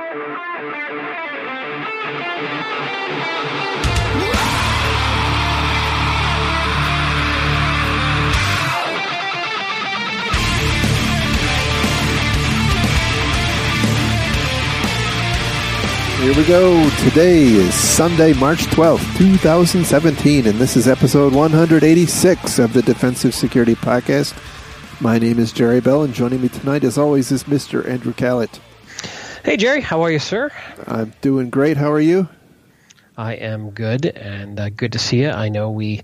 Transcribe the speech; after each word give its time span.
Here 0.00 0.08
we 16.34 16.44
go. 16.46 16.88
Today 17.04 17.42
is 17.42 17.74
Sunday, 17.74 18.32
March 18.32 18.60
12th, 18.60 19.18
2017, 19.18 20.46
and 20.46 20.58
this 20.58 20.78
is 20.78 20.88
episode 20.88 21.34
186 21.34 22.58
of 22.58 22.72
the 22.72 22.80
Defensive 22.80 23.34
Security 23.34 23.74
Podcast. 23.74 24.34
My 25.02 25.18
name 25.18 25.38
is 25.38 25.52
Jerry 25.52 25.80
Bell, 25.80 26.02
and 26.02 26.14
joining 26.14 26.40
me 26.40 26.48
tonight, 26.48 26.84
as 26.84 26.96
always, 26.96 27.30
is 27.30 27.44
Mr. 27.44 27.86
Andrew 27.86 28.14
Kalat. 28.14 28.60
Hey, 29.44 29.56
Jerry, 29.56 29.80
how 29.80 30.02
are 30.02 30.10
you, 30.10 30.18
sir? 30.18 30.50
I'm 30.86 31.12
doing 31.22 31.50
great. 31.50 31.76
How 31.76 31.90
are 31.92 32.00
you? 32.00 32.28
I 33.16 33.34
am 33.34 33.70
good, 33.70 34.04
and 34.06 34.58
uh, 34.60 34.68
good 34.70 34.92
to 34.92 34.98
see 34.98 35.22
you. 35.22 35.30
I 35.30 35.48
know 35.48 35.70
we 35.70 36.02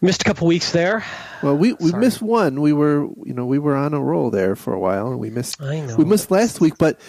missed 0.00 0.22
a 0.22 0.24
couple 0.24 0.46
weeks 0.46 0.72
there. 0.72 1.04
Well, 1.42 1.56
we, 1.56 1.74
we 1.74 1.90
Sorry. 1.90 2.00
missed 2.00 2.20
one. 2.22 2.60
We 2.60 2.72
were 2.72 3.04
you 3.24 3.34
know 3.34 3.46
we 3.46 3.58
were 3.58 3.76
on 3.76 3.94
a 3.94 4.00
roll 4.00 4.30
there 4.30 4.56
for 4.56 4.72
a 4.72 4.78
while, 4.78 5.08
and 5.08 5.18
we 5.18 5.30
missed 5.30 5.60
I 5.62 5.80
know. 5.80 5.96
we 5.96 6.04
missed 6.04 6.30
last 6.30 6.60
week. 6.60 6.74
But 6.78 7.00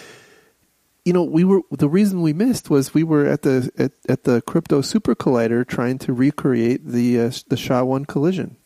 you 1.04 1.12
know 1.12 1.24
we 1.24 1.44
were 1.44 1.60
the 1.70 1.88
reason 1.88 2.22
we 2.22 2.32
missed 2.32 2.70
was 2.70 2.94
we 2.94 3.02
were 3.02 3.26
at 3.26 3.42
the 3.42 3.70
at, 3.78 3.92
at 4.08 4.24
the 4.24 4.42
crypto 4.42 4.80
super 4.80 5.14
collider 5.14 5.66
trying 5.66 5.98
to 5.98 6.12
recreate 6.12 6.86
the 6.86 7.20
uh, 7.20 7.30
the 7.48 7.56
SHA 7.56 7.82
one 7.84 8.04
collision. 8.04 8.56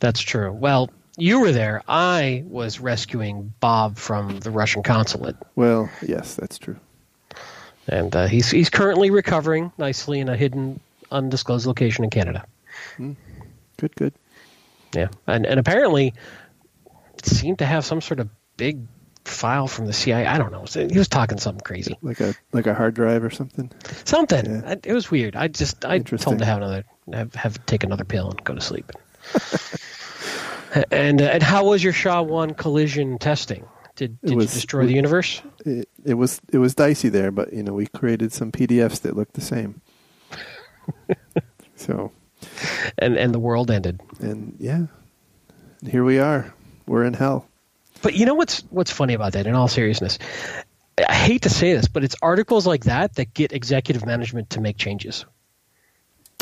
That's 0.00 0.20
true. 0.20 0.52
Well, 0.52 0.90
you 1.16 1.40
were 1.40 1.52
there. 1.52 1.82
I 1.88 2.44
was 2.46 2.80
rescuing 2.80 3.52
Bob 3.60 3.96
from 3.98 4.40
the 4.40 4.50
Russian 4.50 4.82
consulate, 4.82 5.36
Well, 5.56 5.88
yes, 6.06 6.34
that's 6.34 6.58
true. 6.58 6.76
and 7.88 8.14
uh, 8.16 8.26
he's 8.26 8.50
he's 8.50 8.70
currently 8.70 9.10
recovering 9.10 9.72
nicely 9.78 10.20
in 10.20 10.28
a 10.28 10.36
hidden, 10.36 10.80
undisclosed 11.10 11.66
location 11.66 12.04
in 12.04 12.10
Canada. 12.10 12.44
Good, 12.98 13.94
good. 13.96 14.12
Yeah, 14.94 15.08
and 15.26 15.44
and 15.46 15.58
apparently, 15.60 16.14
it 17.18 17.26
seemed 17.26 17.58
to 17.58 17.66
have 17.66 17.84
some 17.84 18.00
sort 18.00 18.20
of 18.20 18.28
big 18.56 18.80
file 19.24 19.66
from 19.66 19.86
the 19.86 19.92
CIA. 19.92 20.26
I 20.26 20.38
don't 20.38 20.52
know. 20.52 20.64
He 20.88 20.98
was 20.98 21.08
talking 21.08 21.38
something 21.38 21.62
crazy. 21.64 21.96
Like 22.02 22.20
a 22.20 22.34
like 22.52 22.66
a 22.66 22.74
hard 22.74 22.94
drive 22.94 23.24
or 23.24 23.30
something. 23.30 23.70
Something. 24.04 24.46
Yeah. 24.46 24.62
I- 24.66 24.80
It 24.84 24.92
was 24.92 25.10
weird. 25.10 25.34
I 25.36 25.48
just 25.48 25.84
I 25.84 25.98
told 25.98 26.34
him 26.34 26.38
to 26.38 26.44
have 26.44 26.58
another 26.58 26.84
have, 27.12 27.34
have 27.34 27.66
take 27.66 27.82
another 27.84 28.04
pill 28.04 28.30
and 28.30 28.42
go 28.44 28.54
to 28.54 28.60
sleep. 28.60 28.90
and 30.90 31.20
uh, 31.22 31.26
and 31.26 31.42
how 31.42 31.64
was 31.64 31.82
your 31.82 31.92
SHA 31.92 32.22
one 32.22 32.54
collision 32.54 33.18
testing? 33.18 33.66
Did 33.96 34.20
did 34.22 34.34
was- 34.36 34.52
you 34.54 34.60
destroy 34.60 34.86
the 34.86 34.92
universe? 34.94 35.40
It, 35.64 35.88
it 36.04 36.14
was 36.14 36.40
it 36.52 36.58
was 36.58 36.74
dicey 36.74 37.08
there, 37.08 37.30
but 37.30 37.52
you 37.52 37.62
know 37.62 37.72
we 37.72 37.86
created 37.86 38.32
some 38.32 38.50
PDFs 38.52 39.00
that 39.02 39.16
looked 39.16 39.34
the 39.34 39.40
same. 39.40 39.80
so 41.76 42.12
And 42.98 43.16
and 43.16 43.34
the 43.34 43.38
world 43.38 43.70
ended. 43.70 44.00
and 44.20 44.54
yeah, 44.58 44.86
here 45.88 46.04
we 46.04 46.18
are. 46.18 46.52
We're 46.86 47.04
in 47.04 47.14
hell. 47.14 47.46
But 48.02 48.14
you 48.14 48.26
know 48.26 48.34
what's 48.34 48.60
what's 48.70 48.90
funny 48.90 49.14
about 49.14 49.32
that? 49.32 49.46
In 49.46 49.54
all 49.54 49.68
seriousness, 49.68 50.18
I 51.08 51.14
hate 51.14 51.42
to 51.42 51.50
say 51.50 51.72
this, 51.72 51.88
but 51.88 52.04
it's 52.04 52.16
articles 52.20 52.66
like 52.66 52.84
that 52.84 53.14
that 53.14 53.32
get 53.32 53.52
executive 53.52 54.04
management 54.04 54.50
to 54.50 54.60
make 54.60 54.76
changes. 54.76 55.24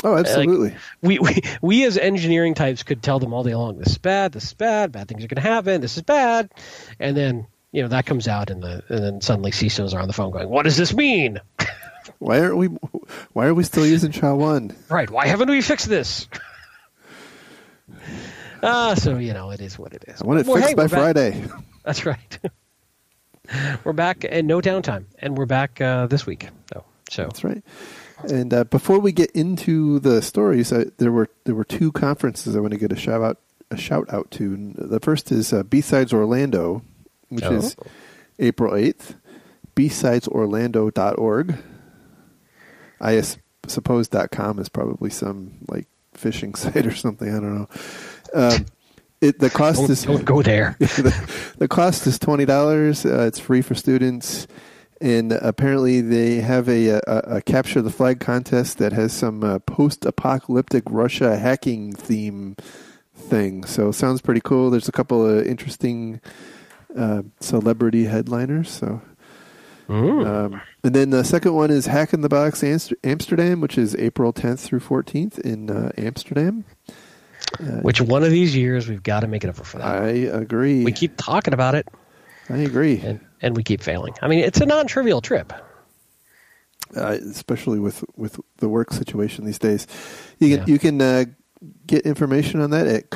Oh, 0.03 0.17
absolutely. 0.17 0.75
we, 1.01 1.19
we 1.19 1.41
we 1.61 1.85
as 1.85 1.97
engineering 1.97 2.53
types 2.55 2.83
could 2.83 3.01
tell 3.01 3.19
them 3.19 3.33
all 3.33 3.43
day 3.43 3.55
long, 3.55 3.77
this 3.77 3.89
is 3.93 3.97
bad, 3.97 4.33
this 4.33 4.43
is 4.45 4.53
bad, 4.53 4.91
bad 4.91 5.07
things 5.07 5.23
are 5.23 5.27
going 5.27 5.41
to 5.41 5.49
happen, 5.49 5.79
this 5.81 5.95
is 5.95 6.03
bad, 6.03 6.51
and 6.99 7.15
then 7.15 7.47
you 7.71 7.81
know 7.81 7.87
that 7.87 8.05
comes 8.05 8.27
out, 8.27 8.49
and 8.49 8.61
the 8.61 8.83
and 8.89 9.03
then 9.03 9.21
suddenly 9.21 9.51
CISOs 9.51 9.93
are 9.93 9.99
on 9.99 10.07
the 10.07 10.13
phone 10.13 10.31
going, 10.31 10.49
what 10.49 10.63
does 10.63 10.75
this 10.77 10.93
mean? 10.93 11.39
why 12.19 12.39
aren't 12.39 12.57
we? 12.57 12.67
Why 13.33 13.45
are 13.47 13.53
we 13.53 13.63
still 13.63 13.85
using 13.85 14.11
SHA 14.11 14.35
one? 14.35 14.75
Right? 14.89 15.09
Why 15.09 15.27
haven't 15.27 15.49
we 15.49 15.61
fixed 15.61 15.87
this? 15.87 16.27
Ah, 18.65 18.93
so 18.93 19.17
you 19.17 19.33
know 19.33 19.51
it 19.51 19.59
is 19.59 19.77
what 19.77 19.91
it 19.91 20.05
is. 20.07 20.21
I 20.21 20.25
want 20.25 20.39
it 20.39 20.45
Well, 20.47 20.55
fixed 20.55 20.69
hey, 20.69 20.75
by 20.75 20.87
Friday. 20.87 21.43
That's 21.83 22.05
right. 22.05 22.39
we're 23.83 23.91
back 23.91 24.25
and 24.27 24.47
no 24.47 24.61
downtime, 24.61 25.03
and 25.19 25.37
we're 25.37 25.45
back 25.45 25.81
uh, 25.81 26.07
this 26.07 26.25
week 26.25 26.47
though. 26.73 26.85
So 27.09 27.23
That's 27.23 27.43
right. 27.43 27.61
And 28.31 28.53
uh, 28.53 28.63
before 28.65 28.99
we 28.99 29.11
get 29.11 29.31
into 29.31 29.99
the 29.99 30.21
stories, 30.21 30.71
uh, 30.71 30.85
there 30.97 31.11
were 31.11 31.29
there 31.45 31.55
were 31.55 31.65
two 31.65 31.91
conferences 31.91 32.55
I 32.55 32.59
want 32.59 32.71
to 32.73 32.79
get 32.79 32.91
a 32.91 32.95
shout 32.95 33.21
out 33.21 33.39
a 33.71 33.77
shout 33.77 34.11
out 34.13 34.31
to. 34.31 34.73
The 34.75 34.99
first 34.99 35.31
is 35.31 35.51
uh, 35.53 35.63
B 35.63 35.81
Sides 35.81 36.13
Orlando, 36.13 36.81
which 37.29 37.43
is 37.45 37.75
Oh. 37.79 37.87
April 38.39 38.75
eighth. 38.75 39.15
b-sides 39.75 40.27
BSidesOrlando.org. 40.27 41.57
I 43.01 43.15
s- 43.17 43.37
suppose 43.67 44.07
.com 44.31 44.59
is 44.59 44.69
probably 44.69 45.09
some 45.09 45.53
like 45.67 45.87
phishing 46.15 46.55
site 46.63 46.85
or 46.85 46.95
something. 46.95 47.27
I 47.29 47.39
don't 47.39 47.55
know. 47.55 47.69
Um, 48.33 48.65
it, 49.21 49.39
the 49.39 49.49
cost 49.49 49.79
don't, 49.81 49.89
is 49.89 50.03
don't 50.03 50.25
go 50.25 50.41
there. 50.41 50.75
the, 50.79 51.53
the 51.57 51.67
cost 51.67 52.07
is 52.07 52.17
twenty 52.19 52.45
dollars. 52.45 53.05
Uh, 53.05 53.21
it's 53.27 53.39
free 53.39 53.61
for 53.61 53.75
students, 53.75 54.47
and 55.03 55.33
apparently 55.33 55.99
they 55.99 56.35
have 56.35 56.69
a, 56.69 56.87
a, 56.91 57.01
a 57.07 57.41
capture 57.41 57.81
the 57.81 57.89
flag 57.89 58.21
contest 58.21 58.77
that 58.77 58.93
has 58.93 59.11
some 59.11 59.43
uh, 59.43 59.59
post-apocalyptic 59.59 60.83
Russia 60.89 61.37
hacking 61.37 61.91
theme 61.91 62.55
thing. 63.13 63.65
So 63.65 63.91
sounds 63.91 64.21
pretty 64.21 64.39
cool. 64.39 64.69
There's 64.69 64.87
a 64.87 64.93
couple 64.93 65.27
of 65.27 65.45
interesting 65.45 66.21
uh, 66.97 67.23
celebrity 67.41 68.05
headliners. 68.05 68.69
So. 68.69 69.01
Um, 69.89 70.61
and 70.83 70.95
then 70.95 71.09
the 71.09 71.23
second 71.23 71.53
one 71.53 71.69
is 71.69 71.85
Hack 71.85 72.13
in 72.13 72.21
the 72.21 72.29
Box 72.29 72.63
Amsterdam, 72.63 73.59
which 73.59 73.77
is 73.77 73.95
April 73.97 74.31
10th 74.31 74.61
through 74.61 74.79
14th 74.79 75.37
in 75.39 75.69
uh, 75.69 75.91
Amsterdam. 75.97 76.63
Uh, 77.59 77.81
Which 77.81 78.01
one 78.01 78.23
of 78.23 78.31
these 78.31 78.55
years 78.55 78.87
we've 78.87 79.03
got 79.03 79.19
to 79.19 79.27
make 79.27 79.43
it 79.43 79.49
over 79.49 79.63
for 79.63 79.77
that? 79.79 79.85
I 79.85 80.07
agree. 80.07 80.83
we 80.85 80.93
keep 80.93 81.17
talking 81.17 81.53
about 81.53 81.75
it, 81.75 81.87
I 82.49 82.57
agree. 82.57 82.99
and 83.01 83.19
and 83.43 83.55
we 83.55 83.61
keep 83.63 83.81
failing. 83.81 84.13
I 84.21 84.27
mean, 84.27 84.39
it's 84.39 84.59
a 84.61 84.65
non-trivial 84.65 85.21
trip. 85.21 85.53
uh, 86.95 87.17
especially 87.29 87.79
with 87.79 88.03
with 88.15 88.39
the 88.57 88.69
work 88.69 88.91
situation 88.93 89.45
these 89.45 89.59
days. 89.59 89.85
You 90.39 90.57
can 90.57 90.67
Yeah. 90.67 90.73
you 90.73 90.79
can 90.79 91.01
uh, 91.01 91.25
get 91.87 92.05
information 92.05 92.61
on 92.61 92.69
that 92.71 92.87
at 92.87 93.09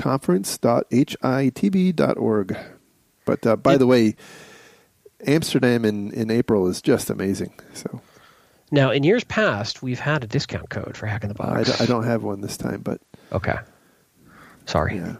conference.hitb.org. 1.27 2.57
But 3.25 3.45
uh, 3.45 3.55
by 3.57 3.73
It- 3.73 3.77
the 3.79 3.87
way, 3.87 4.15
Amsterdam 5.25 5.83
in, 5.85 6.11
in 6.13 6.29
April 6.31 6.67
is 6.67 6.81
just 6.81 7.09
amazing. 7.09 7.53
So 7.73 8.01
Now, 8.71 8.91
in 8.91 9.03
years 9.03 9.23
past, 9.25 9.81
we've 9.83 9.99
had 9.99 10.23
a 10.23 10.27
discount 10.27 10.69
code 10.69 10.95
for 10.95 11.05
Hack 11.07 11.23
in 11.23 11.29
the 11.29 11.35
Box. 11.35 11.69
d- 11.77 11.83
I 11.83 11.85
don't 11.87 12.03
have 12.05 12.23
one 12.23 12.41
this 12.41 12.57
time, 12.57 12.81
but 12.81 13.01
Okay. 13.31 13.55
Sorry. 14.65 14.95
yeah, 14.97 15.15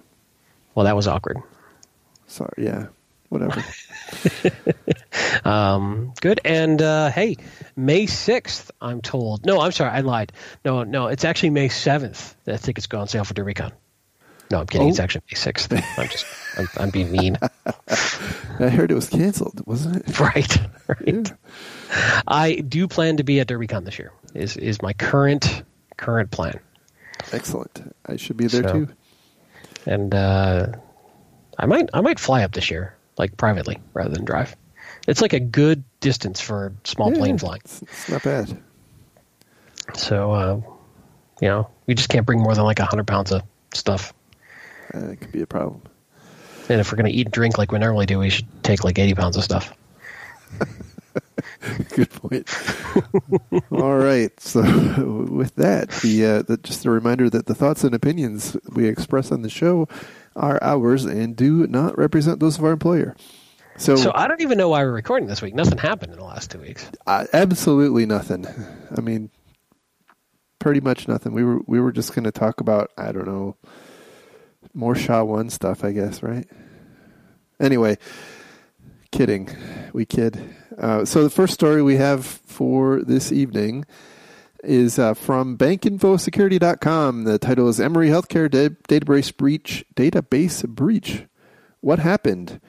Well, 0.75 0.85
that 0.85 0.95
was 0.95 1.07
awkward. 1.07 1.38
sorry, 2.28 2.53
yeah, 2.57 2.88
whatever. 3.29 3.63
Um, 5.43 6.13
good. 6.21 6.39
And 6.45 6.81
uh, 6.81 7.09
hey, 7.11 7.38
May 7.75 8.05
sixth, 8.05 8.71
I'm 8.81 9.01
told. 9.01 9.45
No, 9.45 9.59
I'm 9.61 9.71
sorry, 9.71 9.91
I 9.91 10.01
lied. 10.01 10.31
No, 10.65 10.83
no, 10.83 11.07
it's 11.07 11.25
actually 11.25 11.51
May 11.51 11.69
seventh. 11.69 12.35
that 12.45 12.53
I 12.55 12.57
think 12.57 12.77
it's 12.77 12.88
go 12.88 12.99
on 12.99 13.07
sale 13.07 13.23
for 13.23 13.33
DerbyCon. 13.33 13.71
No, 14.51 14.59
I'm 14.59 14.65
kidding. 14.67 14.89
It's 14.89 14.99
Oh. 14.99 15.03
actually 15.03 15.21
May 15.31 15.35
sixth. 15.35 15.71
I'm 15.73 16.07
just, 16.07 16.25
I'm, 16.57 16.67
I'm 16.77 16.89
being 16.89 17.11
mean. 17.11 17.38
I 18.59 18.69
heard 18.69 18.91
it 18.91 18.95
was 18.95 19.09
canceled, 19.09 19.61
wasn't 19.65 19.97
it? 20.07 20.19
right, 20.19 20.57
right. 20.88 21.31
I 22.27 22.55
do 22.55 22.88
plan 22.88 23.17
to 23.17 23.23
be 23.23 23.39
at 23.39 23.47
DerbyCon 23.47 23.85
this 23.85 23.99
year. 23.99 24.11
Is 24.33 24.57
is 24.57 24.81
my 24.81 24.94
current 24.94 25.63
current 25.97 26.31
plan. 26.31 26.59
Excellent. 27.31 27.94
I 28.05 28.17
should 28.17 28.38
be 28.38 28.47
there 28.47 28.63
So- 28.63 28.73
too. 28.85 28.88
and 29.85 30.13
uh, 30.13 30.67
I 31.57 31.65
might 31.65 31.89
I 31.94 32.01
might 32.01 32.19
fly 32.19 32.44
up 32.44 32.51
this 32.53 32.69
year, 32.71 32.95
like 33.17 33.38
privately 33.38 33.79
rather 33.94 34.09
than 34.09 34.25
drive. 34.25 34.55
It's 35.07 35.21
like 35.21 35.33
a 35.33 35.39
good 35.39 35.83
distance 36.00 36.39
for 36.41 36.74
small 36.83 37.12
Yeah, 37.12 37.18
plane 37.18 37.38
flying. 37.38 37.62
It's, 37.63 37.81
it's 37.81 38.09
not 38.09 38.24
bad. 38.24 38.62
So 39.95 40.31
uh, 40.31 40.62
you 41.41 41.47
know, 41.47 41.69
we 41.86 41.94
just 41.94 42.09
can't 42.09 42.25
bring 42.25 42.39
more 42.41 42.53
than 42.56 42.63
like 42.63 42.80
hundred 42.80 43.07
pounds 43.07 43.31
of 43.31 43.41
stuff. 43.74 44.13
Uh, 44.94 45.09
it 45.12 45.21
could 45.21 45.31
be 45.31 45.41
a 45.41 45.47
problem. 45.47 45.81
And 46.69 46.81
if 46.81 46.91
we're 46.91 46.97
gonna 46.97 47.09
eat 47.09 47.27
and 47.27 47.33
drink 47.33 47.57
like 47.57 47.71
we 47.71 47.80
normally 47.80 48.06
do, 48.06 48.19
we 48.19 48.30
should 48.30 48.47
take 48.63 48.83
like 48.83 49.00
eighty 49.00 49.13
pounds 49.13 49.38
of 49.38 49.44
stuff. 49.44 49.74
Good 51.95 52.09
point. 52.09 52.50
All 53.71 53.97
right. 53.97 54.38
So, 54.39 54.62
with 55.30 55.56
that, 55.56 55.89
the, 56.01 56.25
uh, 56.25 56.41
the 56.44 56.57
just 56.57 56.86
a 56.86 56.91
reminder 56.91 57.30
that 57.30 57.47
the 57.47 57.56
thoughts 57.56 57.83
and 57.83 57.94
opinions 57.94 58.56
we 58.71 58.88
express 58.88 59.31
on 59.31 59.41
the 59.41 59.50
show 59.50 59.88
are 60.38 60.60
ours 60.62 61.06
and 61.06 61.36
do 61.36 61.68
not 61.68 61.98
represent 61.98 62.39
those 62.39 62.57
of 62.57 62.63
our 62.63 62.72
employer. 62.72 63.16
So, 63.78 63.95
So 63.95 64.12
I 64.16 64.28
don't 64.28 64.42
even 64.42 64.57
know 64.57 64.69
why 64.69 64.84
we're 64.84 64.92
recording 64.92 65.28
this 65.28 65.42
week. 65.42 65.54
Nothing 65.54 65.78
happened 65.78 66.12
in 66.13 66.18
the 66.19 66.25
last 66.25 66.50
two 66.51 66.60
weeks. 66.60 66.89
uh, 67.06 67.25
absolutely 67.34 68.06
nothing. 68.06 68.48
I 68.95 69.01
mean, 69.01 69.30
pretty 70.60 70.81
much 70.81 71.07
nothing. 71.07 71.34
We 71.34 71.44
were 71.44 71.60
we 71.68 71.80
were 71.80 71.92
just 71.92 72.16
going 72.16 72.24
to 72.24 72.31
talk 72.31 72.60
about 72.60 72.92
I 72.98 73.12
don't 73.12 73.28
know 73.28 73.56
more 74.74 74.95
SHA 74.95 75.24
one 75.24 75.50
stuff, 75.50 75.84
I 75.84 75.92
guess, 75.92 76.24
right? 76.24 76.48
Anyway, 77.60 77.98
kidding. 79.12 79.50
We 79.94 80.06
kid. 80.06 80.56
Uh, 80.78 81.06
so 81.06 81.24
the 81.24 81.30
first 81.30 81.54
story 81.54 81.81
we 81.81 81.95
have 81.98 82.25
for 82.25 83.01
this 83.01 83.31
evening 83.31 83.86
is 84.67 84.99
uh, 84.99 85.13
from 85.13 85.57
bankinfosecurity.com. 85.57 87.23
The 87.23 87.39
title 87.39 87.69
is 87.69 87.79
Emory 87.79 88.09
Healthcare 88.09 88.49
da- 88.49 88.69
Database 88.69 89.35
Breach. 89.35 89.85
Database 89.95 90.67
Breach. 90.67 91.25
What 91.81 91.99
happened? 91.99 92.59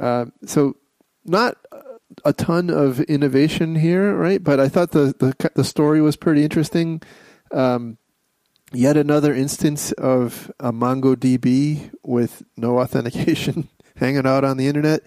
Uh, 0.00 0.26
so, 0.46 0.76
not 1.24 1.56
a 2.24 2.32
ton 2.32 2.70
of 2.70 3.00
innovation 3.00 3.76
here, 3.76 4.14
right? 4.16 4.42
But 4.42 4.60
I 4.60 4.68
thought 4.68 4.92
the 4.92 5.14
the, 5.18 5.50
the 5.54 5.64
story 5.64 6.00
was 6.00 6.16
pretty 6.16 6.42
interesting. 6.42 7.02
Um, 7.52 7.98
yet 8.72 8.96
another 8.96 9.34
instance 9.34 9.92
of 9.92 10.50
a 10.58 10.72
MongoDB 10.72 11.92
with 12.02 12.42
no 12.56 12.78
authentication 12.80 13.68
hanging 13.96 14.26
out 14.26 14.44
on 14.44 14.56
the 14.56 14.66
internet. 14.66 15.02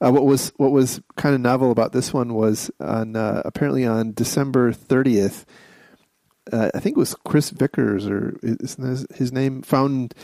Uh, 0.00 0.10
what 0.10 0.24
was 0.24 0.52
what 0.56 0.72
was 0.72 1.00
kind 1.16 1.34
of 1.34 1.40
novel 1.40 1.70
about 1.70 1.92
this 1.92 2.12
one 2.12 2.34
was 2.34 2.70
on 2.80 3.16
uh, 3.16 3.42
apparently 3.44 3.86
on 3.86 4.12
December 4.12 4.72
thirtieth. 4.72 5.44
Uh, 6.50 6.70
I 6.74 6.80
think 6.80 6.96
it 6.96 7.00
was 7.00 7.14
Chris 7.24 7.50
Vickery 7.50 8.04
or 8.10 8.38
is 8.42 9.06
his 9.14 9.32
name 9.32 9.62
found 9.62 10.14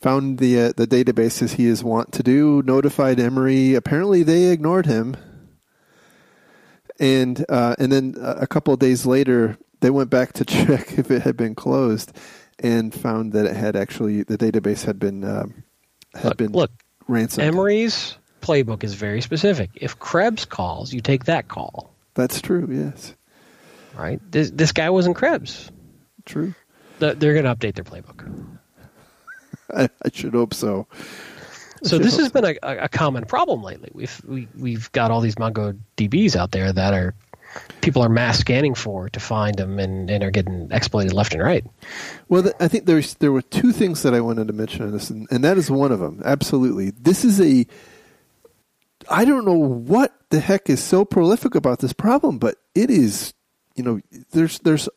found 0.00 0.38
the 0.38 0.60
uh, 0.60 0.72
the 0.76 0.86
database 0.86 1.42
as 1.42 1.54
he 1.54 1.66
is 1.66 1.82
wont 1.82 2.12
to 2.12 2.22
do. 2.22 2.62
Notified 2.62 3.18
Emory. 3.18 3.74
Apparently, 3.74 4.22
they 4.22 4.44
ignored 4.44 4.86
him, 4.86 5.16
and 7.00 7.44
uh, 7.48 7.74
and 7.78 7.90
then 7.90 8.16
a 8.20 8.46
couple 8.46 8.74
of 8.74 8.80
days 8.80 9.06
later, 9.06 9.56
they 9.80 9.90
went 9.90 10.10
back 10.10 10.34
to 10.34 10.44
check 10.44 10.98
if 10.98 11.10
it 11.10 11.22
had 11.22 11.36
been 11.36 11.54
closed, 11.54 12.12
and 12.58 12.94
found 12.94 13.32
that 13.32 13.46
it 13.46 13.56
had 13.56 13.76
actually 13.76 14.24
the 14.24 14.36
database 14.36 14.84
had 14.84 14.98
been 14.98 15.24
um, 15.24 15.64
had 16.14 16.24
look, 16.24 16.36
been 16.36 16.52
look 16.52 16.70
ransomed. 17.12 17.46
Emory's 17.46 18.16
playbook 18.40 18.84
is 18.84 18.94
very 18.94 19.20
specific. 19.20 19.70
If 19.74 19.98
Krebs 19.98 20.44
calls, 20.44 20.92
you 20.92 21.00
take 21.00 21.24
that 21.26 21.48
call. 21.48 21.94
That's 22.14 22.40
true. 22.40 22.68
Yes. 22.70 23.14
Right. 23.96 24.20
This 24.30 24.50
this 24.50 24.72
guy 24.72 24.90
wasn't 24.90 25.16
Krebs. 25.16 25.70
True. 26.24 26.54
They're 26.98 27.14
going 27.14 27.44
to 27.44 27.54
update 27.54 27.74
their 27.74 27.84
playbook. 27.84 28.58
I, 29.74 29.88
I 30.04 30.10
should 30.12 30.34
hope 30.34 30.54
so. 30.54 30.86
So 31.82 31.98
this 31.98 32.16
has 32.16 32.30
been 32.30 32.44
a, 32.44 32.56
a 32.62 32.88
common 32.88 33.24
problem 33.24 33.62
lately. 33.62 33.90
We've 33.92 34.22
we, 34.24 34.48
we've 34.56 34.92
got 34.92 35.10
all 35.10 35.20
these 35.20 35.34
MongoDBs 35.34 36.36
out 36.36 36.52
there 36.52 36.72
that 36.72 36.94
are 36.94 37.14
people 37.80 38.02
are 38.02 38.08
mass 38.08 38.38
scanning 38.38 38.74
for 38.74 39.08
to 39.10 39.20
find 39.20 39.56
them 39.56 39.78
and, 39.78 40.10
and 40.10 40.22
are 40.24 40.30
getting 40.30 40.68
exploited 40.70 41.12
left 41.12 41.34
and 41.34 41.42
right. 41.42 41.64
Well, 42.28 42.52
I 42.60 42.68
think 42.68 42.86
there's 42.86 43.14
there 43.14 43.32
were 43.32 43.42
two 43.42 43.72
things 43.72 44.02
that 44.02 44.14
I 44.14 44.20
wanted 44.20 44.46
to 44.48 44.52
mention 44.52 44.82
on 44.82 44.92
this, 44.92 45.10
and, 45.10 45.26
and 45.30 45.44
that 45.44 45.58
is 45.58 45.70
one 45.70 45.92
of 45.92 46.00
them. 46.00 46.22
Absolutely, 46.24 46.90
this 46.90 47.24
is 47.24 47.40
a. 47.40 47.66
I 49.10 49.24
don't 49.24 49.44
know 49.44 49.58
what 49.58 50.14
the 50.30 50.40
heck 50.40 50.70
is 50.70 50.82
so 50.82 51.04
prolific 51.04 51.54
about 51.54 51.80
this 51.80 51.92
problem, 51.92 52.38
but 52.38 52.56
it 52.74 52.90
is. 52.90 53.34
You 53.74 53.84
know, 53.84 54.00
there's 54.30 54.58
there's 54.60 54.88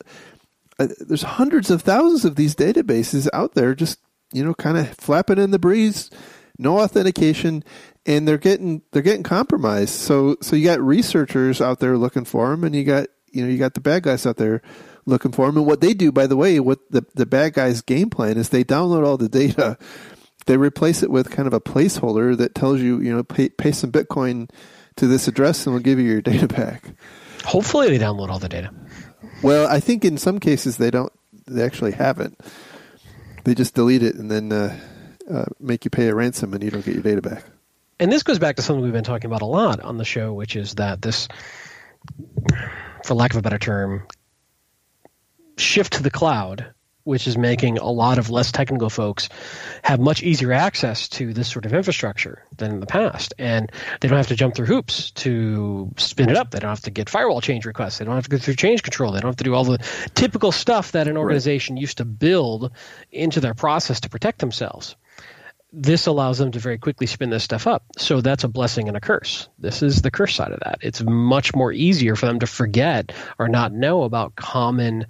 uh, 0.78 0.88
there's 1.00 1.22
hundreds 1.22 1.70
of 1.70 1.82
thousands 1.82 2.24
of 2.24 2.36
these 2.36 2.54
databases 2.54 3.28
out 3.32 3.54
there, 3.54 3.74
just 3.74 3.98
you 4.32 4.44
know, 4.44 4.54
kind 4.54 4.76
of 4.76 4.94
flapping 4.96 5.38
in 5.38 5.50
the 5.50 5.58
breeze, 5.58 6.10
no 6.58 6.80
authentication, 6.80 7.64
and 8.06 8.26
they're 8.26 8.38
getting 8.38 8.82
they're 8.92 9.02
getting 9.02 9.22
compromised. 9.22 9.94
So 9.94 10.36
so 10.40 10.56
you 10.56 10.64
got 10.64 10.80
researchers 10.80 11.60
out 11.60 11.80
there 11.80 11.98
looking 11.98 12.24
for 12.24 12.50
them, 12.50 12.64
and 12.64 12.74
you 12.74 12.84
got 12.84 13.08
you 13.30 13.44
know 13.44 13.50
you 13.50 13.58
got 13.58 13.74
the 13.74 13.80
bad 13.80 14.04
guys 14.04 14.24
out 14.26 14.36
there 14.36 14.62
looking 15.04 15.32
for 15.32 15.46
them. 15.46 15.56
And 15.56 15.66
what 15.66 15.80
they 15.80 15.92
do, 15.92 16.12
by 16.12 16.26
the 16.26 16.36
way, 16.36 16.60
what 16.60 16.78
the 16.90 17.04
the 17.14 17.26
bad 17.26 17.54
guys' 17.54 17.82
game 17.82 18.08
plan 18.08 18.38
is, 18.38 18.48
they 18.48 18.64
download 18.64 19.04
all 19.04 19.16
the 19.16 19.28
data, 19.28 19.76
they 20.46 20.56
replace 20.56 21.02
it 21.02 21.10
with 21.10 21.30
kind 21.30 21.48
of 21.48 21.52
a 21.52 21.60
placeholder 21.60 22.36
that 22.36 22.54
tells 22.54 22.80
you 22.80 23.00
you 23.00 23.14
know 23.14 23.24
pay, 23.24 23.48
pay 23.48 23.72
some 23.72 23.92
Bitcoin 23.92 24.48
to 24.96 25.06
this 25.06 25.28
address, 25.28 25.66
and 25.66 25.74
we'll 25.74 25.82
give 25.82 25.98
you 25.98 26.06
your 26.06 26.22
data 26.22 26.46
back. 26.46 26.84
Hopefully, 27.44 27.88
they 27.88 27.98
download 27.98 28.28
all 28.30 28.38
the 28.38 28.48
data. 28.48 28.72
Well, 29.42 29.66
I 29.66 29.80
think 29.80 30.04
in 30.04 30.16
some 30.16 30.38
cases 30.38 30.76
they 30.76 30.90
don't. 30.90 31.12
They 31.48 31.62
actually 31.62 31.92
haven't. 31.92 32.40
They 33.44 33.54
just 33.54 33.74
delete 33.74 34.02
it 34.02 34.16
and 34.16 34.28
then 34.28 34.50
uh, 34.50 34.76
uh, 35.30 35.44
make 35.60 35.84
you 35.84 35.90
pay 35.90 36.08
a 36.08 36.14
ransom, 36.14 36.54
and 36.54 36.62
you 36.62 36.70
don't 36.70 36.84
get 36.84 36.94
your 36.94 37.02
data 37.02 37.22
back 37.22 37.44
and 37.98 38.12
this 38.12 38.22
goes 38.22 38.38
back 38.38 38.56
to 38.56 38.62
something 38.62 38.82
we've 38.82 38.92
been 38.92 39.04
talking 39.04 39.30
about 39.30 39.42
a 39.42 39.46
lot 39.46 39.80
on 39.80 39.96
the 39.96 40.04
show, 40.04 40.32
which 40.32 40.56
is 40.56 40.74
that 40.74 41.00
this, 41.00 41.28
for 43.04 43.14
lack 43.14 43.30
of 43.32 43.38
a 43.38 43.42
better 43.42 43.58
term, 43.58 44.06
shift 45.56 45.94
to 45.94 46.02
the 46.02 46.10
cloud, 46.10 46.66
which 47.04 47.26
is 47.26 47.38
making 47.38 47.78
a 47.78 47.88
lot 47.88 48.18
of 48.18 48.30
less 48.30 48.50
technical 48.52 48.90
folks 48.90 49.28
have 49.82 50.00
much 50.00 50.22
easier 50.22 50.52
access 50.52 51.08
to 51.08 51.32
this 51.32 51.48
sort 51.48 51.64
of 51.64 51.72
infrastructure 51.72 52.42
than 52.56 52.72
in 52.72 52.80
the 52.80 52.86
past. 52.86 53.32
And 53.38 53.70
they 54.00 54.08
don't 54.08 54.16
have 54.16 54.26
to 54.26 54.36
jump 54.36 54.56
through 54.56 54.66
hoops 54.66 55.12
to 55.12 55.90
spin 55.96 56.28
it 56.28 56.36
up. 56.36 56.50
They 56.50 56.58
don't 56.58 56.68
have 56.68 56.80
to 56.82 56.90
get 56.90 57.08
firewall 57.08 57.40
change 57.40 57.64
requests. 57.64 57.98
They 57.98 58.04
don't 58.04 58.16
have 58.16 58.24
to 58.24 58.30
go 58.30 58.38
through 58.38 58.56
change 58.56 58.82
control. 58.82 59.12
They 59.12 59.20
don't 59.20 59.28
have 59.28 59.36
to 59.36 59.44
do 59.44 59.54
all 59.54 59.64
the 59.64 59.78
typical 60.14 60.50
stuff 60.52 60.92
that 60.92 61.08
an 61.08 61.16
organization 61.16 61.76
right. 61.76 61.80
used 61.80 61.98
to 61.98 62.04
build 62.04 62.72
into 63.12 63.40
their 63.40 63.54
process 63.54 64.00
to 64.00 64.10
protect 64.10 64.40
themselves 64.40 64.96
this 65.72 66.06
allows 66.06 66.38
them 66.38 66.52
to 66.52 66.58
very 66.58 66.78
quickly 66.78 67.06
spin 67.06 67.30
this 67.30 67.44
stuff 67.44 67.66
up. 67.66 67.84
So 67.98 68.20
that's 68.20 68.44
a 68.44 68.48
blessing 68.48 68.88
and 68.88 68.96
a 68.96 69.00
curse. 69.00 69.48
This 69.58 69.82
is 69.82 70.02
the 70.02 70.10
curse 70.10 70.34
side 70.34 70.52
of 70.52 70.60
that. 70.60 70.78
It's 70.80 71.02
much 71.02 71.54
more 71.54 71.72
easier 71.72 72.16
for 72.16 72.26
them 72.26 72.38
to 72.40 72.46
forget 72.46 73.12
or 73.38 73.48
not 73.48 73.72
know 73.72 74.02
about 74.04 74.36
common 74.36 75.06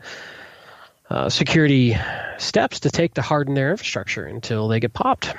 uh, 1.11 1.29
security 1.29 1.97
steps 2.39 2.81
to 2.81 2.91
take 2.91 3.15
to 3.15 3.23
harden 3.23 3.55
their 3.55 3.71
infrastructure 3.71 4.25
until 4.25 4.67
they 4.69 4.81
get 4.81 4.93
popped. 4.93 5.33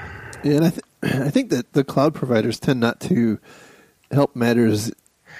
Yeah, 0.43 0.57
and 0.57 0.65
I, 0.65 0.69
th- 0.69 0.81
I 1.03 1.29
think 1.29 1.49
that 1.49 1.73
the 1.73 1.83
cloud 1.83 2.15
providers 2.15 2.59
tend 2.59 2.79
not 2.79 2.99
to 3.01 3.39
help 4.11 4.35
matters 4.35 4.91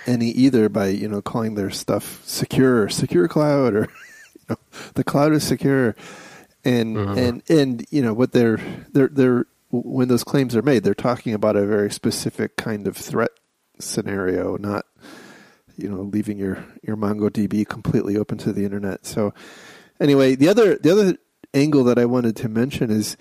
any 0.05 0.29
either 0.29 0.69
by 0.69 0.87
you 0.87 1.07
know 1.07 1.21
calling 1.21 1.55
their 1.55 1.69
stuff 1.69 2.21
secure, 2.25 2.89
secure 2.89 3.27
cloud, 3.27 3.73
or 3.73 3.81
you 4.35 4.41
know, 4.49 4.57
the 4.95 5.03
cloud 5.03 5.33
is 5.33 5.45
secure 5.45 5.95
and 6.65 6.97
mm-hmm. 6.97 7.17
and 7.17 7.43
and 7.49 7.85
you 7.91 8.01
know 8.01 8.13
what 8.13 8.33
they're 8.33 8.59
they're 8.91 9.07
they're 9.07 9.45
when 9.69 10.07
those 10.07 10.23
claims 10.23 10.55
are 10.55 10.61
made, 10.61 10.83
they're 10.83 10.93
talking 10.93 11.33
about 11.33 11.55
a 11.55 11.65
very 11.65 11.91
specific 11.91 12.55
kind 12.55 12.87
of 12.87 12.95
threat 12.95 13.31
scenario, 13.79 14.57
not 14.57 14.85
you 15.77 15.89
know 15.89 16.01
leaving 16.01 16.37
your 16.37 16.63
your 16.81 16.97
MongoDB 16.97 17.67
completely 17.67 18.17
open 18.17 18.37
to 18.39 18.53
the 18.53 18.65
internet. 18.65 19.05
So 19.05 19.33
anyway, 19.99 20.35
the 20.35 20.49
other 20.49 20.75
the 20.75 20.91
other 20.91 21.17
angle 21.53 21.83
that 21.85 21.99
I 21.99 22.05
wanted 22.05 22.35
to 22.37 22.49
mention 22.49 22.89
is 22.89 23.17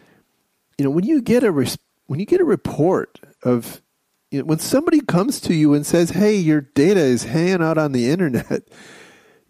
you 0.78 0.84
know 0.84 0.90
when 0.90 1.04
you 1.04 1.20
get 1.20 1.44
a 1.44 1.50
res- 1.50 1.78
when 2.06 2.20
you 2.20 2.26
get 2.26 2.40
a 2.40 2.44
report 2.44 3.20
of 3.43 3.82
you 4.31 4.40
know, 4.40 4.44
when 4.44 4.58
somebody 4.58 5.00
comes 5.00 5.40
to 5.43 5.54
you 5.54 5.75
and 5.75 5.87
says, 5.87 6.10
"Hey, 6.10 6.34
your 6.37 6.60
data 6.60 7.00
is 7.00 7.24
hanging 7.24 7.62
out 7.62 7.79
on 7.79 7.93
the 7.93 8.10
internet," 8.10 8.69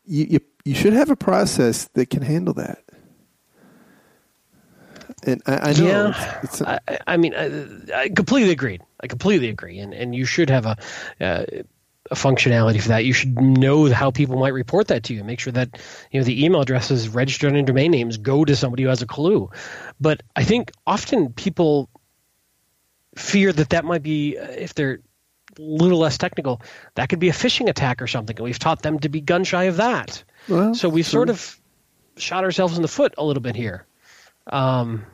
you, 0.05 0.27
you 0.29 0.41
you 0.65 0.75
should 0.75 0.93
have 0.93 1.11
a 1.11 1.17
process 1.17 1.85
that 1.95 2.11
can 2.11 2.23
handle 2.23 2.55
that. 2.55 2.83
And 5.27 5.43
I, 5.47 5.71
I 5.71 5.73
know. 5.73 5.87
Yeah, 5.87 6.41
it's, 6.43 6.45
it's 6.45 6.61
a, 6.61 6.81
I, 6.89 6.99
I 7.15 7.17
mean, 7.17 7.35
I, 7.35 8.03
I, 8.03 8.09
completely 8.09 8.53
agreed. 8.53 8.83
I 9.01 9.09
completely 9.09 9.49
agree, 9.49 9.79
and 9.81 9.93
and 9.93 10.15
you 10.15 10.25
should 10.25 10.51
have 10.51 10.67
a. 10.67 10.77
Uh, 11.21 11.45
a 12.09 12.15
functionality 12.15 12.81
for 12.81 12.91
that. 12.91 13.05
You 13.05 13.13
should 13.13 13.41
know 13.41 13.91
how 13.91 14.13
people 14.13 14.39
might 14.39 14.53
report 14.53 14.87
that 14.89 15.03
to 15.05 15.15
you. 15.15 15.25
Make 15.25 15.41
sure 15.41 15.53
that 15.55 15.81
you 16.13 16.21
know 16.21 16.25
the 16.25 16.45
email 16.45 16.61
addresses 16.61 17.09
registered 17.09 17.53
and 17.53 17.67
domain 17.67 17.91
names 17.91 18.17
go 18.17 18.45
to 18.45 18.55
somebody 18.55 18.85
who 18.85 18.89
has 18.91 19.03
a 19.03 19.07
clue. 19.07 19.51
But 20.01 20.23
I 20.37 20.45
think 20.45 20.71
often 20.87 21.33
people 21.33 21.91
fear 23.17 23.53
that 23.53 23.71
that 23.71 23.85
might 23.85 24.03
be 24.03 24.39
uh, 24.39 24.45
if 24.45 24.75
they're 24.75 25.01
a 25.59 25.61
little 25.61 25.99
less 25.99 26.19
technical, 26.19 26.61
that 26.95 27.09
could 27.09 27.19
be 27.19 27.29
a 27.29 27.33
phishing 27.33 27.69
attack 27.69 28.01
or 28.01 28.07
something. 28.07 28.37
And 28.37 28.45
we've 28.45 28.59
taught 28.59 28.83
them 28.83 29.01
to 29.01 29.09
be 29.09 29.21
gun 29.21 29.45
shy 29.45 29.65
of 29.65 29.79
that. 29.79 30.23
Well, 30.49 30.75
so 30.75 30.89
we've 30.89 31.05
sure. 31.05 31.27
sort 31.27 31.31
of 31.31 31.61
shot 32.17 32.45
ourselves 32.45 32.77
in 32.77 32.83
the 32.83 32.89
foot 32.89 33.15
a 33.19 33.25
little 33.25 33.43
bit 33.43 33.57
here. 33.57 33.87
Um, 34.47 35.07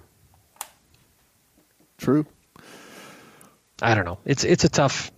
True. 2.03 2.27
I 3.81 3.95
don't 3.95 4.05
know. 4.05 4.19
It's 4.25 4.43
it's 4.43 4.65
a 4.65 4.69
tough. 4.69 5.13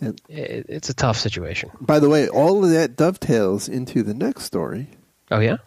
It, 0.00 0.20
it's 0.28 0.90
a 0.90 0.94
tough 0.94 1.16
situation. 1.16 1.70
By 1.80 2.00
the 2.00 2.08
way, 2.08 2.28
all 2.28 2.64
of 2.64 2.70
that 2.70 2.96
dovetails 2.96 3.68
into 3.68 4.02
the 4.02 4.14
next 4.14 4.42
story. 4.42 4.88
Oh 5.30 5.38
yeah, 5.38 5.58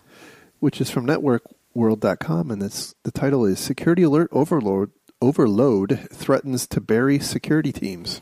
which 0.60 0.82
is 0.82 0.90
from 0.90 1.08
NetworkWorld.com, 1.08 2.52
and 2.52 2.62
that's 2.62 2.94
the 3.04 3.12
title 3.12 3.46
is 3.46 3.60
"Security 3.60 4.04
Alert 4.04 4.30
Overload 4.34 4.92
Overload 5.22 6.10
Threatens 6.12 6.68
to 6.68 6.82
Bury 6.82 7.18
Security 7.20 7.72
Teams." 7.72 8.22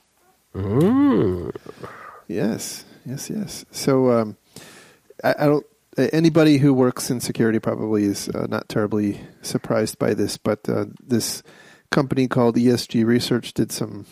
Mm. 0.54 1.56
Yes, 2.28 2.86
yes, 3.04 3.32
yes. 3.32 3.66
So 3.72 4.12
um, 4.12 4.38
I, 5.24 5.36
I, 5.40 5.46
don't 5.48 5.66
anybody 5.98 6.58
who 6.58 6.74
works 6.74 7.10
in 7.10 7.20
security 7.20 7.60
probably 7.60 8.04
is 8.04 8.30
uh, 8.30 8.46
not 8.48 8.70
terribly 8.70 9.22
surprised 9.42 9.98
by 9.98 10.14
this, 10.14 10.38
but 10.38 10.68
uh, 10.70 10.86
this 11.04 11.44
company 11.92 12.28
called 12.28 12.56
ESG 12.56 13.06
Research 13.06 13.54
did 13.54 13.72
some 13.72 14.06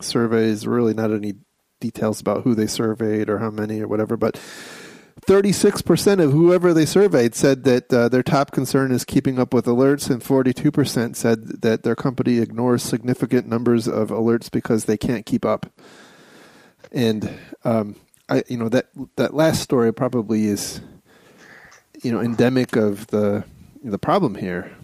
surveys. 0.00 0.66
Really, 0.66 0.94
not 0.94 1.12
any 1.12 1.34
details 1.80 2.20
about 2.20 2.42
who 2.42 2.54
they 2.54 2.66
surveyed 2.66 3.28
or 3.28 3.38
how 3.38 3.50
many 3.50 3.80
or 3.80 3.88
whatever, 3.88 4.16
but 4.16 4.40
36% 5.26 6.22
of 6.22 6.32
whoever 6.32 6.72
they 6.72 6.86
surveyed 6.86 7.34
said 7.34 7.64
that 7.64 7.92
uh, 7.92 8.08
their 8.08 8.22
top 8.22 8.50
concern 8.50 8.92
is 8.92 9.04
keeping 9.04 9.38
up 9.38 9.52
with 9.52 9.66
alerts, 9.66 10.10
and 10.10 10.22
42% 10.22 11.16
said 11.16 11.62
that 11.62 11.82
their 11.82 11.96
company 11.96 12.38
ignores 12.38 12.82
significant 12.82 13.46
numbers 13.46 13.88
of 13.88 14.10
alerts 14.10 14.50
because 14.50 14.84
they 14.84 14.96
can't 14.96 15.26
keep 15.26 15.44
up. 15.44 15.66
And 16.92 17.30
um, 17.64 17.96
I, 18.28 18.42
you 18.48 18.56
know 18.56 18.68
that 18.68 18.88
that 19.16 19.34
last 19.34 19.60
story 19.60 19.92
probably 19.92 20.46
is, 20.46 20.80
you 22.02 22.12
know, 22.12 22.20
endemic 22.20 22.76
of 22.76 23.08
the 23.08 23.44
the 23.82 23.98
problem 23.98 24.36
here. 24.36 24.77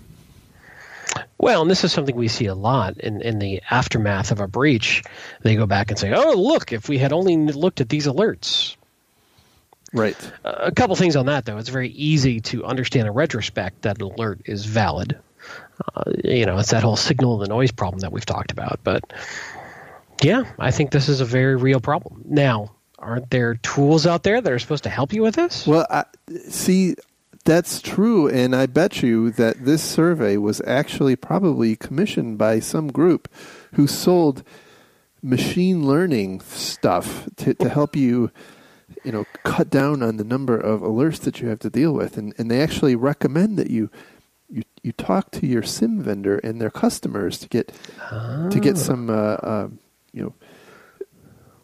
Well, 1.38 1.62
and 1.62 1.70
this 1.70 1.84
is 1.84 1.92
something 1.92 2.16
we 2.16 2.28
see 2.28 2.46
a 2.46 2.54
lot 2.54 2.98
in, 2.98 3.20
in 3.20 3.38
the 3.38 3.62
aftermath 3.70 4.30
of 4.30 4.40
a 4.40 4.46
breach. 4.46 5.02
They 5.42 5.56
go 5.56 5.66
back 5.66 5.90
and 5.90 5.98
say, 5.98 6.12
"Oh, 6.12 6.32
look! 6.32 6.72
If 6.72 6.88
we 6.88 6.98
had 6.98 7.12
only 7.12 7.36
looked 7.36 7.80
at 7.80 7.88
these 7.88 8.06
alerts." 8.06 8.76
Right. 9.92 10.16
Uh, 10.44 10.54
a 10.58 10.72
couple 10.72 10.96
things 10.96 11.16
on 11.16 11.26
that, 11.26 11.44
though. 11.44 11.56
It's 11.58 11.68
very 11.68 11.90
easy 11.90 12.40
to 12.40 12.64
understand 12.64 13.06
in 13.06 13.14
retrospect 13.14 13.82
that 13.82 14.00
an 14.00 14.02
alert 14.02 14.40
is 14.44 14.66
valid. 14.66 15.16
Uh, 15.94 16.02
you 16.24 16.46
know, 16.46 16.58
it's 16.58 16.70
that 16.70 16.82
whole 16.82 16.96
signal 16.96 17.34
and 17.34 17.42
the 17.42 17.54
noise 17.54 17.70
problem 17.70 18.00
that 18.00 18.12
we've 18.12 18.26
talked 18.26 18.50
about. 18.50 18.80
But 18.82 19.12
yeah, 20.22 20.44
I 20.58 20.70
think 20.70 20.90
this 20.90 21.08
is 21.08 21.20
a 21.20 21.24
very 21.24 21.56
real 21.56 21.80
problem. 21.80 22.22
Now, 22.24 22.72
aren't 22.98 23.30
there 23.30 23.54
tools 23.56 24.06
out 24.06 24.22
there 24.22 24.40
that 24.40 24.52
are 24.52 24.58
supposed 24.58 24.84
to 24.84 24.90
help 24.90 25.12
you 25.12 25.22
with 25.22 25.34
this? 25.36 25.66
Well, 25.66 25.86
I, 25.88 26.04
see, 26.48 26.96
that's 27.44 27.82
true, 27.82 28.28
and 28.28 28.56
I 28.56 28.66
bet 28.66 29.02
you 29.02 29.30
that 29.32 29.64
this 29.64 29.82
survey 29.82 30.36
was 30.38 30.62
actually 30.66 31.14
probably 31.14 31.76
commissioned 31.76 32.38
by 32.38 32.60
some 32.60 32.90
group 32.90 33.28
who 33.74 33.86
sold 33.86 34.42
machine 35.22 35.86
learning 35.86 36.40
stuff 36.40 37.28
to, 37.36 37.54
to 37.54 37.68
help 37.68 37.96
you, 37.96 38.30
you 39.04 39.12
know, 39.12 39.26
cut 39.42 39.68
down 39.68 40.02
on 40.02 40.16
the 40.16 40.24
number 40.24 40.58
of 40.58 40.80
alerts 40.80 41.20
that 41.20 41.40
you 41.40 41.48
have 41.48 41.58
to 41.60 41.70
deal 41.70 41.92
with, 41.92 42.16
and 42.16 42.34
and 42.38 42.50
they 42.50 42.62
actually 42.62 42.96
recommend 42.96 43.58
that 43.58 43.70
you. 43.70 43.90
You, 44.50 44.62
you 44.82 44.92
talk 44.92 45.30
to 45.32 45.46
your 45.46 45.62
SIEM 45.62 46.02
vendor 46.02 46.36
and 46.36 46.60
their 46.60 46.70
customers 46.70 47.38
to 47.38 47.48
get 47.48 47.72
to 48.50 48.60
get 48.60 48.76
some 48.76 49.08
uh, 49.08 49.12
uh, 49.12 49.68
you 50.12 50.22
know 50.22 50.34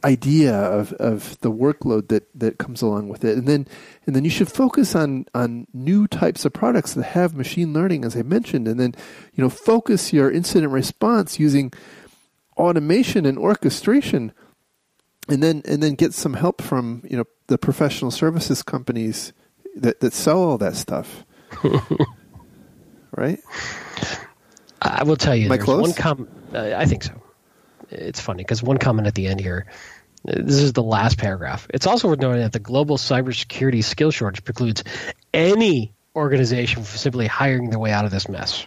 idea 0.04 0.54
of, 0.54 0.92
of 0.94 1.38
the 1.40 1.50
workload 1.50 2.08
that, 2.08 2.28
that 2.38 2.58
comes 2.58 2.80
along 2.82 3.08
with 3.08 3.24
it. 3.24 3.36
And 3.36 3.46
then 3.46 3.66
and 4.06 4.16
then 4.16 4.24
you 4.24 4.30
should 4.30 4.50
focus 4.50 4.94
on 4.94 5.26
on 5.34 5.66
new 5.74 6.06
types 6.06 6.44
of 6.44 6.52
products 6.52 6.94
that 6.94 7.02
have 7.02 7.34
machine 7.34 7.72
learning 7.72 8.04
as 8.04 8.16
I 8.16 8.22
mentioned 8.22 8.66
and 8.66 8.80
then 8.80 8.94
you 9.34 9.44
know 9.44 9.50
focus 9.50 10.12
your 10.12 10.30
incident 10.30 10.72
response 10.72 11.38
using 11.38 11.72
automation 12.56 13.26
and 13.26 13.38
orchestration 13.38 14.32
and 15.28 15.42
then 15.42 15.62
and 15.64 15.82
then 15.82 15.94
get 15.94 16.14
some 16.14 16.34
help 16.34 16.60
from, 16.60 17.02
you 17.08 17.16
know, 17.16 17.24
the 17.46 17.58
professional 17.58 18.10
services 18.10 18.62
companies 18.62 19.32
that, 19.76 20.00
that 20.00 20.12
sell 20.12 20.42
all 20.42 20.58
that 20.58 20.76
stuff. 20.76 21.24
right? 23.16 23.38
I 24.82 25.04
will 25.04 25.16
tell 25.16 25.36
you, 25.36 25.46
Am 25.46 25.52
I 25.52 25.58
close? 25.58 25.82
one 25.82 25.92
com- 25.92 26.28
uh, 26.54 26.72
I 26.76 26.86
think 26.86 27.02
so. 27.04 27.19
It's 27.90 28.20
funny 28.20 28.42
because 28.44 28.62
one 28.62 28.78
comment 28.78 29.06
at 29.06 29.14
the 29.14 29.26
end 29.26 29.40
here. 29.40 29.66
This 30.24 30.56
is 30.56 30.72
the 30.74 30.82
last 30.82 31.16
paragraph. 31.18 31.66
It's 31.72 31.86
also 31.86 32.08
worth 32.08 32.18
noting 32.20 32.42
that 32.42 32.52
the 32.52 32.58
global 32.58 32.98
cybersecurity 32.98 33.82
skill 33.82 34.10
shortage 34.10 34.44
precludes 34.44 34.84
any 35.32 35.92
organization 36.14 36.82
from 36.82 36.98
simply 36.98 37.26
hiring 37.26 37.70
their 37.70 37.78
way 37.78 37.90
out 37.92 38.04
of 38.04 38.10
this 38.10 38.28
mess. 38.28 38.66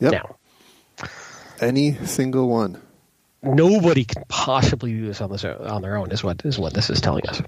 Yep. 0.00 0.12
Now, 0.12 0.36
Any 1.60 1.94
single 2.06 2.48
one. 2.48 2.80
nobody 3.42 4.04
can 4.04 4.24
possibly 4.28 4.92
do 4.92 5.06
this 5.06 5.20
on 5.20 5.30
this 5.30 5.44
on 5.44 5.82
their 5.82 5.96
own. 5.96 6.10
Is 6.10 6.24
what 6.24 6.44
is 6.44 6.58
what 6.58 6.74
this 6.74 6.90
is 6.90 7.00
telling 7.00 7.26
us. 7.28 7.40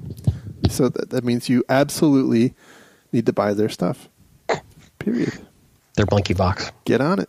So 0.70 0.88
that, 0.88 1.10
that 1.10 1.24
means 1.24 1.48
you 1.48 1.64
absolutely 1.68 2.54
need 3.12 3.26
to 3.26 3.32
buy 3.32 3.54
their 3.54 3.68
stuff. 3.68 4.08
Period. 5.00 5.32
Their 5.94 6.06
Blinky 6.06 6.34
box, 6.34 6.70
Get 6.84 7.00
on 7.00 7.18
it. 7.18 7.28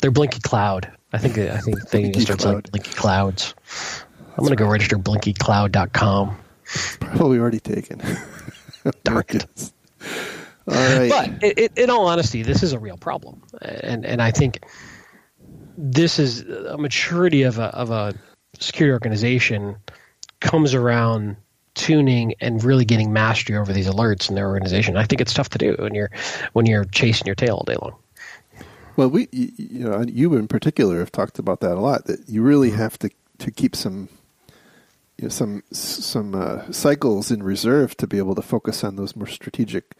their 0.00 0.10
Blinky 0.10 0.40
cloud. 0.40 0.90
I 1.12 1.18
think 1.18 1.38
I 1.38 1.58
think 1.58 1.88
they 1.90 2.02
need 2.02 2.14
to 2.14 2.18
Blinky 2.18 2.20
start 2.20 2.40
selling 2.40 2.60
Blinky 2.70 2.92
clouds. 2.92 3.54
I'm 4.36 4.44
going 4.44 4.50
to 4.50 4.56
go 4.56 4.68
register 4.68 4.98
BlinkyCloud.com. 4.98 6.36
Probably 7.00 7.38
already 7.38 7.60
taken. 7.60 8.00
Darn 9.04 9.24
it. 9.28 9.72
All 10.68 10.74
right. 10.74 11.08
But 11.08 11.42
it, 11.42 11.58
it, 11.58 11.78
in 11.78 11.90
all 11.90 12.06
honesty, 12.06 12.42
this 12.42 12.62
is 12.62 12.72
a 12.72 12.78
real 12.78 12.98
problem, 12.98 13.42
and 13.62 14.04
and 14.04 14.20
I 14.20 14.30
think 14.32 14.60
this 15.78 16.18
is 16.18 16.42
a 16.42 16.76
maturity 16.76 17.44
of 17.44 17.58
a 17.58 17.74
of 17.74 17.90
a 17.90 18.14
security 18.58 18.92
organization 18.92 19.76
comes 20.40 20.74
around 20.74 21.36
tuning 21.74 22.34
and 22.40 22.62
really 22.62 22.84
getting 22.84 23.12
mastery 23.12 23.56
over 23.56 23.72
these 23.72 23.88
alerts 23.88 24.28
in 24.28 24.34
their 24.34 24.48
organization. 24.48 24.96
I 24.96 25.04
think 25.04 25.22
it's 25.22 25.32
tough 25.32 25.48
to 25.50 25.58
do 25.58 25.74
when 25.78 25.94
you're 25.94 26.10
when 26.52 26.66
you're 26.66 26.84
chasing 26.84 27.26
your 27.26 27.34
tail 27.34 27.54
all 27.54 27.64
day 27.64 27.76
long. 27.80 27.96
Well, 28.98 29.08
we, 29.10 29.28
you, 29.30 29.88
know, 29.88 30.02
you 30.02 30.34
in 30.34 30.48
particular 30.48 30.98
have 30.98 31.12
talked 31.12 31.38
about 31.38 31.60
that 31.60 31.76
a 31.76 31.80
lot. 31.80 32.06
That 32.06 32.28
you 32.28 32.42
really 32.42 32.70
have 32.72 32.98
to 32.98 33.10
to 33.38 33.52
keep 33.52 33.76
some, 33.76 34.08
you 35.16 35.26
know, 35.26 35.28
some 35.28 35.62
some 35.70 36.34
uh, 36.34 36.70
cycles 36.72 37.30
in 37.30 37.44
reserve 37.44 37.96
to 37.98 38.08
be 38.08 38.18
able 38.18 38.34
to 38.34 38.42
focus 38.42 38.82
on 38.82 38.96
those 38.96 39.14
more 39.14 39.28
strategic 39.28 39.94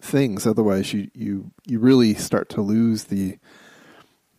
things. 0.00 0.46
Otherwise, 0.46 0.94
you 0.94 1.10
you 1.14 1.50
you 1.66 1.78
really 1.78 2.14
start 2.14 2.48
to 2.48 2.62
lose 2.62 3.04
the 3.04 3.36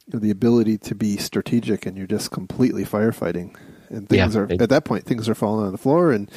you 0.07 0.12
know, 0.13 0.19
the 0.19 0.31
ability 0.31 0.79
to 0.79 0.95
be 0.95 1.15
strategic, 1.17 1.85
and 1.85 1.95
you're 1.95 2.07
just 2.07 2.31
completely 2.31 2.85
firefighting. 2.85 3.55
And 3.89 4.09
things 4.09 4.33
Yeah, 4.33 4.41
are 4.41 4.47
it- 4.50 4.59
at 4.59 4.69
that 4.69 4.85
point 4.85 5.05
things 5.05 5.29
are 5.29 5.35
falling 5.35 5.67
on 5.67 5.71
the 5.71 5.77
floor, 5.77 6.12
and 6.12 6.31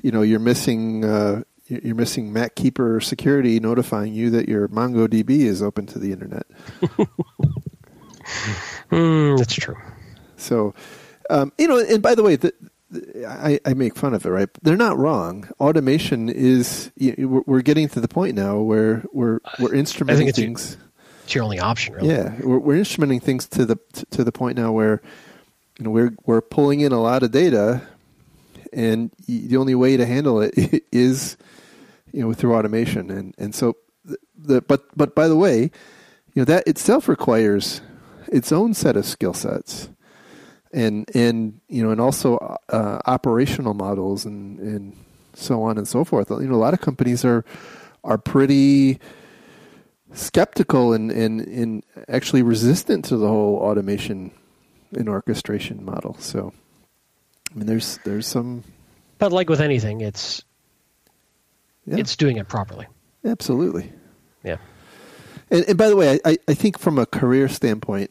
you 0.00 0.10
know 0.10 0.22
you're 0.22 0.40
missing. 0.40 1.04
Uh, 1.04 1.42
you're 1.66 1.80
you're 1.80 1.94
missing 1.94 2.32
MacKeeper 2.32 3.02
security 3.02 3.58
notifying 3.60 4.12
you 4.14 4.30
that 4.30 4.48
your 4.48 4.68
MongoDB 4.68 5.30
is 5.40 5.62
open 5.62 5.86
to 5.86 5.98
the 5.98 6.12
internet. 6.12 6.46
Mm, 8.90 9.38
that's 9.38 9.54
true. 9.54 9.76
So, 10.36 10.74
um, 11.30 11.52
you 11.58 11.68
know, 11.68 11.78
and 11.78 12.02
by 12.02 12.14
the 12.14 12.22
way, 12.22 12.36
the, 12.36 12.52
the, 12.90 13.26
I, 13.26 13.60
I 13.64 13.74
make 13.74 13.96
fun 13.96 14.14
of 14.14 14.24
it, 14.24 14.30
right? 14.30 14.48
They're 14.62 14.76
not 14.76 14.96
wrong. 14.98 15.48
Automation 15.60 16.28
is 16.28 16.90
you 16.96 17.14
know, 17.16 17.28
we're, 17.28 17.42
we're 17.46 17.62
getting 17.62 17.88
to 17.90 18.00
the 18.00 18.08
point 18.08 18.34
now 18.34 18.58
where 18.58 19.04
we're 19.12 19.40
we're 19.58 19.70
instrumenting 19.70 20.28
it's- 20.28 20.36
things. 20.36 20.76
It's 21.24 21.34
your 21.34 21.44
only 21.44 21.58
option, 21.58 21.94
really. 21.94 22.10
Yeah, 22.10 22.34
we're, 22.42 22.58
we're 22.58 22.76
instrumenting 22.76 23.22
things 23.22 23.46
to 23.48 23.64
the 23.64 23.76
to, 23.94 24.06
to 24.10 24.24
the 24.24 24.32
point 24.32 24.58
now 24.58 24.72
where 24.72 25.00
you 25.78 25.84
know 25.86 25.90
we're 25.90 26.14
we're 26.26 26.42
pulling 26.42 26.80
in 26.80 26.92
a 26.92 27.00
lot 27.00 27.22
of 27.22 27.30
data, 27.30 27.80
and 28.70 29.10
the 29.26 29.56
only 29.56 29.74
way 29.74 29.96
to 29.96 30.04
handle 30.04 30.42
it 30.42 30.52
is 30.92 31.38
you 32.14 32.22
know 32.22 32.32
through 32.32 32.54
automation, 32.54 33.10
and 33.10 33.34
and 33.38 33.54
so 33.54 33.76
the, 34.04 34.16
the 34.38 34.60
but 34.62 34.84
but 34.96 35.14
by 35.14 35.26
the 35.26 35.36
way, 35.36 35.62
you 36.32 36.40
know 36.40 36.44
that 36.44 36.66
itself 36.68 37.08
requires 37.08 37.80
its 38.28 38.52
own 38.52 38.72
set 38.72 38.96
of 38.96 39.04
skill 39.04 39.34
sets, 39.34 39.90
and 40.72 41.10
and 41.14 41.60
you 41.68 41.82
know 41.82 41.90
and 41.90 42.00
also 42.00 42.38
uh, 42.68 43.00
operational 43.06 43.74
models 43.74 44.24
and 44.24 44.60
and 44.60 44.96
so 45.34 45.62
on 45.62 45.76
and 45.76 45.88
so 45.88 46.04
forth. 46.04 46.30
You 46.30 46.46
know, 46.46 46.54
a 46.54 46.56
lot 46.56 46.72
of 46.72 46.80
companies 46.80 47.24
are 47.24 47.44
are 48.04 48.18
pretty 48.18 49.00
skeptical 50.12 50.92
and, 50.92 51.10
and, 51.10 51.40
and 51.40 51.82
actually 52.08 52.42
resistant 52.42 53.04
to 53.06 53.16
the 53.16 53.26
whole 53.26 53.56
automation 53.56 54.30
and 54.92 55.08
orchestration 55.08 55.84
model. 55.84 56.16
So, 56.20 56.52
I 57.50 57.58
mean, 57.58 57.66
there's 57.66 57.98
there's 58.04 58.26
some 58.26 58.62
But 59.18 59.32
like 59.32 59.48
with 59.50 59.60
anything, 59.60 60.00
it's 60.02 60.44
yeah, 61.86 61.98
it's 61.98 62.16
doing 62.16 62.36
it 62.36 62.48
properly. 62.48 62.86
absolutely. 63.24 63.92
Yeah. 64.42 64.56
And, 65.50 65.64
and 65.68 65.78
by 65.78 65.88
the 65.88 65.96
way, 65.96 66.18
I, 66.24 66.38
I 66.48 66.54
think 66.54 66.78
from 66.78 66.98
a 66.98 67.06
career 67.06 67.48
standpoint, 67.48 68.10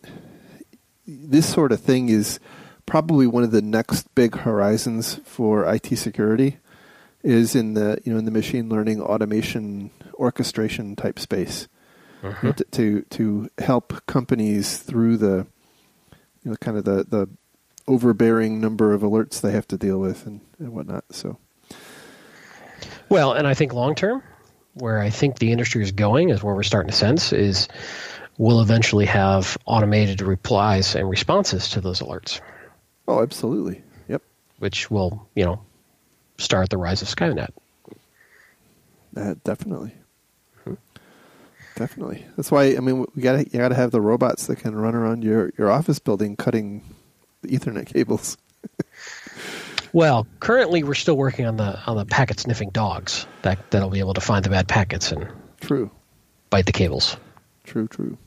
this 1.05 1.51
sort 1.51 1.71
of 1.71 1.79
thing 1.79 2.09
is 2.09 2.39
probably 2.85 3.27
one 3.27 3.43
of 3.43 3.51
the 3.51 3.61
next 3.61 4.13
big 4.15 4.35
horizons 4.35 5.19
for 5.25 5.71
IT 5.71 5.97
security. 5.97 6.57
Is 7.23 7.55
in 7.55 7.73
the 7.73 8.01
you 8.03 8.11
know 8.11 8.19
in 8.19 8.25
the 8.25 8.31
machine 8.31 8.67
learning 8.67 9.01
automation 9.01 9.91
orchestration 10.15 10.97
type 10.97 11.17
space. 11.17 11.69
Mm-hmm. 12.21 12.51
to, 12.51 12.63
to 12.63 13.01
to 13.01 13.49
help 13.59 14.05
companies 14.07 14.77
through 14.77 15.17
the 15.17 15.47
you 16.43 16.51
know 16.51 16.55
kind 16.57 16.77
of 16.77 16.83
the 16.83 17.05
the 17.05 17.29
overbearing 17.87 18.61
number 18.61 18.93
of 18.93 19.01
alerts 19.01 19.41
they 19.41 19.51
have 19.51 19.67
to 19.67 19.77
deal 19.77 19.99
with 19.99 20.25
and, 20.25 20.41
and 20.59 20.73
whatnot. 20.73 21.05
So 21.11 21.37
Well, 23.13 23.33
and 23.33 23.45
I 23.45 23.53
think 23.53 23.75
long 23.75 23.93
term, 23.93 24.23
where 24.73 24.99
I 24.99 25.11
think 25.11 25.37
the 25.37 25.51
industry 25.51 25.83
is 25.83 25.91
going, 25.91 26.29
is 26.29 26.41
where 26.41 26.55
we're 26.55 26.63
starting 26.63 26.89
to 26.89 26.97
sense 26.97 27.31
is 27.31 27.67
we'll 28.39 28.59
eventually 28.59 29.05
have 29.05 29.55
automated 29.67 30.19
replies 30.23 30.95
and 30.95 31.07
responses 31.07 31.69
to 31.69 31.79
those 31.79 31.99
alerts, 31.99 32.41
oh, 33.07 33.21
absolutely, 33.21 33.83
yep, 34.07 34.23
which 34.57 34.89
will 34.89 35.27
you 35.35 35.45
know 35.45 35.61
start 36.39 36.71
the 36.71 36.77
rise 36.79 37.03
of 37.03 37.07
Skynet. 37.07 37.51
uh, 39.15 39.35
definitely, 39.43 39.93
definitely. 41.75 42.25
That's 42.35 42.51
why 42.51 42.75
I 42.75 42.79
mean 42.79 43.05
we 43.13 43.21
got 43.21 43.53
you 43.53 43.59
got 43.59 43.69
to 43.69 43.75
have 43.75 43.91
the 43.91 44.01
robots 44.01 44.47
that 44.47 44.55
can 44.55 44.75
run 44.75 44.95
around 44.95 45.23
your 45.23 45.51
your 45.55 45.69
office 45.69 45.99
building 45.99 46.35
cutting 46.35 46.81
the 47.43 47.49
Ethernet 47.49 47.85
cables. 47.85 48.39
Well, 49.93 50.25
currently 50.39 50.83
we're 50.83 50.95
still 50.95 51.15
working 51.15 51.45
on 51.45 51.57
the 51.57 51.79
on 51.85 51.97
the 51.97 52.05
packet 52.05 52.39
sniffing 52.39 52.71
dogs 52.71 53.27
that 53.43 53.71
that'll 53.71 53.89
be 53.91 53.99
able 53.99 54.15
to 54.15 54.21
find 54.21 54.43
the 54.43 54.49
bad 54.49 54.67
packets 54.67 55.11
and 55.11 55.27
True. 55.61 55.91
bite 56.49 56.65
the 56.65 56.71
cables. 56.71 57.15
True. 57.63 57.87
True. 57.87 58.17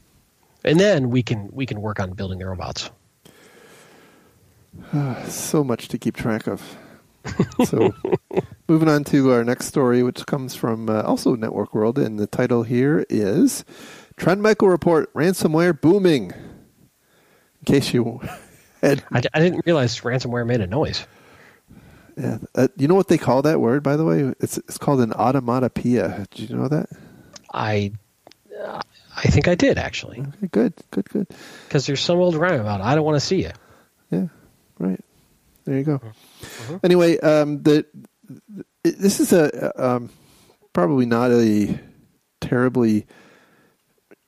And 0.64 0.78
then 0.78 1.10
we 1.10 1.22
can 1.22 1.48
we 1.52 1.66
can 1.66 1.80
work 1.80 1.98
on 2.00 2.12
building 2.12 2.38
the 2.38 2.46
robots. 2.46 2.90
So 5.28 5.64
much 5.64 5.88
to 5.88 5.98
keep 5.98 6.16
track 6.16 6.46
of. 6.46 6.62
So, 7.64 7.92
moving 8.68 8.88
on 8.88 9.02
to 9.04 9.32
our 9.32 9.42
next 9.42 9.66
story, 9.66 10.02
which 10.02 10.24
comes 10.26 10.54
from 10.54 10.88
uh, 10.88 11.02
also 11.02 11.34
Network 11.34 11.74
World, 11.74 11.98
and 11.98 12.18
the 12.18 12.26
title 12.28 12.62
here 12.62 13.04
is 13.08 13.64
Trend 14.16 14.42
Micro 14.42 14.68
Report 14.68 15.12
Ransomware 15.12 15.80
Booming. 15.80 16.30
In 16.30 17.64
case 17.64 17.92
you 17.92 18.20
had. 18.82 19.02
I, 19.10 19.22
I 19.34 19.40
didn't 19.40 19.66
realize 19.66 19.98
ransomware 20.00 20.46
made 20.46 20.60
a 20.60 20.66
noise. 20.68 21.04
Yeah, 22.16 22.38
uh, 22.54 22.68
you 22.76 22.88
know 22.88 22.94
what 22.94 23.08
they 23.08 23.18
call 23.18 23.42
that 23.42 23.60
word, 23.60 23.82
by 23.82 23.96
the 23.96 24.04
way? 24.04 24.32
It's, 24.40 24.56
it's 24.58 24.78
called 24.78 25.00
an 25.00 25.10
automatopoeia. 25.10 26.28
Did 26.30 26.50
you 26.50 26.56
know 26.56 26.68
that? 26.68 26.88
I 27.52 27.92
uh, 28.58 28.80
I 29.16 29.22
think 29.28 29.48
I 29.48 29.54
did 29.54 29.76
actually 29.78 30.20
Okay, 30.20 30.48
good, 30.50 30.74
good, 30.90 31.08
good. 31.10 31.26
because 31.68 31.86
there's 31.86 32.00
some 32.00 32.18
old 32.18 32.34
rhyme 32.36 32.60
about 32.60 32.80
I 32.80 32.94
don't 32.94 33.04
want 33.04 33.16
to 33.16 33.20
see 33.20 33.42
you. 33.42 33.50
Yeah, 34.10 34.28
right. 34.78 35.00
There 35.64 35.76
you 35.76 35.84
go. 35.84 36.00
Mhm. 36.68 36.80
Anyway, 36.84 37.18
um, 37.18 37.62
the, 37.62 37.84
the 38.48 38.64
this 38.84 39.20
is 39.20 39.32
a 39.32 39.72
um, 39.82 40.10
probably 40.72 41.04
not 41.06 41.30
a 41.32 41.78
terribly 42.40 43.06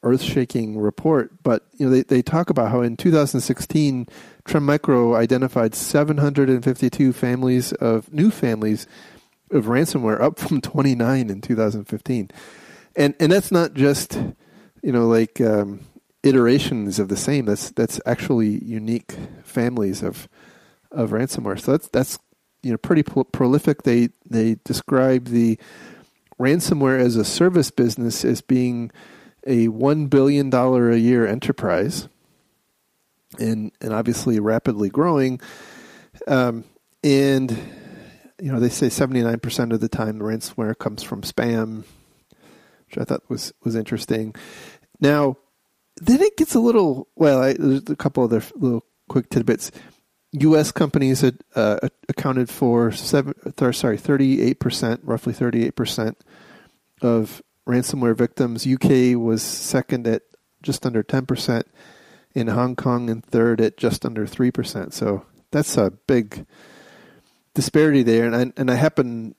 earth-shaking 0.03 0.79
report, 0.79 1.43
but 1.43 1.67
you 1.77 1.87
know 1.87 1.93
they, 1.93 2.03
they 2.03 2.23
talk 2.23 2.51
about 2.51 2.71
how 2.71 2.83
in 2.83 2.97
2016, 2.97 4.07
Trend 4.49 4.67
Micro 4.67 5.15
identified 5.15 5.75
752 5.75 7.13
families 7.13 7.73
of 7.75 8.13
new 8.13 8.31
families 8.31 8.87
of 9.51 9.67
ransomware, 9.67 10.21
up 10.21 10.39
from 10.39 10.61
29 10.61 11.31
in 11.31 11.41
2015, 11.41 12.31
and 12.97 13.15
and 13.21 13.33
that's 13.33 13.53
not 13.53 13.75
just 13.75 14.15
you 14.83 14.93
know 14.93 15.07
like 15.07 15.41
um, 15.41 15.81
iterations 16.23 16.99
of 16.99 17.09
the 17.09 17.17
same. 17.17 17.45
That's 17.45 17.71
that's 17.71 18.01
actually 18.07 18.65
unique 18.65 19.15
families 19.45 20.03
of 20.03 20.29
of 20.91 21.11
ransomware. 21.11 21.61
So 21.61 21.73
that's 21.73 21.89
that's 21.89 22.19
you 22.63 22.71
know 22.71 22.79
pretty 22.79 23.03
pro- 23.03 23.25
prolific. 23.25 23.83
They 23.83 24.09
they 24.29 24.57
describe 24.65 25.27
the 25.27 25.59
ransomware 26.41 26.99
as 26.99 27.17
a 27.17 27.25
service 27.25 27.71
business 27.71 28.25
as 28.25 28.41
being 28.41 28.91
a 29.47 29.69
one 29.69 30.07
billion 30.07 30.51
dollar 30.51 30.91
a 30.91 30.97
year 30.97 31.27
enterprise, 31.27 32.09
and 33.39 33.73
and 33.81 33.93
obviously 33.93 34.41
rapidly 34.41 34.89
growing. 34.89 35.41
Um, 36.27 36.65
and 37.05 37.51
you 38.41 38.53
know 38.53 38.61
they 38.61 38.69
say 38.69 38.89
seventy 38.89 39.23
nine 39.23 39.41
percent 39.41 39.73
of 39.73 39.81
the 39.81 39.89
time 39.89 40.19
the 40.19 40.25
ransomware 40.25 40.77
comes 40.77 41.03
from 41.03 41.23
spam, 41.23 41.85
which 42.87 42.99
I 42.99 43.05
thought 43.05 43.29
was 43.29 43.53
was 43.63 43.77
interesting. 43.77 44.35
Now, 45.01 45.37
then 45.97 46.21
it 46.23 46.37
gets 46.37 46.55
a 46.55 46.61
little 46.61 47.09
well. 47.17 47.43
I, 47.43 47.53
there's 47.55 47.89
a 47.89 47.97
couple 47.97 48.25
other 48.25 48.43
little 48.57 48.85
quick 49.09 49.31
tidbits. 49.31 49.71
U.S. 50.33 50.73
companies 50.73 51.23
had 51.23 51.39
uh, 51.55 51.79
accounted 52.09 52.51
for 52.51 52.93
seven, 52.93 53.35
sorry, 53.73 53.97
thirty-eight 53.97 54.61
percent, 54.61 55.01
roughly 55.03 55.33
thirty-eight 55.33 55.75
percent 55.75 56.19
of 57.01 57.43
ransomware 57.67 58.17
victims. 58.17 58.67
UK 58.67 59.19
was 59.19 59.43
second 59.43 60.07
at 60.07 60.23
just 60.63 60.85
under 60.85 61.03
ten 61.03 61.25
percent, 61.25 61.67
in 62.39 62.49
Hong 62.49 62.77
Kong 62.77 63.11
and 63.11 63.25
third 63.25 63.61
at 63.61 63.77
just 63.77 64.05
under 64.07 64.27
three 64.27 64.51
percent. 64.51 64.95
So 64.95 65.25
that's 65.51 65.77
a 65.77 65.91
big 66.07 66.47
disparity 67.55 68.03
there. 68.03 68.27
And 68.27 68.37
I, 68.37 68.53
and 68.57 68.71
I 68.71 68.75
happen, 68.75 69.35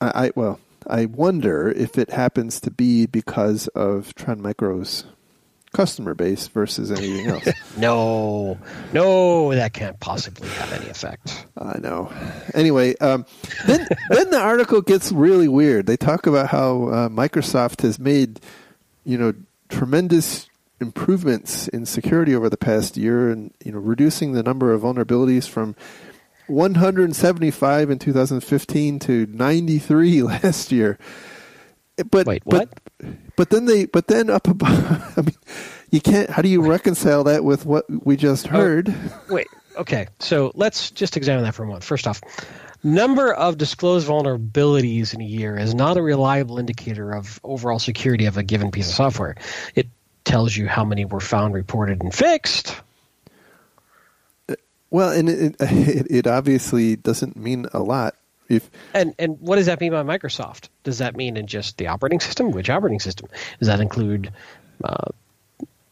I, 0.00 0.26
I 0.26 0.32
well, 0.34 0.60
I 0.86 1.06
wonder 1.06 1.68
if 1.68 1.98
it 1.98 2.10
happens 2.10 2.60
to 2.60 2.70
be 2.70 3.06
because 3.06 3.68
of 3.68 4.14
Trend 4.14 4.42
Micro's 4.42 5.04
customer 5.72 6.14
base 6.14 6.48
versus 6.48 6.90
anything 6.90 7.26
else. 7.26 7.48
No, 7.76 8.58
no, 8.92 9.54
that 9.54 9.72
can't 9.72 10.00
possibly 10.00 10.48
have 10.48 10.72
any 10.72 10.88
effect. 10.90 11.46
I 11.56 11.78
know. 11.78 12.12
Anyway, 12.52 12.96
um, 12.96 13.24
then 13.66 13.86
then 14.10 14.30
the 14.30 14.40
article 14.40 14.80
gets 14.80 15.12
really 15.12 15.46
weird. 15.46 15.86
They 15.86 15.96
talk 15.96 16.26
about 16.26 16.48
how 16.48 16.88
uh, 16.88 17.08
Microsoft 17.08 17.82
has 17.82 18.00
made, 18.00 18.40
you 19.04 19.16
know, 19.16 19.32
tremendous 19.68 20.48
improvements 20.80 21.68
in 21.68 21.86
security 21.86 22.34
over 22.34 22.48
the 22.48 22.56
past 22.56 22.96
year, 22.96 23.30
and 23.30 23.52
you 23.64 23.72
know, 23.72 23.78
reducing 23.78 24.32
the 24.32 24.42
number 24.42 24.72
of 24.72 24.82
vulnerabilities 24.82 25.48
from 25.48 25.74
175 26.48 27.90
in 27.90 27.98
2015 27.98 28.98
to 29.00 29.26
93 29.26 30.22
last 30.24 30.72
year. 30.72 30.98
But 32.10 32.26
Wait, 32.26 32.42
but 32.44 32.68
what? 33.00 33.14
but 33.36 33.50
then 33.50 33.64
they 33.64 33.86
but 33.86 34.06
then 34.06 34.30
up 34.30 34.46
above. 34.46 35.12
I 35.16 35.20
mean, 35.20 35.34
you 35.90 36.00
can't. 36.00 36.30
How 36.30 36.42
do 36.42 36.48
you 36.48 36.62
reconcile 36.62 37.24
that 37.24 37.44
with 37.44 37.66
what 37.66 37.86
we 38.04 38.16
just 38.16 38.46
oh, 38.46 38.50
heard? 38.50 38.94
Wait, 39.28 39.48
okay. 39.76 40.06
So 40.20 40.52
let's 40.54 40.90
just 40.90 41.16
examine 41.16 41.44
that 41.44 41.54
for 41.54 41.64
a 41.64 41.66
moment. 41.66 41.82
First 41.82 42.06
off, 42.06 42.20
number 42.84 43.32
of 43.32 43.58
disclosed 43.58 44.06
vulnerabilities 44.06 45.12
in 45.12 45.20
a 45.20 45.24
year 45.24 45.56
is 45.56 45.74
not 45.74 45.96
a 45.96 46.02
reliable 46.02 46.58
indicator 46.58 47.12
of 47.12 47.40
overall 47.42 47.80
security 47.80 48.26
of 48.26 48.36
a 48.36 48.44
given 48.44 48.70
piece 48.70 48.88
of 48.88 48.94
software. 48.94 49.34
It 49.74 49.88
tells 50.28 50.56
you 50.56 50.68
how 50.68 50.84
many 50.84 51.04
were 51.04 51.20
found, 51.20 51.54
reported, 51.54 52.02
and 52.02 52.14
fixed. 52.14 52.76
Well, 54.90 55.10
and 55.10 55.28
it, 55.28 55.56
it 55.60 56.06
it 56.10 56.26
obviously 56.26 56.96
doesn't 56.96 57.36
mean 57.36 57.66
a 57.72 57.80
lot. 57.80 58.14
If 58.48 58.70
And 58.94 59.14
and 59.18 59.38
what 59.40 59.56
does 59.56 59.66
that 59.66 59.80
mean 59.80 59.92
by 59.92 60.02
Microsoft? 60.02 60.68
Does 60.84 60.98
that 60.98 61.16
mean 61.16 61.36
in 61.36 61.46
just 61.46 61.76
the 61.76 61.88
operating 61.88 62.20
system? 62.20 62.50
Which 62.50 62.70
operating 62.70 63.00
system? 63.00 63.28
Does 63.58 63.68
that 63.68 63.80
include 63.80 64.32
uh, 64.84 65.08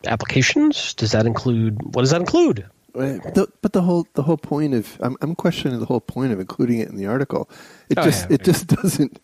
applications? 0.06 0.94
Does 0.94 1.12
that 1.12 1.26
include 1.26 1.82
what 1.94 2.02
does 2.02 2.10
that 2.10 2.20
include? 2.20 2.66
the, 2.94 3.46
but 3.60 3.74
the 3.74 3.82
whole 3.82 4.06
the 4.14 4.22
whole 4.22 4.38
point 4.38 4.72
of 4.72 4.96
I'm 5.02 5.16
I'm 5.20 5.34
questioning 5.34 5.78
the 5.80 5.86
whole 5.86 6.00
point 6.00 6.32
of 6.32 6.40
including 6.40 6.78
it 6.80 6.88
in 6.88 6.96
the 6.96 7.06
article. 7.06 7.50
It 7.90 7.98
Oh, 7.98 8.04
just 8.04 8.30
yeah. 8.30 8.34
it 8.36 8.44
just 8.44 8.66
doesn't 8.82 9.20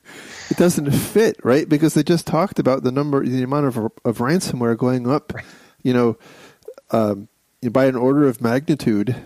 it 0.53 0.59
doesn't 0.59 0.91
fit 0.91 1.43
right 1.43 1.67
because 1.67 1.95
they 1.95 2.03
just 2.03 2.27
talked 2.27 2.59
about 2.59 2.83
the 2.83 2.93
number 2.93 3.25
the 3.25 3.43
amount 3.43 3.65
of 3.65 3.77
of 3.79 4.19
ransomware 4.19 4.77
going 4.77 5.09
up, 5.09 5.33
you 5.83 5.95
know, 5.95 6.19
um, 6.91 7.29
by 7.71 7.87
an 7.87 7.97
order 7.97 8.29
of 8.29 8.43
magnitude, 8.43 9.17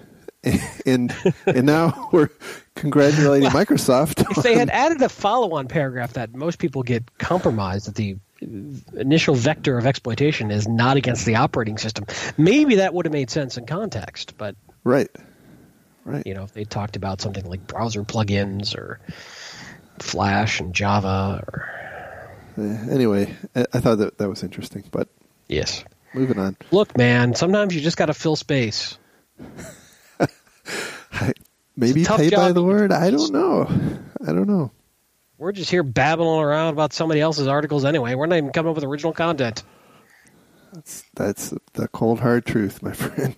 and 0.86 1.12
and 1.44 1.66
now 1.66 2.08
we're 2.12 2.30
congratulating 2.76 3.48
Microsoft. 3.50 4.24
If 4.30 4.44
they 4.44 4.54
had 4.54 4.70
added 4.70 5.02
a 5.02 5.08
follow-on 5.08 5.66
paragraph 5.66 6.12
that 6.12 6.32
most 6.32 6.60
people 6.60 6.84
get 6.84 7.18
compromised 7.18 7.88
that 7.88 7.96
the 7.96 8.18
initial 8.94 9.34
vector 9.34 9.76
of 9.78 9.84
exploitation 9.84 10.52
is 10.52 10.68
not 10.68 10.96
against 10.96 11.26
the 11.26 11.34
operating 11.34 11.76
system, 11.76 12.06
maybe 12.38 12.76
that 12.76 12.94
would 12.94 13.04
have 13.04 13.12
made 13.12 13.30
sense 13.30 13.56
in 13.56 13.66
context. 13.66 14.34
But 14.38 14.54
right, 14.84 15.10
right. 16.04 16.24
you 16.24 16.34
know, 16.34 16.44
if 16.44 16.52
they 16.52 16.62
talked 16.62 16.94
about 16.94 17.20
something 17.20 17.44
like 17.46 17.66
browser 17.66 18.04
plugins 18.04 18.76
or 18.76 19.00
Flash 20.02 20.60
and 20.60 20.74
Java, 20.74 21.42
or 21.46 21.68
Uh, 22.58 22.62
anyway, 22.90 23.34
I, 23.54 23.80
thought 23.80 23.98
that 23.98 24.18
that 24.18 24.28
was 24.28 24.42
interesting, 24.42 24.84
but 24.90 25.08
yes, 25.48 25.84
moving 26.14 26.38
on. 26.38 26.56
look, 26.70 26.96
man, 26.96 27.34
sometimes 27.34 27.74
you 27.74 27.80
just 27.80 27.96
got 27.96 28.06
to 28.06 28.14
fill 28.14 28.36
space. 28.36 28.98
I, 31.12 31.32
maybe 31.76 32.04
pay 32.04 32.30
by 32.30 32.52
the 32.52 32.62
word. 32.62 32.92
I 32.92 33.10
don't 33.10 33.32
know. 33.32 33.66
I 34.26 34.32
don't 34.32 34.46
know. 34.48 34.70
We're 35.38 35.52
just 35.52 35.70
here 35.70 35.82
babbling 35.82 36.40
around 36.40 36.72
about 36.72 36.92
somebody 36.94 37.20
else's 37.20 37.46
articles 37.46 37.84
anyway. 37.84 38.14
We're 38.14 38.26
not 38.26 38.36
even 38.38 38.50
coming 38.52 38.70
up 38.70 38.74
with 38.76 38.84
original 38.84 39.12
content. 39.12 39.62
That's 40.72 41.04
that's 41.14 41.54
the 41.74 41.88
cold 41.88 42.20
hard 42.20 42.46
truth, 42.46 42.82
my 42.82 42.92
friend. 42.94 43.36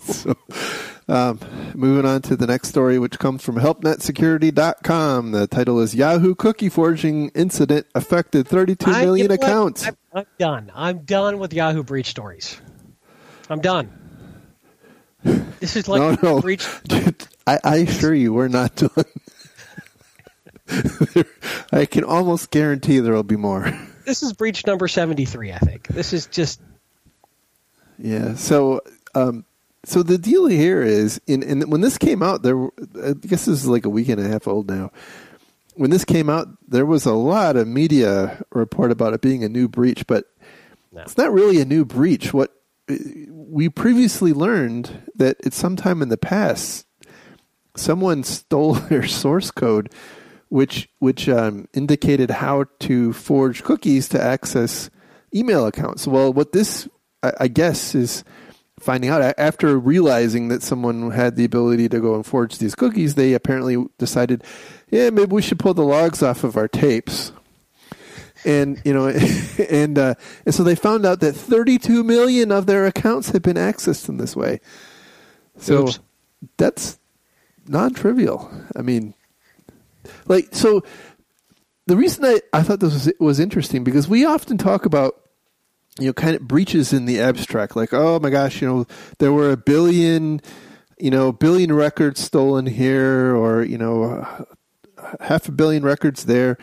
so, 0.00 0.34
um, 1.12 1.38
moving 1.74 2.06
on 2.06 2.22
to 2.22 2.36
the 2.36 2.46
next 2.46 2.68
story, 2.68 2.98
which 2.98 3.18
comes 3.18 3.42
from 3.44 3.56
HelpNetSecurity.com. 3.56 5.32
The 5.32 5.46
title 5.46 5.78
is 5.80 5.94
Yahoo 5.94 6.34
Cookie 6.34 6.70
Forging 6.70 7.28
Incident 7.30 7.86
Affected 7.94 8.48
32 8.48 8.90
I- 8.90 9.04
million 9.04 9.24
you 9.24 9.28
know 9.28 9.34
accounts. 9.34 9.86
I'm, 9.86 9.96
I'm 10.14 10.26
done. 10.38 10.72
I'm 10.74 10.98
done 11.00 11.38
with 11.38 11.52
Yahoo 11.52 11.82
breach 11.82 12.06
stories. 12.08 12.58
I'm 13.50 13.60
done. 13.60 13.92
This 15.22 15.76
is 15.76 15.86
like 15.88 16.00
no, 16.00 16.16
no. 16.36 16.40
breach. 16.40 16.66
I, 17.46 17.58
I 17.62 17.76
assure 17.76 18.14
you, 18.14 18.32
we're 18.32 18.48
not 18.48 18.74
done. 18.76 19.04
I 21.72 21.84
can 21.84 22.04
almost 22.04 22.50
guarantee 22.50 23.00
there 23.00 23.12
will 23.12 23.22
be 23.22 23.36
more. 23.36 23.70
This 24.04 24.24
is 24.24 24.32
breach 24.32 24.66
number 24.66 24.88
seventy-three. 24.88 25.52
I 25.52 25.58
think 25.58 25.86
this 25.86 26.12
is 26.12 26.26
just 26.26 26.60
Yeah. 27.98 28.34
So, 28.34 28.80
um, 29.14 29.44
so 29.84 30.02
the 30.02 30.18
deal 30.18 30.46
here 30.46 30.82
is, 30.82 31.20
in, 31.26 31.42
in 31.42 31.68
when 31.70 31.80
this 31.80 31.98
came 31.98 32.22
out, 32.22 32.42
there, 32.42 32.56
I 33.02 33.12
guess 33.20 33.46
this 33.46 33.48
is 33.48 33.66
like 33.66 33.84
a 33.84 33.90
week 33.90 34.08
and 34.08 34.20
a 34.20 34.28
half 34.28 34.46
old 34.46 34.68
now. 34.68 34.90
When 35.74 35.90
this 35.90 36.04
came 36.04 36.28
out, 36.28 36.48
there 36.68 36.86
was 36.86 37.06
a 37.06 37.14
lot 37.14 37.56
of 37.56 37.66
media 37.66 38.44
report 38.52 38.90
about 38.92 39.14
it 39.14 39.20
being 39.22 39.42
a 39.42 39.48
new 39.48 39.68
breach, 39.68 40.06
but 40.06 40.26
No. 40.92 41.00
it's 41.02 41.16
not 41.16 41.32
really 41.32 41.60
a 41.60 41.64
new 41.64 41.84
breach. 41.84 42.32
What 42.34 42.52
we 43.30 43.68
previously 43.68 44.32
learned 44.32 45.10
that 45.14 45.36
at 45.46 45.54
some 45.54 45.76
time 45.76 46.02
in 46.02 46.10
the 46.10 46.18
past, 46.18 46.86
someone 47.74 48.22
stole 48.22 48.74
their 48.90 49.06
source 49.06 49.50
code, 49.50 49.90
which 50.48 50.88
which 50.98 51.28
um, 51.28 51.66
indicated 51.72 52.30
how 52.30 52.66
to 52.80 53.12
forge 53.14 53.62
cookies 53.64 54.08
to 54.10 54.22
access 54.22 54.90
email 55.34 55.66
accounts. 55.66 56.06
Well, 56.06 56.32
what 56.32 56.52
this 56.52 56.86
I, 57.22 57.32
I 57.40 57.48
guess 57.48 57.94
is 57.94 58.24
finding 58.82 59.10
out 59.10 59.34
after 59.38 59.78
realizing 59.78 60.48
that 60.48 60.62
someone 60.62 61.12
had 61.12 61.36
the 61.36 61.44
ability 61.44 61.88
to 61.88 62.00
go 62.00 62.14
and 62.14 62.26
forge 62.26 62.58
these 62.58 62.74
cookies, 62.74 63.14
they 63.14 63.32
apparently 63.32 63.84
decided, 63.98 64.42
yeah, 64.90 65.10
maybe 65.10 65.32
we 65.32 65.42
should 65.42 65.58
pull 65.58 65.74
the 65.74 65.84
logs 65.84 66.22
off 66.22 66.42
of 66.44 66.56
our 66.56 66.68
tapes. 66.68 67.32
And 68.44 68.82
you 68.84 68.92
know, 68.92 69.06
and 69.70 69.96
uh, 69.98 70.14
and 70.44 70.54
so 70.54 70.64
they 70.64 70.74
found 70.74 71.06
out 71.06 71.20
that 71.20 71.34
32 71.34 72.02
million 72.02 72.50
of 72.50 72.66
their 72.66 72.86
accounts 72.86 73.30
had 73.30 73.42
been 73.42 73.56
accessed 73.56 74.08
in 74.08 74.16
this 74.16 74.34
way. 74.34 74.60
So 75.58 75.84
Oops. 75.84 76.00
that's 76.56 76.98
non-trivial. 77.68 78.50
I 78.74 78.82
mean, 78.82 79.14
like 80.26 80.48
so. 80.52 80.82
The 81.86 81.96
reason 81.96 82.24
I, 82.24 82.40
I 82.52 82.62
thought 82.62 82.80
this 82.80 82.92
was 82.92 83.12
was 83.20 83.40
interesting 83.40 83.84
because 83.84 84.08
we 84.08 84.24
often 84.24 84.56
talk 84.56 84.86
about 84.86 85.21
you 85.98 86.06
know, 86.06 86.12
kind 86.12 86.34
of 86.34 86.48
breaches 86.48 86.92
in 86.92 87.04
the 87.04 87.20
abstract, 87.20 87.76
like, 87.76 87.92
oh 87.92 88.18
my 88.18 88.30
gosh, 88.30 88.62
you 88.62 88.68
know, 88.68 88.86
there 89.18 89.32
were 89.32 89.50
a 89.50 89.56
billion, 89.56 90.40
you 90.98 91.10
know, 91.10 91.32
billion 91.32 91.72
records 91.72 92.20
stolen 92.20 92.66
here, 92.66 93.34
or 93.36 93.62
you 93.62 93.76
know, 93.76 94.46
half 95.20 95.48
a 95.48 95.52
billion 95.52 95.82
records 95.82 96.24
there, 96.24 96.56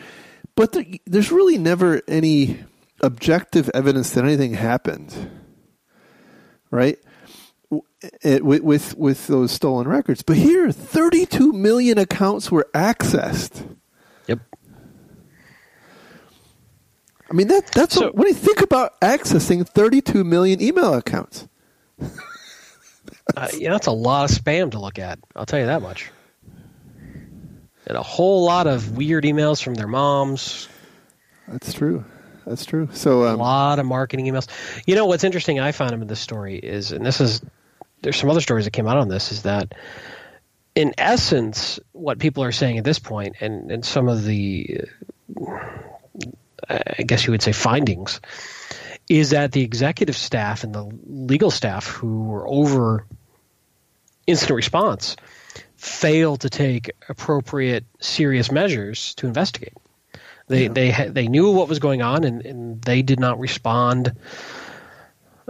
but 0.56 0.72
there, 0.72 0.84
there's 1.06 1.30
really 1.30 1.58
never 1.58 2.02
any 2.08 2.58
objective 3.02 3.70
evidence 3.72 4.10
that 4.10 4.24
anything 4.24 4.54
happened, 4.54 5.30
right? 6.70 6.98
It, 8.22 8.44
with, 8.44 8.62
with 8.62 8.96
with 8.96 9.26
those 9.26 9.52
stolen 9.52 9.86
records, 9.86 10.22
but 10.22 10.36
here, 10.36 10.72
32 10.72 11.52
million 11.52 11.98
accounts 11.98 12.50
were 12.50 12.66
accessed. 12.74 13.76
I 17.30 17.34
mean 17.34 17.48
that 17.48 17.66
that's 17.68 17.94
so, 17.94 18.08
a, 18.08 18.12
when 18.12 18.26
you 18.26 18.34
think 18.34 18.60
about 18.60 19.00
accessing 19.00 19.66
32 19.66 20.24
million 20.24 20.60
email 20.60 20.94
accounts. 20.94 21.46
uh, 23.36 23.48
yeah, 23.56 23.70
that's 23.70 23.86
a 23.86 23.92
lot 23.92 24.30
of 24.30 24.36
spam 24.36 24.72
to 24.72 24.80
look 24.80 24.98
at. 24.98 25.18
I'll 25.36 25.46
tell 25.46 25.60
you 25.60 25.66
that 25.66 25.82
much. 25.82 26.10
And 27.86 27.96
a 27.96 28.02
whole 28.02 28.44
lot 28.44 28.66
of 28.66 28.96
weird 28.96 29.24
emails 29.24 29.62
from 29.62 29.74
their 29.74 29.88
moms. 29.88 30.68
That's 31.48 31.72
true. 31.72 32.04
That's 32.46 32.64
true. 32.64 32.88
So 32.92 33.26
um, 33.26 33.34
a 33.34 33.42
lot 33.42 33.78
of 33.78 33.86
marketing 33.86 34.26
emails. 34.26 34.48
You 34.86 34.94
know 34.94 35.06
what's 35.06 35.24
interesting? 35.24 35.60
I 35.60 35.72
found 35.72 35.92
in 35.92 36.06
this 36.06 36.20
story 36.20 36.56
is, 36.56 36.90
and 36.92 37.04
this 37.04 37.20
is 37.20 37.42
there's 38.02 38.16
some 38.16 38.30
other 38.30 38.40
stories 38.40 38.64
that 38.64 38.72
came 38.72 38.88
out 38.88 38.96
on 38.96 39.08
this 39.08 39.30
is 39.30 39.42
that 39.42 39.74
in 40.74 40.94
essence, 40.98 41.78
what 41.92 42.18
people 42.18 42.42
are 42.42 42.52
saying 42.52 42.78
at 42.78 42.84
this 42.84 42.98
point, 42.98 43.36
and 43.40 43.70
and 43.70 43.84
some 43.84 44.08
of 44.08 44.24
the 44.24 44.84
I 46.68 47.02
guess 47.02 47.26
you 47.26 47.32
would 47.32 47.42
say 47.42 47.52
findings, 47.52 48.20
is 49.08 49.30
that 49.30 49.52
the 49.52 49.62
executive 49.62 50.16
staff 50.16 50.64
and 50.64 50.74
the 50.74 50.88
legal 51.06 51.50
staff 51.50 51.86
who 51.86 52.24
were 52.24 52.46
over 52.46 53.06
incident 54.26 54.56
response 54.56 55.16
failed 55.76 56.42
to 56.42 56.50
take 56.50 56.90
appropriate, 57.08 57.84
serious 58.00 58.52
measures 58.52 59.14
to 59.16 59.26
investigate. 59.26 59.74
They 60.46 60.64
yeah. 60.64 60.72
they 60.72 60.90
ha- 60.90 61.08
they 61.08 61.28
knew 61.28 61.52
what 61.52 61.68
was 61.68 61.78
going 61.78 62.02
on 62.02 62.24
and, 62.24 62.44
and 62.44 62.82
they 62.82 63.02
did 63.02 63.20
not 63.20 63.38
respond, 63.38 64.16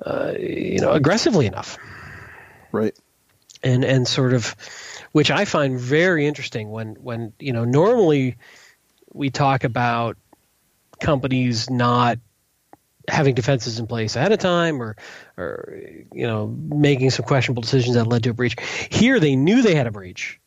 uh, 0.04 0.32
you 0.38 0.80
know, 0.80 0.92
aggressively 0.92 1.46
enough. 1.46 1.78
Right. 2.70 2.96
And 3.62 3.84
and 3.84 4.06
sort 4.06 4.34
of, 4.34 4.54
which 5.12 5.30
I 5.30 5.44
find 5.44 5.78
very 5.78 6.26
interesting 6.26 6.70
when 6.70 6.96
when 6.96 7.32
you 7.38 7.52
know 7.52 7.64
normally 7.64 8.36
we 9.12 9.30
talk 9.30 9.64
about 9.64 10.16
companies 11.00 11.70
not 11.70 12.18
having 13.08 13.34
defenses 13.34 13.78
in 13.78 13.86
place 13.86 14.16
ahead 14.16 14.32
of 14.32 14.38
time 14.38 14.80
or 14.80 14.96
or 15.36 15.80
you 16.12 16.26
know 16.26 16.46
making 16.46 17.10
some 17.10 17.24
questionable 17.24 17.62
decisions 17.62 17.96
that 17.96 18.06
led 18.06 18.22
to 18.24 18.30
a 18.30 18.34
breach. 18.34 18.56
Here 18.90 19.20
they 19.20 19.36
knew 19.36 19.62
they 19.62 19.74
had 19.74 19.86
a 19.86 19.90
breach. 19.90 20.40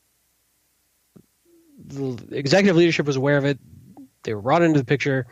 The 1.85 2.27
executive 2.31 2.75
leadership 2.75 3.05
was 3.05 3.15
aware 3.15 3.37
of 3.37 3.45
it. 3.45 3.59
They 4.23 4.33
were 4.33 4.41
brought 4.41 4.61
into 4.61 4.79
the 4.79 4.85
picture. 4.85 5.27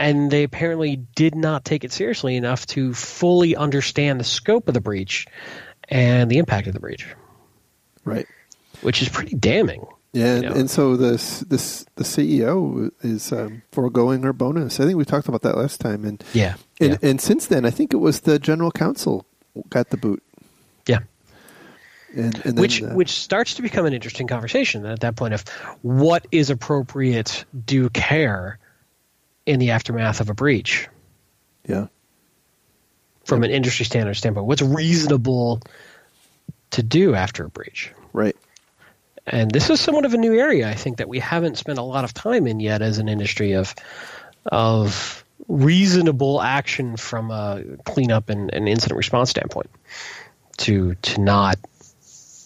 And 0.00 0.30
they 0.30 0.44
apparently 0.44 0.94
did 0.94 1.34
not 1.34 1.64
take 1.64 1.82
it 1.82 1.90
seriously 1.90 2.36
enough 2.36 2.66
to 2.66 2.94
fully 2.94 3.56
understand 3.56 4.20
the 4.20 4.24
scope 4.24 4.68
of 4.68 4.74
the 4.74 4.80
breach 4.80 5.26
and 5.88 6.30
the 6.30 6.38
impact 6.38 6.68
of 6.68 6.72
the 6.72 6.78
breach. 6.78 7.04
Right. 8.04 8.26
Which 8.80 9.02
is 9.02 9.08
pretty 9.08 9.34
damning 9.34 9.84
yeah, 10.12 10.36
and, 10.36 10.44
and, 10.44 10.70
so 10.70 10.96
this 10.96 11.40
this 11.40 11.84
the 11.96 12.04
CEO 12.04 12.90
is 13.02 13.30
um, 13.32 13.62
foregoing 13.72 14.22
her 14.22 14.32
bonus. 14.32 14.80
I 14.80 14.86
think 14.86 14.96
we 14.96 15.04
talked 15.04 15.28
about 15.28 15.42
that 15.42 15.56
last 15.56 15.80
time, 15.80 16.04
and 16.04 16.22
yeah, 16.32 16.54
and, 16.80 16.92
yeah. 16.92 17.08
and 17.10 17.20
since 17.20 17.46
then, 17.46 17.66
I 17.66 17.70
think 17.70 17.92
it 17.92 17.98
was 17.98 18.20
the 18.20 18.38
general 18.38 18.70
counsel 18.70 19.26
got 19.68 19.90
the 19.90 19.98
boot. 19.98 20.22
Yeah, 20.86 21.00
and, 22.14 22.34
and 22.36 22.56
then, 22.56 22.56
which 22.56 22.82
uh, 22.82 22.88
which 22.88 23.10
starts 23.10 23.54
to 23.54 23.62
become 23.62 23.84
an 23.84 23.92
interesting 23.92 24.26
conversation 24.26 24.86
at 24.86 25.00
that 25.00 25.16
point 25.16 25.34
of 25.34 25.46
what 25.82 26.26
is 26.32 26.48
appropriate 26.48 27.44
due 27.66 27.90
care 27.90 28.58
in 29.44 29.58
the 29.58 29.72
aftermath 29.72 30.20
of 30.20 30.30
a 30.30 30.34
breach. 30.34 30.88
Yeah, 31.68 31.88
from 33.24 33.44
an 33.44 33.50
industry 33.50 33.84
standard 33.84 34.14
standpoint, 34.14 34.46
what's 34.46 34.62
reasonable 34.62 35.60
to 36.70 36.82
do 36.82 37.14
after 37.14 37.44
a 37.44 37.50
breach? 37.50 37.92
Right. 38.14 38.36
And 39.30 39.50
this 39.50 39.70
is 39.70 39.80
somewhat 39.80 40.04
of 40.04 40.14
a 40.14 40.18
new 40.18 40.38
area, 40.38 40.68
I 40.68 40.74
think, 40.74 40.98
that 40.98 41.08
we 41.08 41.18
haven't 41.18 41.58
spent 41.58 41.78
a 41.78 41.82
lot 41.82 42.04
of 42.04 42.14
time 42.14 42.46
in 42.46 42.60
yet 42.60 42.82
as 42.82 42.98
an 42.98 43.08
industry 43.08 43.52
of 43.52 43.74
of 44.50 45.24
reasonable 45.46 46.40
action 46.40 46.96
from 46.96 47.30
a 47.30 47.62
cleanup 47.84 48.28
and, 48.28 48.52
and 48.52 48.68
incident 48.68 48.96
response 48.96 49.30
standpoint 49.30 49.70
to 50.58 50.94
to 50.96 51.20
not 51.20 51.58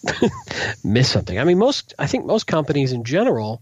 miss 0.83 1.09
something. 1.09 1.39
I 1.39 1.43
mean, 1.43 1.57
most 1.57 1.93
I 1.97 2.07
think 2.07 2.25
most 2.25 2.47
companies 2.47 2.91
in 2.91 3.03
general, 3.05 3.61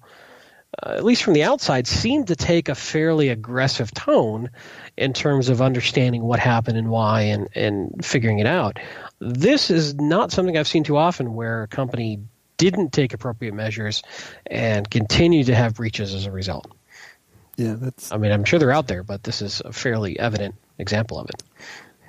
uh, 0.83 0.91
at 0.91 1.03
least 1.03 1.23
from 1.23 1.33
the 1.33 1.43
outside, 1.43 1.85
seem 1.85 2.25
to 2.25 2.35
take 2.35 2.69
a 2.69 2.75
fairly 2.75 3.29
aggressive 3.29 3.93
tone 3.93 4.49
in 4.97 5.13
terms 5.13 5.49
of 5.49 5.61
understanding 5.61 6.23
what 6.23 6.39
happened 6.39 6.77
and 6.77 6.89
why 6.89 7.21
and 7.21 7.47
and 7.53 8.03
figuring 8.03 8.39
it 8.39 8.47
out. 8.47 8.79
This 9.19 9.69
is 9.69 9.95
not 9.95 10.31
something 10.31 10.57
I've 10.57 10.67
seen 10.67 10.83
too 10.83 10.97
often 10.97 11.35
where 11.35 11.63
a 11.63 11.67
company 11.67 12.19
didn't 12.69 12.91
take 12.91 13.13
appropriate 13.13 13.53
measures 13.53 14.03
and 14.45 14.89
continue 14.89 15.43
to 15.45 15.55
have 15.55 15.75
breaches 15.75 16.13
as 16.13 16.25
a 16.25 16.31
result. 16.31 16.71
Yeah, 17.57 17.75
that's. 17.77 18.11
I 18.11 18.17
mean, 18.17 18.31
I'm 18.31 18.43
sure 18.43 18.59
they're 18.59 18.71
out 18.71 18.87
there, 18.87 19.03
but 19.03 19.23
this 19.23 19.41
is 19.41 19.61
a 19.63 19.73
fairly 19.73 20.17
evident 20.19 20.55
example 20.77 21.19
of 21.19 21.29
it. 21.29 21.43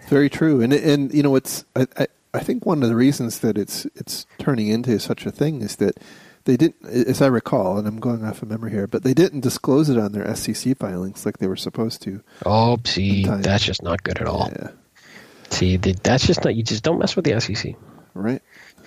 Very 0.08 0.30
true, 0.30 0.60
and 0.60 0.72
and 0.72 1.12
you 1.12 1.22
know, 1.22 1.36
it's 1.36 1.64
I, 1.76 1.86
I, 1.98 2.06
I 2.34 2.40
think 2.40 2.64
one 2.64 2.82
of 2.82 2.88
the 2.88 2.96
reasons 2.96 3.40
that 3.40 3.58
it's 3.58 3.86
it's 3.94 4.26
turning 4.38 4.68
into 4.68 4.98
such 4.98 5.26
a 5.26 5.30
thing 5.30 5.62
is 5.62 5.76
that 5.76 5.98
they 6.44 6.56
didn't, 6.56 6.84
as 6.86 7.22
I 7.22 7.26
recall, 7.26 7.78
and 7.78 7.86
I'm 7.86 8.00
going 8.00 8.24
off 8.24 8.42
of 8.42 8.48
memory 8.48 8.70
here, 8.70 8.86
but 8.86 9.04
they 9.04 9.14
didn't 9.14 9.40
disclose 9.40 9.88
it 9.88 9.98
on 9.98 10.12
their 10.12 10.34
SEC 10.34 10.76
filings 10.76 11.24
like 11.24 11.38
they 11.38 11.46
were 11.46 11.56
supposed 11.56 12.02
to. 12.02 12.22
Oh, 12.44 12.78
see, 12.84 13.24
that's 13.24 13.64
just 13.64 13.82
not 13.82 14.02
good 14.02 14.18
at 14.18 14.26
all. 14.26 14.50
Yeah. 14.50 14.70
See, 15.50 15.76
that's 15.76 16.26
just 16.26 16.44
not. 16.44 16.54
You 16.56 16.62
just 16.62 16.82
don't 16.82 16.98
mess 16.98 17.14
with 17.14 17.24
the 17.24 17.38
SEC. 17.40 17.74
Right. 18.14 18.42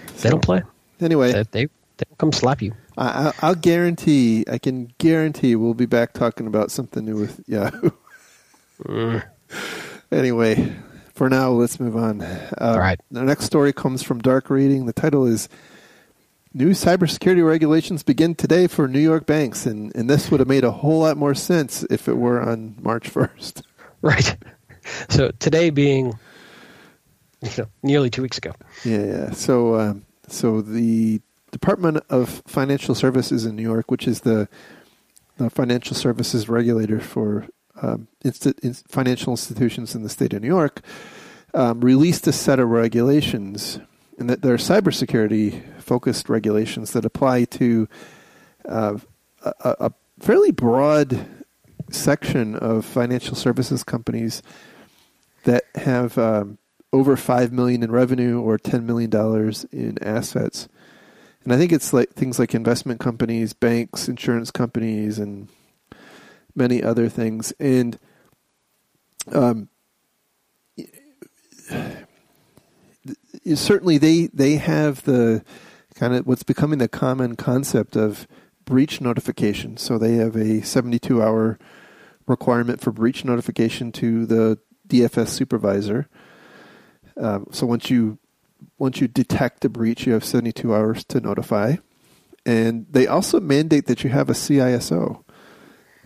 They 0.07 0.13
so, 0.17 0.31
don't 0.31 0.43
play. 0.43 0.63
Anyway, 0.99 1.31
they, 1.31 1.43
they 1.51 1.67
they'll 1.97 2.15
come 2.17 2.31
slap 2.31 2.61
you. 2.61 2.73
I, 2.97 3.33
will 3.43 3.55
guarantee. 3.55 4.45
I 4.49 4.57
can 4.57 4.93
guarantee 4.97 5.55
we'll 5.55 5.73
be 5.73 5.85
back 5.85 6.13
talking 6.13 6.47
about 6.47 6.71
something 6.71 7.03
new 7.05 7.17
with 7.17 7.41
Yahoo. 7.47 7.91
Mm. 8.83 9.23
Anyway, 10.11 10.71
for 11.13 11.29
now, 11.29 11.49
let's 11.49 11.79
move 11.79 11.97
on. 11.97 12.21
Uh, 12.21 12.49
All 12.59 12.79
right. 12.79 12.99
The 13.09 13.23
next 13.23 13.45
story 13.45 13.73
comes 13.73 14.03
from 14.03 14.19
Dark 14.19 14.49
Reading. 14.49 14.85
The 14.85 14.93
title 14.93 15.25
is 15.25 15.49
New 16.57 16.69
cybersecurity 16.69 17.45
regulations 17.45 18.01
begin 18.01 18.33
today 18.33 18.67
for 18.67 18.87
New 18.87 19.01
York 19.01 19.25
banks, 19.25 19.65
and, 19.65 19.93
and 19.93 20.09
this 20.09 20.31
would 20.31 20.39
have 20.39 20.47
made 20.47 20.63
a 20.63 20.71
whole 20.71 20.99
lot 20.99 21.17
more 21.17 21.35
sense 21.35 21.83
if 21.89 22.07
it 22.07 22.15
were 22.15 22.41
on 22.41 22.75
March 22.81 23.13
1st. 23.13 23.61
Right. 24.01 24.37
So 25.09 25.31
today 25.39 25.71
being 25.71 26.13
you 27.41 27.49
know, 27.57 27.65
nearly 27.81 28.11
two 28.11 28.21
weeks 28.21 28.37
ago. 28.37 28.53
Yeah, 28.83 29.03
yeah. 29.03 29.31
So 29.31 29.79
um, 29.79 30.05
so 30.29 30.61
the 30.61 31.21
Department 31.51 32.03
of 32.09 32.43
Financial 32.45 32.95
Services 32.95 33.45
in 33.45 33.55
New 33.55 33.63
York, 33.63 33.89
which 33.89 34.07
is 34.07 34.21
the, 34.21 34.47
the 35.37 35.49
financial 35.49 35.95
services 35.95 36.49
regulator 36.49 36.99
for 36.99 37.47
um, 37.81 38.07
insti- 38.23 38.59
in 38.59 38.73
financial 38.73 39.33
institutions 39.33 39.95
in 39.95 40.03
the 40.03 40.09
state 40.09 40.33
of 40.33 40.41
New 40.41 40.47
York, 40.47 40.81
um, 41.53 41.81
released 41.81 42.27
a 42.27 42.31
set 42.31 42.59
of 42.59 42.69
regulations, 42.69 43.79
and 44.19 44.29
that 44.29 44.41
they're 44.41 44.57
cybersecurity 44.57 45.63
focused 45.81 46.29
regulations 46.29 46.91
that 46.91 47.05
apply 47.05 47.45
to 47.45 47.87
uh, 48.67 48.97
a, 49.43 49.53
a 49.79 49.93
fairly 50.19 50.51
broad 50.51 51.25
section 51.89 52.55
of 52.55 52.85
financial 52.85 53.35
services 53.35 53.83
companies 53.83 54.41
that 55.43 55.65
have 55.75 56.17
um, 56.17 56.57
over 56.95 57.17
five 57.17 57.51
million 57.51 57.83
in 57.83 57.91
revenue 57.91 58.39
or 58.39 58.57
ten 58.57 58.85
million 58.85 59.09
dollars 59.09 59.65
in 59.65 60.01
assets. 60.01 60.69
and 61.43 61.51
I 61.51 61.57
think 61.57 61.73
it's 61.73 61.91
like 61.91 62.13
things 62.13 62.39
like 62.39 62.55
investment 62.55 63.01
companies, 63.01 63.51
banks, 63.51 64.07
insurance 64.07 64.49
companies, 64.49 65.19
and 65.19 65.49
many 66.55 66.81
other 66.81 67.09
things. 67.09 67.51
And 67.59 67.99
um, 69.33 69.67
certainly 73.55 73.97
they 73.97 74.27
they 74.27 74.55
have 74.55 75.03
the 75.03 75.43
kind 75.95 76.15
of 76.15 76.25
what's 76.25 76.43
becoming 76.43 76.79
the 76.79 76.87
common 76.87 77.35
concept 77.35 77.97
of 77.97 78.25
breach 78.63 79.01
notification. 79.01 79.75
So 79.75 79.97
they 79.97 80.13
have 80.13 80.37
a 80.37 80.61
72 80.61 81.21
hour 81.21 81.59
requirement 82.25 82.79
for 82.79 82.93
breach 82.93 83.25
notification 83.25 83.91
to 83.91 84.25
the 84.25 84.59
DFS 84.87 85.27
supervisor. 85.27 86.07
Um, 87.17 87.47
so 87.51 87.65
once 87.65 87.89
you 87.89 88.17
once 88.77 88.99
you 88.99 89.07
detect 89.07 89.63
a 89.65 89.69
breach, 89.69 90.05
you 90.05 90.13
have 90.13 90.23
72 90.23 90.73
hours 90.73 91.03
to 91.05 91.19
notify, 91.19 91.75
and 92.45 92.85
they 92.89 93.07
also 93.07 93.39
mandate 93.39 93.85
that 93.87 94.03
you 94.03 94.09
have 94.09 94.29
a 94.29 94.33
CISO, 94.33 95.23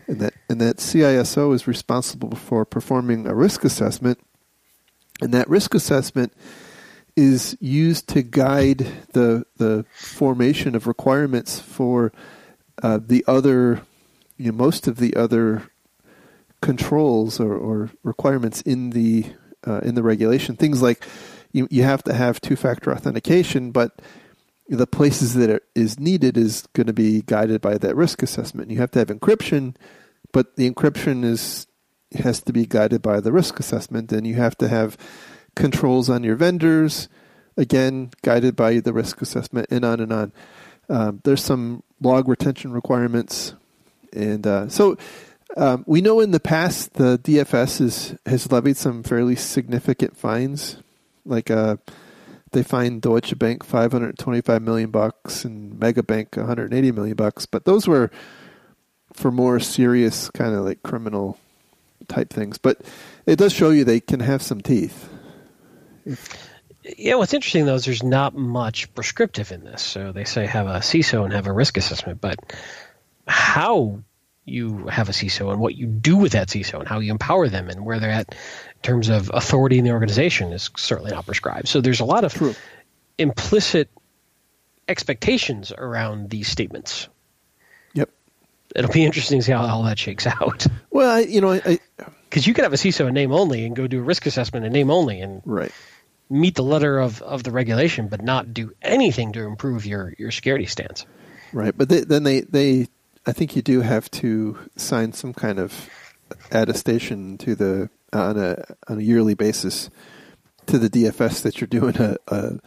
and 0.07 0.19
that 0.19 0.33
and 0.49 0.61
that 0.61 0.77
CISO 0.77 1.53
is 1.53 1.67
responsible 1.67 2.35
for 2.35 2.65
performing 2.65 3.25
a 3.25 3.33
risk 3.33 3.63
assessment, 3.63 4.19
and 5.21 5.33
that 5.33 5.49
risk 5.49 5.73
assessment 5.73 6.33
is 7.15 7.57
used 7.59 8.07
to 8.09 8.21
guide 8.21 8.87
the 9.13 9.45
the 9.57 9.85
formation 9.93 10.75
of 10.75 10.87
requirements 10.87 11.59
for 11.59 12.11
uh, 12.81 12.99
the 13.05 13.23
other, 13.27 13.81
you 14.37 14.51
know, 14.51 14.57
most 14.57 14.87
of 14.87 14.97
the 14.97 15.15
other 15.15 15.69
controls 16.61 17.39
or, 17.39 17.53
or 17.53 17.89
requirements 18.03 18.61
in 18.61 18.91
the 18.91 19.25
uh, 19.65 19.79
in 19.79 19.95
the 19.95 20.03
regulation. 20.03 20.55
Things 20.55 20.81
like 20.81 21.05
you 21.51 21.67
you 21.69 21.83
have 21.83 22.03
to 22.03 22.13
have 22.13 22.41
two 22.41 22.55
factor 22.55 22.91
authentication, 22.91 23.71
but 23.71 24.01
the 24.67 24.87
places 24.87 25.33
that 25.33 25.49
it 25.49 25.63
is 25.73 25.99
needed 25.99 26.37
is 26.37 26.67
going 26.73 26.87
to 26.87 26.93
be 26.93 27.23
guided 27.23 27.59
by 27.59 27.77
that 27.77 27.95
risk 27.95 28.21
assessment. 28.21 28.69
You 28.69 28.77
have 28.77 28.91
to 28.91 28.99
have 28.99 29.07
encryption, 29.07 29.75
but 30.31 30.55
the 30.55 30.69
encryption 30.69 31.23
is 31.23 31.67
has 32.17 32.41
to 32.41 32.53
be 32.53 32.65
guided 32.65 33.01
by 33.01 33.19
the 33.19 33.31
risk 33.31 33.59
assessment, 33.59 34.11
and 34.11 34.25
you 34.25 34.35
have 34.35 34.57
to 34.57 34.67
have 34.67 34.97
controls 35.55 36.09
on 36.09 36.23
your 36.23 36.35
vendors, 36.35 37.09
again 37.57 38.11
guided 38.21 38.55
by 38.55 38.79
the 38.79 38.93
risk 38.93 39.21
assessment, 39.21 39.67
and 39.71 39.83
on 39.83 39.99
and 39.99 40.13
on. 40.13 40.33
Um, 40.87 41.21
there's 41.23 41.43
some 41.43 41.83
log 42.01 42.27
retention 42.27 42.71
requirements, 42.71 43.53
and 44.13 44.45
uh, 44.45 44.69
so 44.69 44.97
um, 45.57 45.83
we 45.87 46.01
know 46.01 46.19
in 46.19 46.31
the 46.31 46.39
past 46.39 46.93
the 46.93 47.17
DFS 47.19 47.81
is, 47.81 48.15
has 48.25 48.51
levied 48.51 48.77
some 48.77 49.03
fairly 49.03 49.35
significant 49.35 50.15
fines, 50.15 50.77
like 51.25 51.49
uh, 51.49 51.77
they 52.51 52.63
fined 52.63 53.01
Deutsche 53.01 53.37
Bank 53.37 53.63
525 53.63 54.61
million 54.61 54.91
bucks 54.91 55.45
and 55.45 55.79
Megabank 55.79 56.37
180 56.37 56.91
million 56.91 57.15
bucks, 57.15 57.45
but 57.45 57.65
those 57.65 57.87
were 57.87 58.11
for 59.13 59.31
more 59.31 59.59
serious 59.59 60.29
kind 60.31 60.53
of 60.55 60.65
like 60.65 60.81
criminal 60.83 61.37
type 62.07 62.29
things. 62.29 62.57
But 62.57 62.81
it 63.25 63.37
does 63.37 63.53
show 63.53 63.69
you 63.69 63.83
they 63.83 63.99
can 63.99 64.19
have 64.19 64.41
some 64.41 64.61
teeth. 64.61 65.09
Yeah, 66.97 67.15
what's 67.15 67.33
interesting 67.33 67.65
though 67.65 67.75
is 67.75 67.85
there's 67.85 68.03
not 68.03 68.35
much 68.35 68.93
prescriptive 68.95 69.51
in 69.51 69.63
this. 69.63 69.81
So 69.81 70.11
they 70.11 70.23
say 70.23 70.45
have 70.45 70.67
a 70.67 70.79
CISO 70.79 71.23
and 71.23 71.33
have 71.33 71.47
a 71.47 71.53
risk 71.53 71.77
assessment, 71.77 72.21
but 72.21 72.39
how 73.27 73.99
you 74.49 74.87
have 74.87 75.09
a 75.09 75.11
CISO 75.11 75.51
and 75.51 75.59
what 75.59 75.75
you 75.75 75.85
do 75.85 76.17
with 76.17 76.33
that 76.33 76.47
CISO 76.49 76.79
and 76.79 76.87
how 76.87 76.99
you 76.99 77.11
empower 77.11 77.47
them 77.47 77.69
and 77.69 77.85
where 77.85 77.99
they're 77.99 78.09
at 78.09 78.29
in 78.31 78.81
terms 78.81 79.09
of 79.09 79.31
authority 79.33 79.77
in 79.77 79.85
the 79.85 79.91
organization 79.91 80.51
is 80.53 80.69
certainly 80.77 81.11
not 81.11 81.25
prescribed. 81.25 81.67
So 81.67 81.81
there's 81.81 81.99
a 81.99 82.05
lot 82.05 82.23
of 82.23 82.33
True. 82.33 82.55
implicit 83.17 83.89
expectations 84.87 85.71
around 85.71 86.29
these 86.29 86.47
statements. 86.47 87.07
Yep. 87.93 88.09
It'll 88.75 88.91
be 88.91 89.05
interesting 89.05 89.39
to 89.39 89.45
see 89.45 89.51
how 89.51 89.65
all 89.65 89.83
that 89.83 89.99
shakes 89.99 90.25
out. 90.27 90.65
Well, 90.91 91.09
I, 91.09 91.19
you 91.21 91.41
know, 91.41 91.53
I, 91.53 91.79
Because 92.29 92.45
you 92.45 92.53
could 92.53 92.63
have 92.63 92.73
a 92.73 92.77
CISO 92.77 93.07
in 93.07 93.13
name 93.13 93.31
only 93.31 93.65
and 93.65 93.75
go 93.75 93.87
do 93.87 93.99
a 93.99 94.03
risk 94.03 94.25
assessment 94.25 94.65
in 94.65 94.71
name 94.71 94.91
only 94.91 95.21
and 95.21 95.41
right. 95.45 95.71
meet 96.29 96.55
the 96.55 96.63
letter 96.63 96.99
of, 96.99 97.21
of 97.21 97.43
the 97.43 97.51
regulation, 97.51 98.07
but 98.07 98.21
not 98.21 98.53
do 98.53 98.73
anything 98.81 99.33
to 99.33 99.41
improve 99.41 99.85
your, 99.85 100.13
your 100.17 100.31
security 100.31 100.65
stance. 100.65 101.05
Right, 101.51 101.75
but 101.75 101.89
they, 101.89 102.01
then 102.01 102.23
they, 102.23 102.41
they, 102.41 102.87
I 103.25 103.31
think 103.31 103.55
you 103.55 103.61
do 103.61 103.81
have 103.81 104.09
to 104.11 104.57
sign 104.75 105.13
some 105.13 105.33
kind 105.33 105.59
of 105.59 105.89
attestation 106.51 107.37
to 107.39 107.55
the 107.55 107.89
on 108.13 108.37
a 108.37 108.63
on 108.87 108.99
a 108.99 109.01
yearly 109.01 109.33
basis 109.35 109.89
to 110.67 110.77
the 110.79 110.89
DFS 110.89 111.41
that 111.43 111.59
you're 111.61 111.67
doing 111.67 111.97
a 111.97 112.17
a, 112.27 112.59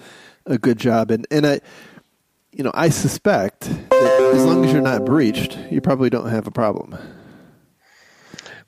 a 0.47 0.59
good 0.59 0.79
job, 0.79 1.11
and 1.11 1.27
and 1.31 1.47
I, 1.47 1.61
you 2.53 2.63
know, 2.65 2.71
I 2.75 2.91
suspect 2.91 3.61
that 3.63 4.31
as 4.35 4.45
long 4.45 4.65
as 4.65 4.73
you're 4.73 4.83
not 4.83 5.05
breached, 5.05 5.59
you 5.71 5.81
probably 5.81 6.11
don't 6.11 6.29
have 6.29 6.47
a 6.47 6.51
problem. 6.53 6.97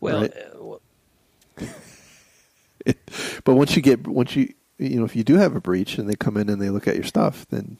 Well, 0.00 0.22
Right. 0.22 0.32
uh, 0.36 1.64
But 3.44 3.54
once 3.54 3.76
you 3.76 3.82
get 3.82 4.06
once 4.06 4.34
you 4.36 4.52
you 4.78 4.96
know 4.98 5.04
if 5.04 5.14
you 5.16 5.22
do 5.24 5.34
have 5.36 5.54
a 5.54 5.60
breach 5.60 5.98
and 5.98 6.08
they 6.08 6.14
come 6.16 6.36
in 6.36 6.48
and 6.48 6.60
they 6.60 6.70
look 6.70 6.88
at 6.88 6.94
your 6.96 7.04
stuff, 7.04 7.46
then 7.50 7.78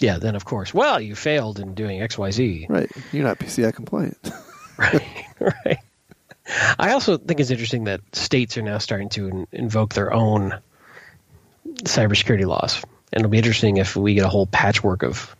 yeah, 0.00 0.18
then 0.18 0.36
of 0.36 0.44
course, 0.44 0.72
well, 0.72 1.00
you 1.00 1.14
failed 1.14 1.58
in 1.58 1.74
doing 1.74 2.00
X, 2.00 2.16
Y, 2.16 2.30
Z. 2.30 2.66
right, 2.68 2.90
you're 3.12 3.24
not 3.24 3.38
PCI 3.38 3.74
compliant. 3.74 4.30
right, 4.78 5.26
right. 5.40 5.78
I 6.78 6.92
also 6.92 7.18
think 7.18 7.40
it's 7.40 7.50
interesting 7.50 7.84
that 7.84 8.00
states 8.12 8.56
are 8.56 8.62
now 8.62 8.78
starting 8.78 9.08
to 9.10 9.28
in, 9.28 9.46
invoke 9.52 9.94
their 9.94 10.12
own 10.12 10.58
cybersecurity 11.82 12.46
laws, 12.46 12.82
and 13.12 13.20
it'll 13.20 13.30
be 13.30 13.38
interesting 13.38 13.76
if 13.76 13.96
we 13.96 14.14
get 14.14 14.24
a 14.24 14.28
whole 14.28 14.46
patchwork 14.46 15.02
of 15.02 15.34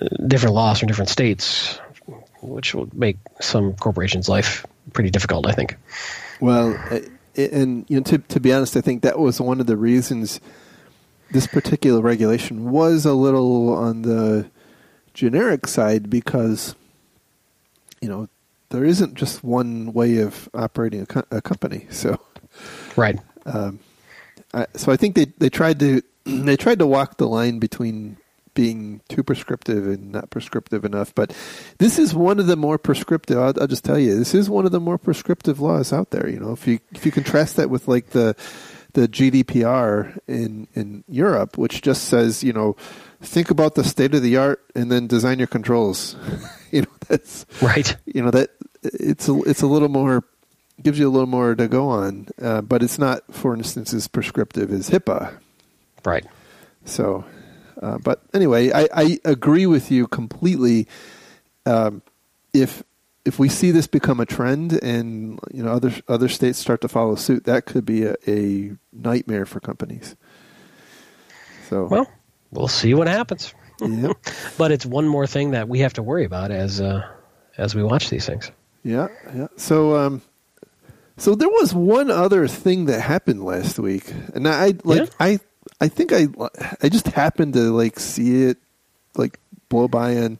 uh, 0.00 0.08
different 0.26 0.54
laws 0.54 0.80
from 0.80 0.88
different 0.88 1.08
states, 1.08 1.78
which 2.42 2.74
will 2.74 2.88
make 2.92 3.18
some 3.40 3.74
corporations' 3.74 4.28
life 4.28 4.66
pretty 4.92 5.10
difficult. 5.10 5.46
I 5.46 5.52
think. 5.52 5.76
Well, 6.40 6.76
and 7.36 7.84
you 7.88 7.98
know, 7.98 8.02
to 8.04 8.18
to 8.18 8.40
be 8.40 8.52
honest, 8.52 8.76
I 8.76 8.80
think 8.80 9.02
that 9.02 9.18
was 9.18 9.40
one 9.40 9.60
of 9.60 9.66
the 9.66 9.76
reasons 9.76 10.40
this 11.30 11.46
particular 11.46 12.00
regulation 12.00 12.70
was 12.70 13.04
a 13.04 13.14
little 13.14 13.74
on 13.74 14.02
the 14.02 14.50
generic 15.14 15.66
side 15.66 16.10
because 16.10 16.74
you 18.00 18.08
know 18.08 18.28
there 18.70 18.84
isn't 18.84 19.14
just 19.14 19.42
one 19.44 19.92
way 19.92 20.18
of 20.18 20.48
operating 20.54 21.02
a, 21.02 21.06
co- 21.06 21.24
a 21.30 21.40
company. 21.40 21.86
So, 21.90 22.20
Right. 22.96 23.18
Um, 23.44 23.80
I, 24.52 24.66
so 24.74 24.90
I 24.92 24.96
think 24.96 25.14
they 25.14 25.26
they 25.38 25.50
tried 25.50 25.78
to 25.80 26.02
they 26.24 26.56
tried 26.56 26.78
to 26.78 26.86
walk 26.86 27.18
the 27.18 27.28
line 27.28 27.58
between 27.58 28.16
being 28.54 29.02
too 29.08 29.22
prescriptive 29.22 29.86
and 29.86 30.12
not 30.12 30.30
prescriptive 30.30 30.84
enough. 30.84 31.14
But 31.14 31.36
this 31.78 31.98
is 31.98 32.14
one 32.14 32.40
of 32.40 32.46
the 32.46 32.56
more 32.56 32.78
prescriptive. 32.78 33.38
I'll, 33.38 33.52
I'll 33.60 33.66
just 33.66 33.84
tell 33.84 33.98
you, 33.98 34.16
this 34.16 34.34
is 34.34 34.48
one 34.48 34.64
of 34.64 34.72
the 34.72 34.80
more 34.80 34.98
prescriptive 34.98 35.60
laws 35.60 35.92
out 35.92 36.10
there. 36.10 36.28
You 36.28 36.40
know, 36.40 36.52
if 36.52 36.66
you 36.66 36.80
if 36.92 37.04
you 37.04 37.12
contrast 37.12 37.56
that 37.56 37.70
with 37.70 37.86
like 37.86 38.10
the 38.10 38.34
the 38.96 39.06
GDPR 39.06 40.18
in 40.26 40.66
in 40.74 41.04
Europe, 41.08 41.56
which 41.56 41.82
just 41.82 42.04
says 42.04 42.42
you 42.42 42.52
know 42.52 42.74
think 43.20 43.50
about 43.50 43.74
the 43.76 43.84
state 43.84 44.14
of 44.14 44.22
the 44.22 44.36
art 44.36 44.64
and 44.74 44.90
then 44.90 45.06
design 45.06 45.38
your 45.38 45.46
controls. 45.48 46.16
you 46.72 46.82
know, 46.82 46.88
that's 47.08 47.46
Right. 47.62 47.94
you 48.06 48.22
know 48.22 48.30
that 48.32 48.50
it's 48.82 49.28
a 49.28 49.34
it's 49.42 49.62
a 49.62 49.66
little 49.66 49.88
more 49.88 50.24
gives 50.82 50.98
you 50.98 51.08
a 51.08 51.12
little 51.12 51.28
more 51.28 51.54
to 51.54 51.68
go 51.68 51.88
on, 51.88 52.28
uh, 52.40 52.60
but 52.60 52.82
it's 52.82 52.98
not, 52.98 53.22
for 53.32 53.54
instance, 53.54 53.94
as 53.94 54.08
prescriptive 54.08 54.70
as 54.70 54.90
HIPAA. 54.90 55.32
Right. 56.04 56.26
So, 56.84 57.24
uh, 57.80 57.96
but 57.98 58.20
anyway, 58.34 58.70
I, 58.72 58.86
I 58.92 59.18
agree 59.24 59.64
with 59.66 59.90
you 59.90 60.06
completely. 60.06 60.86
Um, 61.64 62.02
if 62.52 62.82
if 63.26 63.38
we 63.38 63.48
see 63.48 63.70
this 63.72 63.86
become 63.86 64.20
a 64.20 64.26
trend 64.26 64.72
and 64.82 65.38
you 65.52 65.62
know 65.62 65.72
other 65.72 65.92
other 66.08 66.28
states 66.28 66.58
start 66.58 66.80
to 66.82 66.88
follow 66.88 67.14
suit, 67.16 67.44
that 67.44 67.66
could 67.66 67.84
be 67.84 68.04
a, 68.04 68.14
a 68.26 68.72
nightmare 68.92 69.44
for 69.46 69.60
companies. 69.60 70.16
So, 71.68 71.86
Well, 71.86 72.06
we'll 72.52 72.68
see 72.68 72.94
what 72.94 73.08
happens. 73.08 73.52
yeah, 73.80 74.12
But 74.58 74.70
it's 74.72 74.86
one 74.86 75.08
more 75.08 75.26
thing 75.26 75.50
that 75.50 75.68
we 75.68 75.80
have 75.80 75.92
to 75.94 76.02
worry 76.02 76.24
about 76.24 76.50
as 76.50 76.80
uh, 76.80 77.02
as 77.58 77.74
we 77.74 77.82
watch 77.82 78.08
these 78.10 78.24
things. 78.26 78.50
yeah, 78.84 79.08
yeah. 79.34 79.48
So, 79.56 79.96
um, 79.96 80.22
so 81.16 81.34
there 81.34 81.48
was 81.48 81.74
one 81.74 82.10
other 82.10 82.46
thing 82.46 82.86
that 82.86 83.00
happened 83.00 83.44
last 83.44 83.78
week, 83.78 84.12
and 84.34 84.46
I 84.46 84.74
like 84.84 85.00
Yeah? 85.00 85.06
I 85.18 85.40
I 85.80 85.88
think 85.88 86.12
I 86.12 86.28
I 86.82 86.88
just 86.88 87.08
happened 87.08 87.54
to 87.54 87.72
like 87.72 87.98
see 87.98 88.44
it 88.44 88.58
like 89.16 89.38
blow 89.68 89.88
by 89.88 90.16
on 90.18 90.38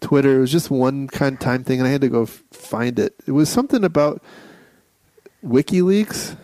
Twitter. 0.00 0.36
It 0.38 0.40
was 0.40 0.52
just 0.52 0.70
one 0.70 1.08
kind 1.08 1.34
of 1.34 1.40
time 1.40 1.64
thing, 1.64 1.78
and 1.80 1.86
I 1.88 1.90
had 1.90 2.00
to 2.02 2.08
go 2.08 2.22
f- 2.22 2.42
find 2.52 2.98
it. 2.98 3.14
It 3.26 3.32
was 3.32 3.48
something 3.48 3.84
about 3.84 4.22
WikiLeaks 5.44 6.36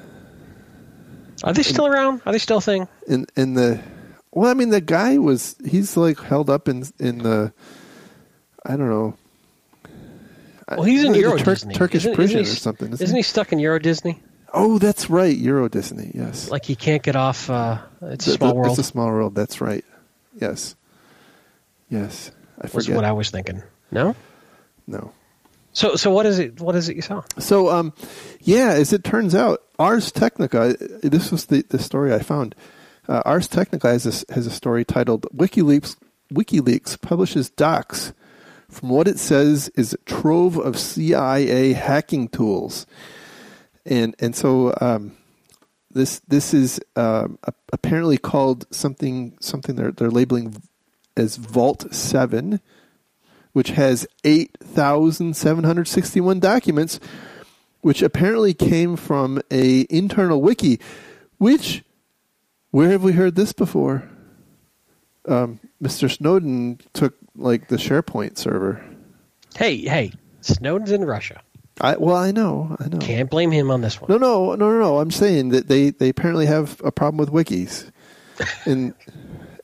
Are 1.44 1.52
they 1.52 1.62
still 1.62 1.86
around? 1.86 2.22
Are 2.26 2.32
they 2.32 2.38
still 2.38 2.58
a 2.58 2.60
thing? 2.62 2.88
and 3.08 3.30
and 3.36 3.56
the 3.56 3.80
well, 4.32 4.50
I 4.50 4.54
mean, 4.54 4.68
the 4.70 4.80
guy 4.80 5.18
was 5.18 5.56
he's 5.64 5.96
like 5.96 6.18
held 6.20 6.50
up 6.50 6.68
in 6.68 6.84
in 6.98 7.18
the 7.18 7.52
I 8.64 8.70
don't 8.76 8.88
know. 8.90 9.16
Well, 10.68 10.82
he's 10.82 11.04
in 11.04 11.12
the 11.12 11.20
Euro 11.20 11.38
Tur- 11.38 11.54
Disney. 11.54 11.74
Turkish 11.74 12.02
isn't, 12.02 12.14
prison 12.16 12.40
isn't 12.40 12.52
he, 12.52 12.56
or 12.56 12.60
something. 12.60 12.92
Isn't 12.92 13.16
he 13.16 13.22
stuck 13.22 13.52
in 13.52 13.60
Euro 13.60 13.78
Disney? 13.78 14.20
Oh, 14.52 14.78
that's 14.78 15.08
right, 15.08 15.36
Euro 15.36 15.68
Disney. 15.68 16.10
Yes, 16.14 16.50
Like 16.50 16.64
he 16.64 16.74
can't 16.74 17.02
get 17.02 17.14
off. 17.14 17.48
Uh, 17.48 17.78
it's 18.02 18.26
a 18.26 18.32
small 18.32 18.48
the- 18.50 18.54
world. 18.56 18.70
It's 18.70 18.78
a 18.80 18.90
small 18.90 19.06
world. 19.06 19.34
That's 19.34 19.60
right. 19.60 19.84
Yes, 20.40 20.74
yes. 21.88 22.32
I 22.60 22.62
was 22.72 22.86
forget. 22.86 22.96
what 22.96 23.04
I 23.04 23.12
was 23.12 23.30
thinking. 23.30 23.62
No. 23.90 24.14
no. 24.86 25.12
So 25.72 25.94
so 25.94 26.10
what 26.10 26.24
is 26.24 26.38
it? 26.38 26.60
What 26.60 26.74
is 26.74 26.88
it 26.88 26.96
you 26.96 27.02
saw? 27.02 27.22
So, 27.38 27.68
um, 27.68 27.92
yeah, 28.40 28.70
as 28.70 28.94
it 28.94 29.04
turns 29.04 29.34
out, 29.34 29.62
Ars 29.78 30.10
Technica. 30.10 30.74
This 31.02 31.30
was 31.30 31.46
the, 31.46 31.64
the 31.68 31.78
story 31.78 32.14
I 32.14 32.20
found. 32.20 32.54
Uh, 33.08 33.22
Ars 33.26 33.46
Technica 33.46 33.88
has 33.88 34.06
a, 34.06 34.32
has 34.32 34.46
a 34.46 34.50
story 34.50 34.84
titled 34.84 35.26
"WikiLeaks 35.36 35.96
WikiLeaks 36.32 37.00
publishes 37.00 37.50
docs 37.50 38.12
from 38.70 38.88
what 38.88 39.06
it 39.06 39.18
says 39.18 39.68
is 39.76 39.92
a 39.92 39.98
trove 39.98 40.56
of 40.56 40.78
CIA 40.78 41.74
hacking 41.74 42.28
tools," 42.28 42.86
and 43.84 44.16
and 44.18 44.34
so 44.34 44.74
um, 44.80 45.14
this 45.90 46.20
this 46.26 46.54
is 46.54 46.80
um, 46.96 47.38
a- 47.44 47.52
apparently 47.72 48.16
called 48.16 48.66
something 48.70 49.36
something 49.40 49.76
they're 49.76 49.92
they're 49.92 50.10
labeling 50.10 50.56
as 51.16 51.36
Vault 51.36 51.94
Seven 51.94 52.60
which 53.56 53.70
has 53.70 54.06
8,761 54.22 56.40
documents, 56.40 57.00
which 57.80 58.02
apparently 58.02 58.52
came 58.52 58.96
from 58.96 59.40
a 59.50 59.86
internal 59.88 60.42
wiki, 60.42 60.78
which, 61.38 61.82
where 62.70 62.90
have 62.90 63.02
we 63.02 63.12
heard 63.12 63.34
this 63.34 63.54
before? 63.54 64.06
Um, 65.26 65.58
Mr. 65.82 66.14
Snowden 66.14 66.80
took 66.92 67.14
like 67.34 67.68
the 67.68 67.76
SharePoint 67.76 68.36
server. 68.36 68.84
Hey 69.56 69.78
hey, 69.78 70.12
Snowden's 70.42 70.92
in 70.92 71.06
Russia. 71.06 71.40
I, 71.80 71.96
well, 71.96 72.14
I 72.14 72.32
know, 72.32 72.76
I 72.78 72.88
know. 72.88 72.98
Can't 72.98 73.30
blame 73.30 73.52
him 73.52 73.70
on 73.70 73.80
this 73.80 74.02
one. 74.02 74.10
No, 74.10 74.18
no, 74.18 74.54
no, 74.54 74.70
no, 74.70 74.78
no. 74.78 74.98
I'm 74.98 75.10
saying 75.10 75.48
that 75.48 75.68
they, 75.68 75.88
they 75.88 76.10
apparently 76.10 76.44
have 76.44 76.78
a 76.84 76.92
problem 76.92 77.16
with 77.16 77.30
wikis 77.30 77.90
in 78.66 78.94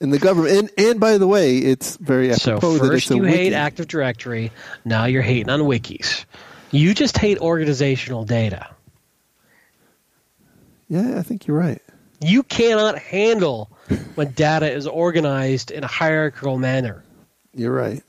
in 0.03 0.11
the 0.11 0.19
government. 0.19 0.59
And 0.59 0.71
and 0.77 1.01
by 1.01 1.17
the 1.17 1.27
way, 1.27 1.57
it's 1.59 1.97
very 1.97 2.33
So 2.35 2.57
apropos 2.57 2.79
that 2.79 2.85
it's 2.93 3.05
first 3.07 3.11
a 3.13 3.17
you 3.17 3.23
wiki. 3.23 3.37
hate 3.37 3.53
Active 3.55 3.87
Directory, 3.89 4.51
now 4.85 5.05
you're 5.07 5.23
hating 5.23 5.49
on 5.49 5.61
wikis. 5.61 6.25
You 6.71 6.93
just 6.95 7.17
hate 7.17 7.39
organizational 7.39 8.25
data. 8.25 8.69
Yeah, 10.89 11.19
I 11.19 11.23
think 11.23 11.47
you're 11.47 11.59
right. 11.59 11.81
You 12.21 12.43
cannot 12.43 12.99
handle 12.99 13.71
when 14.15 14.33
data 14.33 14.71
is 14.71 14.87
organized 14.87 15.71
in 15.71 15.85
a 15.85 15.87
hierarchical 15.87 16.59
manner. 16.59 17.03
You're 17.55 17.73
right. 17.73 18.03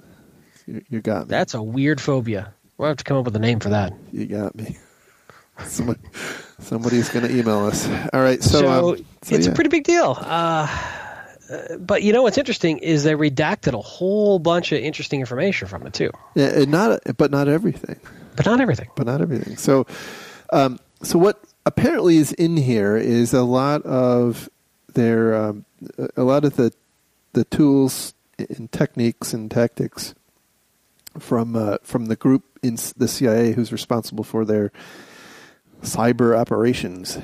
You, 0.67 0.83
you 0.89 1.01
got 1.01 1.21
me. 1.23 1.29
That's 1.29 1.53
a 1.53 1.63
weird 1.63 1.99
phobia. 2.01 2.53
We'll 2.77 2.89
have 2.89 2.97
to 2.97 3.03
come 3.03 3.17
up 3.17 3.25
with 3.25 3.35
a 3.35 3.39
name 3.39 3.59
for 3.59 3.69
that. 3.69 3.93
You 4.11 4.25
got 4.25 4.55
me. 4.55 4.77
Somebody, 5.65 5.99
somebody's 6.59 7.09
going 7.09 7.27
to 7.27 7.37
email 7.37 7.65
us. 7.65 7.87
All 8.11 8.21
right, 8.21 8.41
so, 8.41 8.59
So, 8.59 8.67
um, 8.93 9.05
so 9.21 9.35
it's 9.35 9.45
yeah. 9.45 9.51
a 9.51 9.55
pretty 9.55 9.69
big 9.69 9.83
deal. 9.83 10.17
Uh, 10.19 10.67
uh, 11.53 11.77
but 11.77 12.01
you 12.03 12.11
know 12.13 12.23
what's 12.23 12.37
interesting 12.37 12.77
is 12.79 13.03
they 13.03 13.13
redacted 13.13 13.73
a 13.73 13.81
whole 13.81 14.39
bunch 14.39 14.71
of 14.71 14.79
interesting 14.79 15.19
information 15.19 15.67
from 15.67 15.85
it 15.87 15.93
too, 15.93 16.09
yeah, 16.35 16.65
not, 16.67 16.99
but 17.17 17.29
not 17.31 17.47
everything, 17.47 17.99
but 18.35 18.45
not 18.45 18.59
everything. 18.59 18.89
but 18.95 19.05
not 19.05 19.21
everything. 19.21 19.57
So, 19.57 19.85
um, 20.51 20.79
so 21.01 21.19
what 21.19 21.39
apparently 21.65 22.17
is 22.17 22.31
in 22.33 22.57
here 22.57 22.97
is 22.97 23.33
a 23.33 23.43
lot 23.43 23.81
of 23.83 24.49
their, 24.93 25.35
um, 25.35 25.65
a- 25.97 26.09
a 26.17 26.23
lot 26.23 26.43
of 26.45 26.55
the, 26.55 26.71
the 27.33 27.43
tools 27.45 28.13
and 28.37 28.71
techniques 28.71 29.33
and 29.33 29.49
tactics 29.51 30.13
from 31.19 31.55
uh, 31.55 31.77
from 31.83 32.05
the 32.07 32.15
group 32.15 32.43
in 32.63 32.75
the 32.97 33.07
CIA 33.07 33.51
who's 33.53 33.71
responsible 33.71 34.23
for 34.23 34.43
their 34.45 34.71
cyber 35.83 36.35
operations, 36.37 37.19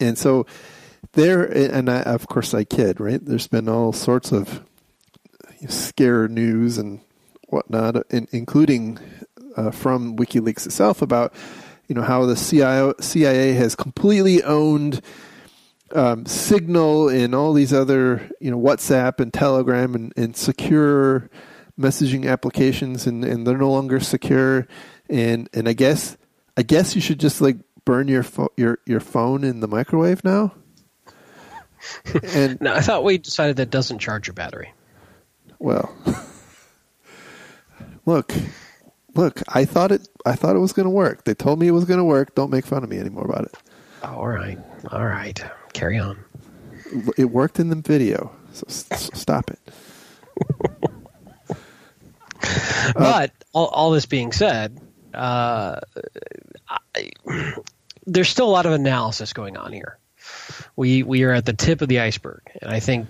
and 0.00 0.16
so 0.18 0.46
there. 1.12 1.44
And 1.44 1.88
I, 1.90 2.02
of 2.02 2.26
course, 2.28 2.54
I 2.54 2.64
kid, 2.64 3.00
right? 3.00 3.24
There's 3.24 3.48
been 3.48 3.68
all 3.68 3.92
sorts 3.92 4.32
of 4.32 4.62
scare 5.68 6.28
news 6.28 6.78
and 6.78 7.00
whatnot, 7.48 7.96
in, 8.10 8.28
including 8.32 8.98
uh, 9.56 9.70
from 9.70 10.16
WikiLeaks 10.16 10.66
itself 10.66 11.02
about 11.02 11.34
you 11.88 11.94
know 11.94 12.02
how 12.02 12.24
the 12.24 12.36
CIA, 12.36 12.92
CIA 13.00 13.52
has 13.54 13.74
completely 13.74 14.42
owned 14.44 15.02
um, 15.92 16.24
Signal 16.24 17.08
and 17.08 17.34
all 17.34 17.52
these 17.52 17.72
other 17.72 18.30
you 18.40 18.50
know 18.50 18.58
WhatsApp 18.58 19.20
and 19.20 19.32
Telegram 19.32 19.94
and, 19.94 20.12
and 20.16 20.36
secure 20.36 21.28
messaging 21.78 22.30
applications 22.30 23.06
and, 23.06 23.24
and 23.24 23.46
they're 23.46 23.58
no 23.58 23.70
longer 23.70 23.98
secure 24.00 24.68
and 25.08 25.48
and 25.52 25.68
I 25.68 25.72
guess 25.72 26.16
I 26.56 26.62
guess 26.62 26.94
you 26.94 27.00
should 27.00 27.18
just 27.18 27.40
like 27.40 27.56
burn 27.84 28.06
your 28.06 28.22
pho- 28.22 28.52
your 28.56 28.78
your 28.86 29.00
phone 29.00 29.42
in 29.42 29.60
the 29.60 29.68
microwave 29.68 30.22
now. 30.24 30.54
And 32.34 32.60
Now, 32.60 32.74
I 32.74 32.80
thought 32.80 33.04
we 33.04 33.18
decided 33.18 33.56
that 33.56 33.70
doesn't 33.70 33.98
charge 33.98 34.26
your 34.26 34.34
battery. 34.34 34.72
well, 35.58 35.94
look, 38.06 38.32
look. 39.14 39.40
I 39.48 39.64
thought 39.64 39.92
it. 39.92 40.08
I 40.26 40.34
thought 40.34 40.56
it 40.56 40.60
was 40.60 40.72
going 40.72 40.84
to 40.86 40.90
work. 40.90 41.24
They 41.24 41.34
told 41.34 41.58
me 41.58 41.66
it 41.68 41.72
was 41.72 41.84
going 41.84 41.98
to 41.98 42.04
work. 42.04 42.34
Don't 42.34 42.50
make 42.50 42.66
fun 42.66 42.82
of 42.84 42.90
me 42.90 42.98
anymore 42.98 43.24
about 43.24 43.44
it. 43.44 43.54
Oh, 44.02 44.14
all 44.16 44.28
right, 44.28 44.58
all 44.90 45.04
right, 45.06 45.42
carry 45.72 45.98
on. 45.98 46.18
It 47.16 47.26
worked 47.26 47.60
in 47.60 47.68
the 47.68 47.76
video. 47.76 48.32
So 48.52 48.64
s- 48.68 48.86
s- 48.90 49.10
stop 49.14 49.50
it. 49.50 49.58
but 52.94 53.32
all, 53.52 53.66
all 53.66 53.90
this 53.90 54.06
being 54.06 54.32
said, 54.32 54.80
uh, 55.14 55.80
I, 56.68 57.10
there's 58.06 58.28
still 58.28 58.48
a 58.48 58.50
lot 58.50 58.66
of 58.66 58.72
analysis 58.72 59.32
going 59.32 59.56
on 59.56 59.72
here. 59.72 59.98
We 60.76 61.02
we 61.02 61.24
are 61.24 61.32
at 61.32 61.44
the 61.44 61.52
tip 61.52 61.82
of 61.82 61.88
the 61.88 62.00
iceberg, 62.00 62.40
and 62.60 62.70
I 62.70 62.80
think 62.80 63.06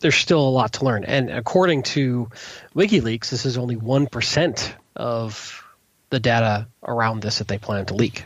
there's 0.00 0.16
still 0.16 0.40
a 0.40 0.50
lot 0.50 0.74
to 0.74 0.84
learn. 0.84 1.04
And 1.04 1.30
according 1.30 1.82
to 1.84 2.30
WikiLeaks, 2.74 3.30
this 3.30 3.46
is 3.46 3.58
only 3.58 3.76
one 3.76 4.06
percent 4.06 4.74
of 4.94 5.64
the 6.10 6.20
data 6.20 6.68
around 6.82 7.22
this 7.22 7.38
that 7.38 7.48
they 7.48 7.58
plan 7.58 7.86
to 7.86 7.94
leak. 7.94 8.24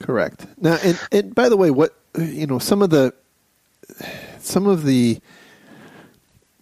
Correct. 0.00 0.46
Now, 0.60 0.78
and, 0.82 0.98
and 1.10 1.34
by 1.34 1.48
the 1.48 1.56
way, 1.56 1.70
what 1.70 1.96
you 2.18 2.46
know, 2.46 2.58
some 2.58 2.82
of 2.82 2.90
the 2.90 3.14
some 4.38 4.66
of 4.66 4.84
the 4.84 5.20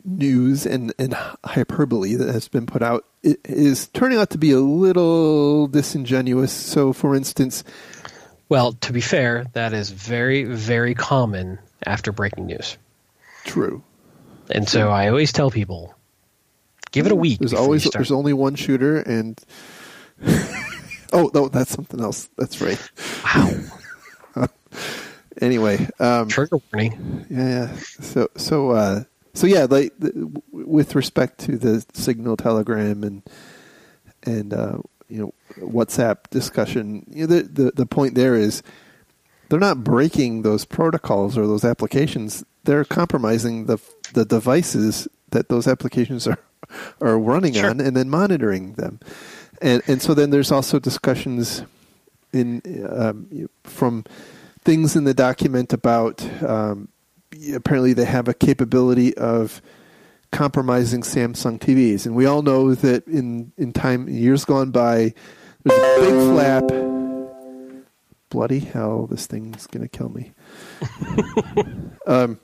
news 0.05 0.67
and, 0.67 0.93
and 0.99 1.15
hyperbole 1.45 2.15
that 2.15 2.33
has 2.33 2.49
been 2.49 2.67
put 2.67 2.83
out 2.83 3.05
is 3.23 3.89
turning 3.89 4.19
out 4.19 4.31
to 4.31 4.39
be 4.39 4.51
a 4.51 4.61
little 4.61 5.67
disingenuous. 5.67 6.53
So, 6.53 6.93
for 6.93 7.15
instance, 7.15 7.65
Well, 8.51 8.73
to 8.73 8.93
be 8.93 9.01
fair, 9.01 9.47
that 9.55 9.73
is 9.73 9.91
very 9.91 10.45
very 10.45 10.95
common 10.95 11.59
after 11.87 12.13
breaking 12.13 12.47
news. 12.47 12.77
true. 13.45 13.83
And 14.51 14.69
so 14.69 14.91
I 14.91 15.09
always 15.09 15.33
tell 15.33 15.51
people, 15.51 15.95
give 16.91 17.07
it 17.07 17.13
a 17.13 17.17
week. 17.17 17.39
There's 17.39 17.55
always 17.55 17.85
there's 17.85 18.11
only 18.13 18.33
one 18.33 18.57
shooter, 18.57 18.99
and 18.99 19.41
oh 21.13 21.31
no, 21.33 21.49
that's 21.49 21.71
something 21.71 22.01
else. 22.01 22.29
That's 22.37 22.61
right. 22.61 22.91
wow 23.25 23.51
Anyway, 25.41 25.89
um, 26.01 26.29
trigger 26.29 26.59
warning. 26.73 27.27
Yeah, 27.31 27.49
yeah. 27.49 27.77
So, 28.01 28.29
so, 28.37 28.71
uh, 28.71 29.05
so 29.33 29.47
yeah. 29.47 29.67
Like 29.71 29.95
the, 29.99 30.11
w- 30.11 30.43
with 30.53 30.95
respect 30.95 31.39
to 31.41 31.57
the 31.57 31.85
Signal, 31.95 32.37
Telegram, 32.37 33.03
and 33.05 33.23
and 34.25 34.53
uh, 34.53 34.79
you 35.11 35.19
know 35.21 35.35
WhatsApp 35.67 36.31
discussion, 36.31 37.05
you 37.11 37.27
know, 37.27 37.37
the, 37.37 37.43
the 37.43 37.71
the 37.73 37.87
point 37.87 38.15
there 38.15 38.35
is 38.35 38.63
they're 39.49 39.59
not 39.59 39.83
breaking 39.83 40.43
those 40.43 40.65
protocols 40.65 41.37
or 41.37 41.47
those 41.47 41.65
applications. 41.65 42.45
They're 42.65 42.85
compromising 42.85 43.67
the 43.67 43.79
the 44.15 44.25
devices 44.25 45.09
that 45.31 45.49
those 45.49 45.67
applications 45.67 46.27
are 46.27 46.39
are 47.01 47.19
running 47.19 47.55
Sure. 47.55 47.71
on, 47.71 47.81
and 47.81 47.97
then 47.97 48.09
monitoring 48.09 48.75
them. 48.75 49.01
And 49.61 49.83
and 49.87 50.01
so 50.01 50.15
then 50.15 50.31
there's 50.31 50.53
also 50.53 50.79
discussions 50.79 51.63
in 52.33 52.63
um, 52.89 53.49
from 53.65 54.05
things 54.65 54.95
in 54.95 55.05
the 55.05 55.15
document 55.15 55.73
about 55.73 56.23
um, 56.43 56.89
apparently 57.55 57.93
they 57.93 58.05
have 58.05 58.29
a 58.29 58.35
capability 58.35 59.17
of 59.17 59.61
compromising 60.33 61.03
Samsung 61.03 61.59
TVs, 61.59 62.07
and 62.07 62.15
we 62.15 62.27
all 62.27 62.43
know 62.43 62.75
that 62.75 63.07
in 63.07 63.53
in 63.57 63.73
time 63.73 64.09
years 64.09 64.45
gone 64.45 64.71
by, 64.71 65.15
there's 65.65 65.79
a 65.79 66.01
big 66.01 66.33
flap. 66.33 66.65
Bloody 68.29 68.61
hell! 68.61 69.07
This 69.07 69.27
thing's 69.27 69.67
gonna 69.67 69.89
kill 69.89 70.09
me. 70.09 70.33
um, 72.07 72.39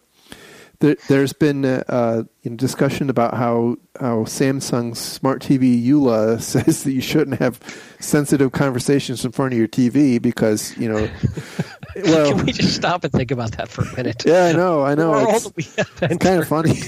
there, 0.81 0.97
there's 1.09 1.33
been 1.33 1.65
uh, 1.65 1.83
uh, 1.89 2.23
discussion 2.57 3.09
about 3.09 3.35
how 3.35 3.77
how 3.99 4.25
Samsung's 4.25 4.99
smart 4.99 5.41
TV 5.41 5.83
EULA 5.83 6.41
says 6.41 6.85
that 6.85 6.93
you 6.93 7.01
shouldn't 7.01 7.39
have 7.41 7.61
sensitive 8.01 8.53
conversations 8.53 9.25
in 9.25 9.33
front 9.33 9.53
of 9.53 9.59
your 9.59 9.69
TV 9.69 10.21
because 10.21 10.77
you 10.77 10.89
know. 10.89 11.09
well, 12.05 12.35
Can 12.35 12.47
we 12.47 12.53
just 12.53 12.75
stop 12.75 13.05
and 13.05 13.13
think 13.13 13.31
about 13.31 13.53
that 13.53 13.69
for 13.69 13.83
a 13.83 13.97
minute? 13.97 14.25
yeah, 14.27 14.47
I 14.47 14.53
know, 14.53 14.83
I 14.83 14.95
know. 14.95 15.31
It's, 15.31 15.45
do 15.45 15.53
we 15.57 15.63
have 15.77 16.01
that 16.01 16.13
it's 16.13 16.25
kind 16.25 16.43
of 16.43 16.49
funny. 16.49 16.81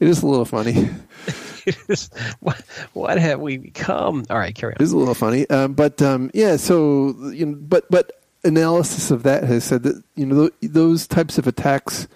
It 0.00 0.08
is 0.08 0.22
a 0.22 0.26
little 0.26 0.44
funny. 0.44 0.88
It 1.64 1.76
is- 1.88 2.10
what, 2.40 2.60
what 2.92 3.18
have 3.18 3.38
we 3.38 3.56
become? 3.56 4.24
All 4.28 4.36
right, 4.36 4.52
carry 4.52 4.72
It 4.72 4.80
on. 4.80 4.84
is 4.84 4.90
a 4.90 4.96
little 4.96 5.14
funny, 5.14 5.48
um, 5.48 5.74
but 5.74 6.02
um, 6.02 6.28
yeah. 6.34 6.56
So 6.56 7.14
you 7.30 7.46
know, 7.46 7.54
but 7.56 7.88
but 7.88 8.10
analysis 8.42 9.12
of 9.12 9.22
that 9.22 9.44
has 9.44 9.62
said 9.62 9.84
that 9.84 10.02
you 10.16 10.26
know 10.26 10.48
th- 10.48 10.72
those 10.72 11.06
types 11.06 11.38
of 11.38 11.46
attacks 11.46 12.08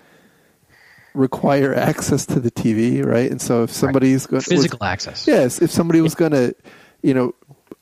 require 1.14 1.74
access 1.74 2.26
to 2.26 2.40
the 2.40 2.50
TV, 2.50 3.04
right? 3.04 3.30
And 3.30 3.40
so 3.40 3.62
if 3.62 3.70
somebody's 3.70 4.24
right. 4.24 4.30
going 4.32 4.42
physical 4.42 4.78
was, 4.80 4.88
access, 4.88 5.26
yes, 5.28 5.62
if 5.62 5.70
somebody 5.70 6.00
was 6.00 6.16
going 6.16 6.32
to, 6.32 6.52
you 7.02 7.14
know, 7.14 7.32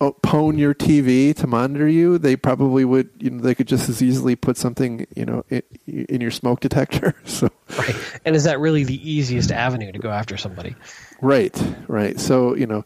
pwn 0.01 0.59
your 0.59 0.74
TV 0.74 1.34
to 1.36 1.47
monitor 1.47 1.88
you, 1.88 2.18
they 2.18 2.36
probably 2.36 2.84
would. 2.84 3.11
You 3.18 3.30
know, 3.30 3.42
they 3.42 3.55
could 3.55 3.68
just 3.68 3.88
as 3.88 4.03
easily 4.03 4.36
put 4.36 4.57
something, 4.57 5.07
you 5.14 5.24
know, 5.24 5.45
in, 5.51 5.62
in 5.86 6.20
your 6.20 6.30
smoke 6.30 6.61
detector. 6.61 7.14
So, 7.24 7.49
right. 7.78 7.97
And 8.24 8.36
is 8.36 8.45
that 8.45 8.61
really 8.61 8.84
the 8.84 9.11
easiest 9.11 9.51
avenue 9.51 9.90
to 9.90 9.99
go 9.99 10.11
after 10.11 10.36
somebody? 10.36 10.76
Right. 11.20 11.61
Right. 11.88 12.20
So 12.20 12.55
you 12.55 12.66
know, 12.66 12.84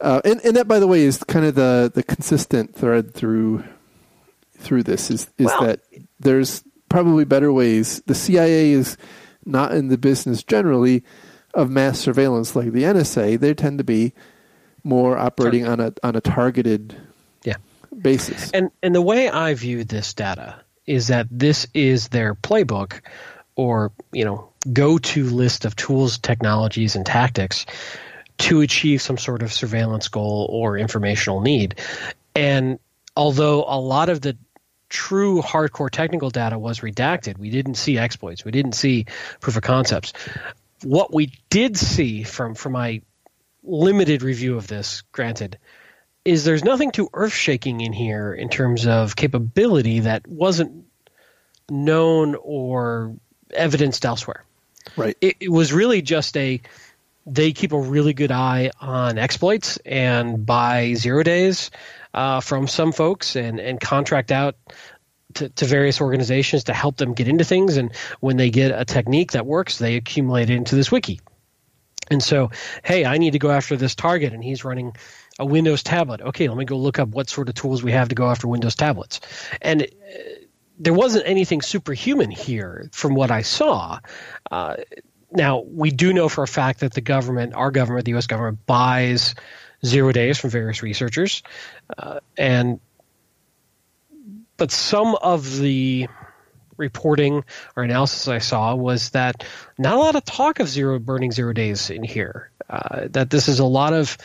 uh, 0.00 0.20
and 0.24 0.40
and 0.44 0.56
that 0.56 0.68
by 0.68 0.78
the 0.78 0.86
way 0.86 1.02
is 1.02 1.22
kind 1.24 1.46
of 1.46 1.54
the 1.54 1.90
the 1.92 2.02
consistent 2.02 2.74
thread 2.74 3.14
through 3.14 3.64
through 4.58 4.82
this 4.82 5.10
is 5.10 5.28
is 5.38 5.46
well, 5.46 5.62
that 5.62 5.80
there's 6.20 6.62
probably 6.88 7.24
better 7.24 7.52
ways. 7.52 8.02
The 8.06 8.14
CIA 8.14 8.70
is 8.70 8.96
not 9.44 9.72
in 9.72 9.88
the 9.88 9.98
business 9.98 10.42
generally 10.42 11.04
of 11.54 11.70
mass 11.70 11.98
surveillance 11.98 12.54
like 12.54 12.72
the 12.72 12.84
NSA. 12.84 13.40
They 13.40 13.54
tend 13.54 13.78
to 13.78 13.84
be 13.84 14.12
more 14.84 15.16
operating 15.18 15.66
on 15.66 15.80
a 15.80 15.92
on 16.02 16.16
a 16.16 16.20
targeted 16.20 16.96
yeah. 17.44 17.56
basis. 18.00 18.50
And 18.52 18.70
and 18.82 18.94
the 18.94 19.02
way 19.02 19.28
I 19.28 19.54
view 19.54 19.84
this 19.84 20.14
data 20.14 20.60
is 20.86 21.08
that 21.08 21.26
this 21.30 21.66
is 21.74 22.08
their 22.08 22.34
playbook 22.34 23.00
or, 23.54 23.92
you 24.12 24.24
know, 24.24 24.48
go-to 24.72 25.24
list 25.24 25.64
of 25.64 25.76
tools, 25.76 26.18
technologies 26.18 26.96
and 26.96 27.04
tactics 27.04 27.66
to 28.38 28.60
achieve 28.60 29.02
some 29.02 29.18
sort 29.18 29.42
of 29.42 29.52
surveillance 29.52 30.08
goal 30.08 30.46
or 30.50 30.78
informational 30.78 31.40
need. 31.40 31.78
And 32.34 32.78
although 33.16 33.64
a 33.64 33.78
lot 33.78 34.08
of 34.08 34.20
the 34.20 34.36
true 34.88 35.42
hardcore 35.42 35.90
technical 35.90 36.30
data 36.30 36.58
was 36.58 36.80
redacted, 36.80 37.36
we 37.36 37.50
didn't 37.50 37.74
see 37.74 37.98
exploits, 37.98 38.44
we 38.44 38.52
didn't 38.52 38.72
see 38.72 39.06
proof 39.40 39.56
of 39.56 39.62
concepts. 39.62 40.12
What 40.84 41.12
we 41.12 41.32
did 41.50 41.76
see 41.76 42.22
from 42.22 42.54
from 42.54 42.72
my 42.72 43.02
limited 43.68 44.22
review 44.22 44.56
of 44.56 44.66
this, 44.66 45.02
granted, 45.12 45.58
is 46.24 46.44
there's 46.44 46.64
nothing 46.64 46.90
too 46.90 47.08
earth 47.12 47.32
shaking 47.32 47.80
in 47.80 47.92
here 47.92 48.32
in 48.32 48.48
terms 48.48 48.86
of 48.86 49.16
capability 49.16 50.00
that 50.00 50.26
wasn't 50.26 50.84
known 51.70 52.36
or 52.42 53.14
evidenced 53.52 54.04
elsewhere. 54.04 54.44
Right. 54.96 55.16
It, 55.20 55.36
it, 55.40 55.48
was 55.50 55.72
really 55.72 56.02
just 56.02 56.36
a 56.36 56.60
they 57.26 57.52
keep 57.52 57.72
a 57.72 57.80
really 57.80 58.14
good 58.14 58.32
eye 58.32 58.70
on 58.80 59.18
exploits 59.18 59.76
and 59.84 60.44
buy 60.46 60.94
zero 60.94 61.22
days 61.22 61.70
uh, 62.14 62.40
from 62.40 62.66
some 62.66 62.92
folks 62.92 63.36
and 63.36 63.60
and 63.60 63.78
contract 63.80 64.32
out 64.32 64.56
to, 65.34 65.48
to, 65.50 65.66
various 65.66 66.00
organizations 66.00 66.64
to 66.64 66.74
help 66.74 66.96
them 66.96 67.12
get 67.12 67.28
into 67.28 67.44
things. 67.44 67.76
And 67.76 67.94
when 68.20 68.38
they 68.38 68.50
get 68.50 68.72
a 68.72 68.86
technique 68.86 69.32
that 69.32 69.44
works, 69.44 69.78
they 69.78 69.96
accumulate 69.96 70.48
it 70.48 70.54
into 70.56 70.74
this 70.74 70.90
wiki. 70.90 71.20
And 72.10 72.22
so, 72.22 72.50
hey, 72.84 73.04
I 73.04 73.18
need 73.18 73.32
to 73.32 73.38
go 73.38 73.50
after 73.50 73.76
this 73.76 73.94
target, 73.94 74.32
and 74.32 74.42
he's 74.42 74.64
running 74.64 74.94
a 75.38 75.46
Windows 75.46 75.82
tablet. 75.82 76.20
Okay, 76.20 76.48
let 76.48 76.56
me 76.56 76.64
go 76.64 76.76
look 76.76 76.98
up 76.98 77.08
what 77.08 77.28
sort 77.28 77.48
of 77.48 77.54
tools 77.54 77.82
we 77.82 77.92
have 77.92 78.08
to 78.08 78.14
go 78.14 78.28
after 78.28 78.48
Windows 78.48 78.74
tablets. 78.74 79.20
And 79.60 79.82
uh, 79.82 79.86
there 80.78 80.94
wasn't 80.94 81.26
anything 81.26 81.62
superhuman 81.62 82.30
here 82.30 82.88
from 82.92 83.14
what 83.14 83.30
I 83.30 83.42
saw. 83.42 84.00
Uh, 84.50 84.76
now, 85.30 85.60
we 85.60 85.90
do 85.90 86.12
know 86.12 86.28
for 86.28 86.42
a 86.42 86.48
fact 86.48 86.80
that 86.80 86.94
the 86.94 87.00
government, 87.00 87.54
our 87.54 87.70
government, 87.70 88.06
the 88.06 88.12
U.S. 88.12 88.26
government, 88.26 88.64
buys 88.66 89.34
zero 89.84 90.12
days 90.12 90.38
from 90.38 90.50
various 90.50 90.82
researchers. 90.82 91.42
Uh, 91.96 92.20
and 92.36 92.80
but 94.56 94.72
some 94.72 95.14
of 95.14 95.58
the 95.58 96.08
reporting 96.78 97.44
or 97.76 97.82
analysis 97.82 98.28
I 98.28 98.38
saw 98.38 98.74
was 98.74 99.10
that 99.10 99.44
not 99.76 99.94
a 99.94 99.98
lot 99.98 100.16
of 100.16 100.24
talk 100.24 100.60
of 100.60 100.68
zero 100.68 100.98
burning 100.98 101.32
zero 101.32 101.52
days 101.52 101.90
in 101.90 102.02
here. 102.02 102.50
Uh, 102.70 103.08
that 103.10 103.30
this 103.30 103.48
is 103.48 103.60
a 103.60 103.64
lot 103.64 103.92
of 103.92 104.16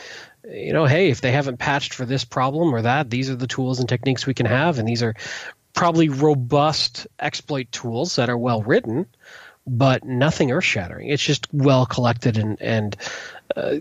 you 0.49 0.73
know, 0.73 0.85
hey, 0.85 1.09
if 1.09 1.21
they 1.21 1.31
haven't 1.31 1.57
patched 1.57 1.93
for 1.93 2.05
this 2.05 2.25
problem 2.25 2.75
or 2.75 2.81
that, 2.81 3.09
these 3.09 3.29
are 3.29 3.35
the 3.35 3.47
tools 3.47 3.79
and 3.79 3.87
techniques 3.87 4.25
we 4.25 4.33
can 4.33 4.45
have, 4.45 4.77
and 4.77 4.87
these 4.87 5.03
are 5.03 5.15
probably 5.73 6.09
robust 6.09 7.07
exploit 7.19 7.71
tools 7.71 8.17
that 8.17 8.29
are 8.29 8.37
well 8.37 8.61
written, 8.61 9.07
but 9.65 10.03
nothing 10.03 10.51
earth 10.51 10.63
shattering. 10.63 11.09
It's 11.09 11.23
just 11.23 11.47
well 11.53 11.85
collected 11.85 12.37
and 12.37 12.61
and 12.61 12.95
uh, 13.55 13.77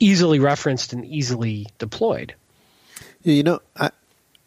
easily 0.00 0.38
referenced 0.38 0.92
and 0.92 1.04
easily 1.04 1.66
deployed. 1.78 2.34
Yeah, 3.22 3.34
you 3.34 3.42
know, 3.42 3.60
I 3.76 3.90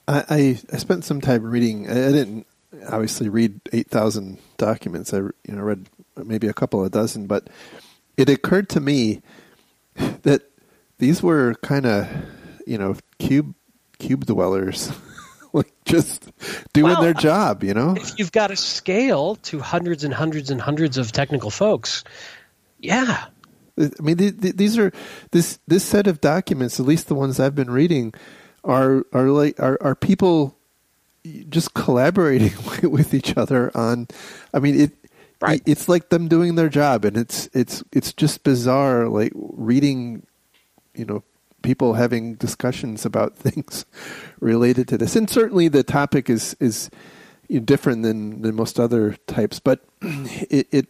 I 0.07 0.59
I 0.71 0.77
spent 0.77 1.05
some 1.05 1.21
time 1.21 1.43
reading. 1.43 1.89
I 1.89 2.11
didn't 2.11 2.47
obviously 2.87 3.29
read 3.29 3.59
8,000 3.71 4.37
documents. 4.57 5.13
I 5.13 5.17
you 5.17 5.33
know 5.47 5.61
read 5.61 5.87
maybe 6.15 6.47
a 6.47 6.53
couple 6.53 6.83
of 6.83 6.91
dozen, 6.91 7.27
but 7.27 7.49
it 8.17 8.29
occurred 8.29 8.69
to 8.69 8.79
me 8.79 9.21
that 10.23 10.43
these 10.97 11.23
were 11.23 11.55
kind 11.61 11.85
of 11.85 12.07
you 12.65 12.77
know 12.77 12.95
cube 13.19 13.55
cube 13.99 14.25
dwellers 14.25 14.91
like 15.53 15.71
just 15.85 16.31
doing 16.73 16.93
well, 16.93 17.01
their 17.01 17.13
job, 17.13 17.63
you 17.63 17.73
know. 17.73 17.95
If 17.95 18.17
you've 18.17 18.31
got 18.31 18.51
a 18.51 18.55
scale 18.55 19.35
to 19.35 19.59
hundreds 19.59 20.03
and 20.03 20.13
hundreds 20.13 20.49
and 20.49 20.61
hundreds 20.61 20.97
of 20.97 21.11
technical 21.11 21.49
folks, 21.49 22.03
yeah. 22.79 23.25
I 23.77 23.89
mean, 24.01 24.17
these 24.17 24.77
are 24.77 24.91
this 25.31 25.59
this 25.67 25.83
set 25.83 26.07
of 26.07 26.21
documents, 26.21 26.79
at 26.79 26.85
least 26.85 27.07
the 27.07 27.15
ones 27.15 27.39
I've 27.39 27.55
been 27.55 27.71
reading, 27.71 28.13
are 28.63 29.05
are 29.13 29.29
like 29.29 29.59
are, 29.59 29.77
are 29.81 29.95
people 29.95 30.57
just 31.49 31.73
collaborating 31.73 32.53
with 32.91 33.13
each 33.13 33.37
other 33.37 33.75
on. 33.75 34.07
I 34.53 34.59
mean, 34.59 34.79
it. 34.79 34.91
Right. 35.39 35.63
It's 35.65 35.89
like 35.89 36.09
them 36.09 36.27
doing 36.27 36.53
their 36.53 36.69
job, 36.69 37.03
and 37.03 37.17
it's 37.17 37.49
it's 37.51 37.83
it's 37.91 38.13
just 38.13 38.43
bizarre, 38.43 39.07
like 39.07 39.31
reading, 39.33 40.27
you 40.93 41.03
know, 41.03 41.23
people 41.63 41.95
having 41.95 42.35
discussions 42.35 43.05
about 43.05 43.35
things 43.37 43.85
related 44.39 44.87
to 44.89 44.99
this. 44.99 45.15
And 45.15 45.27
certainly, 45.29 45.67
the 45.67 45.83
topic 45.83 46.29
is 46.29 46.55
is 46.59 46.91
different 47.65 48.03
than 48.03 48.43
than 48.43 48.55
most 48.55 48.79
other 48.79 49.15
types, 49.27 49.59
but 49.59 49.83
it, 50.01 50.67
it 50.71 50.87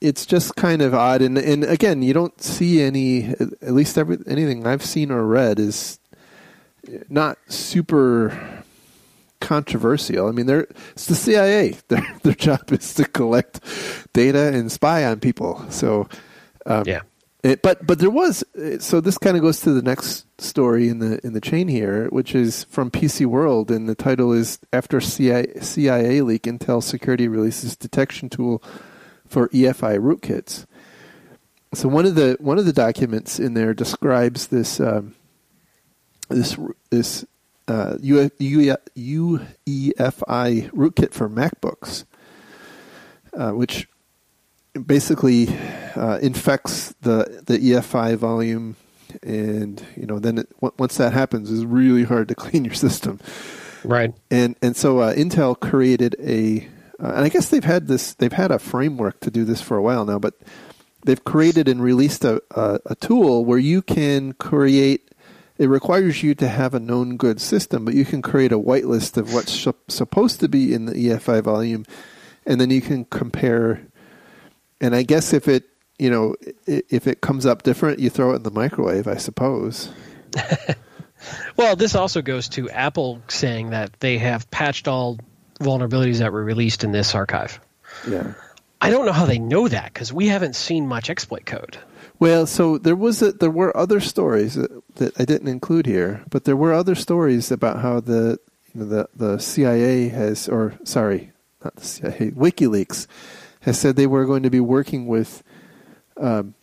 it's 0.00 0.24
just 0.24 0.56
kind 0.56 0.82
of 0.82 0.94
odd. 0.94 1.22
And 1.22 1.38
and 1.38 1.64
again, 1.64 2.02
you 2.02 2.12
don't 2.12 2.40
see 2.40 2.82
any. 2.82 3.26
At 3.28 3.72
least 3.72 3.98
every 3.98 4.18
anything 4.26 4.66
I've 4.66 4.84
seen 4.84 5.10
or 5.10 5.24
read 5.24 5.58
is 5.58 5.98
not 7.08 7.38
super 7.48 8.59
controversial. 9.50 10.28
I 10.28 10.30
mean, 10.30 10.46
they're 10.46 10.68
it's 10.92 11.06
the 11.06 11.16
CIA. 11.16 11.70
Their 11.88 12.06
their 12.22 12.34
job 12.34 12.70
is 12.70 12.94
to 12.94 13.04
collect 13.04 13.60
data 14.12 14.52
and 14.54 14.70
spy 14.70 15.04
on 15.04 15.18
people. 15.18 15.64
So, 15.70 16.08
um, 16.66 16.84
yeah. 16.86 17.00
It, 17.42 17.60
but 17.60 17.84
but 17.84 17.98
there 17.98 18.10
was 18.10 18.44
so 18.78 19.00
this 19.00 19.18
kind 19.18 19.36
of 19.36 19.42
goes 19.42 19.60
to 19.62 19.72
the 19.72 19.82
next 19.82 20.26
story 20.40 20.88
in 20.88 21.00
the 21.00 21.18
in 21.26 21.32
the 21.32 21.40
chain 21.40 21.66
here, 21.66 22.06
which 22.10 22.32
is 22.32 22.64
from 22.64 22.92
PC 22.92 23.26
World, 23.26 23.72
and 23.72 23.88
the 23.88 23.96
title 23.96 24.32
is 24.32 24.60
after 24.72 25.00
CIA, 25.00 25.60
CIA 25.60 26.20
leak, 26.20 26.44
Intel 26.44 26.80
security 26.80 27.26
releases 27.26 27.76
detection 27.76 28.28
tool 28.28 28.62
for 29.26 29.48
EFI 29.48 29.98
rootkits. 29.98 30.66
So 31.74 31.88
one 31.88 32.06
of 32.06 32.14
the 32.14 32.36
one 32.38 32.58
of 32.58 32.66
the 32.66 32.72
documents 32.72 33.40
in 33.40 33.54
there 33.54 33.74
describes 33.74 34.48
this 34.48 34.78
um, 34.78 35.16
this 36.28 36.56
this 36.90 37.24
uh, 37.70 37.96
UEFI 37.98 39.50
rootkit 40.70 41.12
for 41.12 41.28
MacBooks, 41.28 42.04
uh, 43.32 43.52
which 43.52 43.88
basically 44.86 45.48
uh, 45.94 46.18
infects 46.20 46.94
the 47.02 47.42
the 47.46 47.58
EFI 47.58 48.16
volume, 48.16 48.74
and 49.22 49.84
you 49.96 50.06
know 50.06 50.18
then 50.18 50.38
it, 50.38 50.48
once 50.60 50.96
that 50.96 51.12
happens, 51.12 51.50
it's 51.50 51.64
really 51.64 52.02
hard 52.04 52.26
to 52.28 52.34
clean 52.44 52.64
your 52.64 52.74
system. 52.74 53.20
Right. 53.84 54.12
And 54.30 54.56
and 54.60 54.76
so 54.76 54.98
uh, 54.98 55.14
Intel 55.14 55.58
created 55.58 56.16
a, 56.18 56.66
uh, 57.00 57.12
and 57.14 57.24
I 57.24 57.28
guess 57.28 57.50
they've 57.50 57.64
had 57.64 57.86
this, 57.86 58.14
they've 58.14 58.32
had 58.32 58.50
a 58.50 58.58
framework 58.58 59.20
to 59.20 59.30
do 59.30 59.44
this 59.44 59.62
for 59.62 59.76
a 59.76 59.82
while 59.82 60.04
now, 60.04 60.18
but 60.18 60.34
they've 61.04 61.24
created 61.24 61.68
and 61.68 61.82
released 61.82 62.24
a, 62.24 62.42
a, 62.50 62.80
a 62.86 62.94
tool 62.96 63.44
where 63.44 63.58
you 63.58 63.80
can 63.80 64.32
create 64.34 65.10
it 65.60 65.68
requires 65.68 66.22
you 66.22 66.34
to 66.36 66.48
have 66.48 66.72
a 66.72 66.80
known 66.80 67.18
good 67.18 67.38
system, 67.38 67.84
but 67.84 67.92
you 67.92 68.06
can 68.06 68.22
create 68.22 68.50
a 68.50 68.58
whitelist 68.58 69.18
of 69.18 69.34
what's 69.34 69.52
sh- 69.52 69.68
supposed 69.88 70.40
to 70.40 70.48
be 70.48 70.72
in 70.72 70.86
the 70.86 70.94
EFI 70.94 71.42
volume, 71.42 71.84
and 72.46 72.58
then 72.58 72.70
you 72.70 72.80
can 72.80 73.04
compare. 73.04 73.86
And 74.80 74.96
I 74.96 75.02
guess 75.02 75.34
if 75.34 75.48
it, 75.48 75.64
you 75.98 76.08
know, 76.08 76.34
if 76.66 77.06
it 77.06 77.20
comes 77.20 77.44
up 77.44 77.62
different, 77.62 77.98
you 77.98 78.08
throw 78.08 78.32
it 78.32 78.36
in 78.36 78.42
the 78.42 78.50
microwave, 78.50 79.06
I 79.06 79.18
suppose. 79.18 79.90
well, 81.58 81.76
this 81.76 81.94
also 81.94 82.22
goes 82.22 82.48
to 82.48 82.70
Apple 82.70 83.20
saying 83.28 83.68
that 83.68 84.00
they 84.00 84.16
have 84.16 84.50
patched 84.50 84.88
all 84.88 85.18
vulnerabilities 85.60 86.20
that 86.20 86.32
were 86.32 86.42
released 86.42 86.84
in 86.84 86.92
this 86.92 87.14
archive. 87.14 87.60
Yeah. 88.08 88.32
I 88.80 88.88
don't 88.88 89.04
know 89.04 89.12
how 89.12 89.26
they 89.26 89.38
know 89.38 89.68
that 89.68 89.92
because 89.92 90.10
we 90.10 90.28
haven't 90.28 90.56
seen 90.56 90.88
much 90.88 91.10
exploit 91.10 91.44
code. 91.44 91.76
Well, 92.20 92.46
so 92.46 92.76
there 92.76 92.94
was 92.94 93.22
a, 93.22 93.32
there 93.32 93.50
were 93.50 93.74
other 93.74 93.98
stories 93.98 94.54
that, 94.54 94.70
that, 94.96 95.18
I 95.18 95.24
didn't 95.24 95.48
include 95.48 95.86
here, 95.86 96.22
but 96.28 96.44
there 96.44 96.54
were 96.54 96.74
other 96.74 96.94
stories 96.94 97.50
about 97.50 97.80
how 97.80 98.00
the 98.00 98.38
you 98.74 98.80
know, 98.80 98.86
the 98.86 99.08
the 99.16 99.38
CIA 99.38 100.08
has, 100.08 100.46
or 100.46 100.74
sorry, 100.84 101.32
not 101.64 101.76
the 101.76 101.84
CIA, 101.84 102.30
WikiLeaks 102.32 103.06
has 103.62 103.78
said 103.80 103.96
they 103.96 104.06
were 104.06 104.26
going 104.26 104.42
to 104.42 104.50
be 104.50 104.60
working 104.60 105.06
with. 105.06 105.42
Um, 106.18 106.54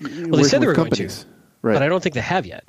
well, 0.00 0.40
they 0.40 0.44
said 0.44 0.62
they 0.62 0.66
were 0.66 0.74
companies. 0.74 1.24
going 1.24 1.34
to, 1.34 1.38
right? 1.62 1.72
But 1.74 1.82
I 1.82 1.88
don't 1.88 2.02
think 2.02 2.14
they 2.14 2.22
have 2.22 2.46
yet. 2.46 2.64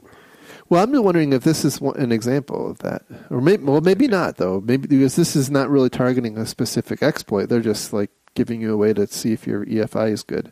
Well, 0.67 0.83
I'm 0.83 0.91
wondering 1.03 1.31
if 1.31 1.43
this 1.43 1.63
is 1.63 1.79
an 1.79 2.11
example 2.11 2.69
of 2.69 2.79
that, 2.79 3.03
or 3.29 3.39
maybe 3.39 3.63
well, 3.63 3.79
maybe 3.79 4.07
not 4.07 4.35
though. 4.35 4.59
Maybe 4.59 4.87
because 4.87 5.15
this 5.15 5.37
is 5.37 5.49
not 5.49 5.69
really 5.69 5.89
targeting 5.89 6.37
a 6.37 6.45
specific 6.45 7.01
exploit. 7.01 7.47
They're 7.47 7.61
just 7.61 7.93
like 7.93 8.11
giving 8.35 8.61
you 8.61 8.73
a 8.73 8.77
way 8.77 8.93
to 8.93 9.07
see 9.07 9.31
if 9.31 9.47
your 9.47 9.65
EFI 9.65 10.11
is 10.11 10.21
good. 10.23 10.51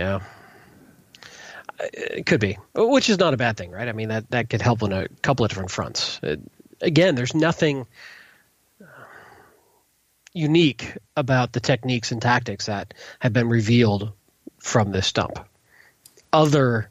Yeah, 0.00 0.20
it 1.92 2.24
could 2.24 2.40
be, 2.40 2.56
which 2.74 3.10
is 3.10 3.18
not 3.18 3.34
a 3.34 3.36
bad 3.36 3.58
thing, 3.58 3.70
right? 3.70 3.86
I 3.86 3.92
mean, 3.92 4.08
that 4.08 4.30
that 4.30 4.48
could 4.48 4.62
help 4.62 4.82
on 4.82 4.94
a 4.94 5.08
couple 5.20 5.44
of 5.44 5.50
different 5.50 5.70
fronts. 5.70 6.18
It, 6.22 6.40
again, 6.80 7.16
there's 7.16 7.34
nothing 7.34 7.86
unique 10.32 10.96
about 11.18 11.52
the 11.52 11.60
techniques 11.60 12.12
and 12.12 12.22
tactics 12.22 12.64
that 12.64 12.94
have 13.18 13.34
been 13.34 13.50
revealed 13.50 14.10
from 14.58 14.90
this 14.90 15.06
stump. 15.06 15.38
Other 16.32 16.88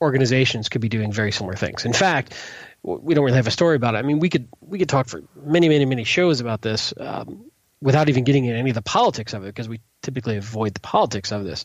organizations 0.00 0.68
could 0.68 0.80
be 0.80 0.88
doing 0.88 1.12
very 1.12 1.30
similar 1.30 1.54
things. 1.54 1.84
In 1.84 1.92
fact, 1.92 2.34
we 2.82 3.14
don't 3.14 3.24
really 3.24 3.36
have 3.36 3.46
a 3.46 3.52
story 3.52 3.76
about 3.76 3.94
it. 3.94 3.98
I 3.98 4.02
mean, 4.02 4.18
we 4.18 4.28
could 4.28 4.48
we 4.60 4.80
could 4.80 4.88
talk 4.88 5.06
for 5.06 5.22
many, 5.36 5.68
many, 5.68 5.84
many 5.84 6.02
shows 6.02 6.40
about 6.40 6.62
this 6.62 6.92
um, 6.96 7.44
without 7.80 8.08
even 8.08 8.24
getting 8.24 8.44
into 8.44 8.58
any 8.58 8.70
of 8.70 8.74
the 8.74 8.82
politics 8.82 9.34
of 9.34 9.44
it 9.44 9.48
because 9.48 9.68
we 9.68 9.80
typically 10.02 10.36
avoid 10.36 10.74
the 10.74 10.80
politics 10.80 11.32
of 11.32 11.44
this. 11.44 11.64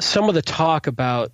Some 0.00 0.28
of 0.28 0.34
the 0.34 0.42
talk 0.42 0.86
about 0.86 1.32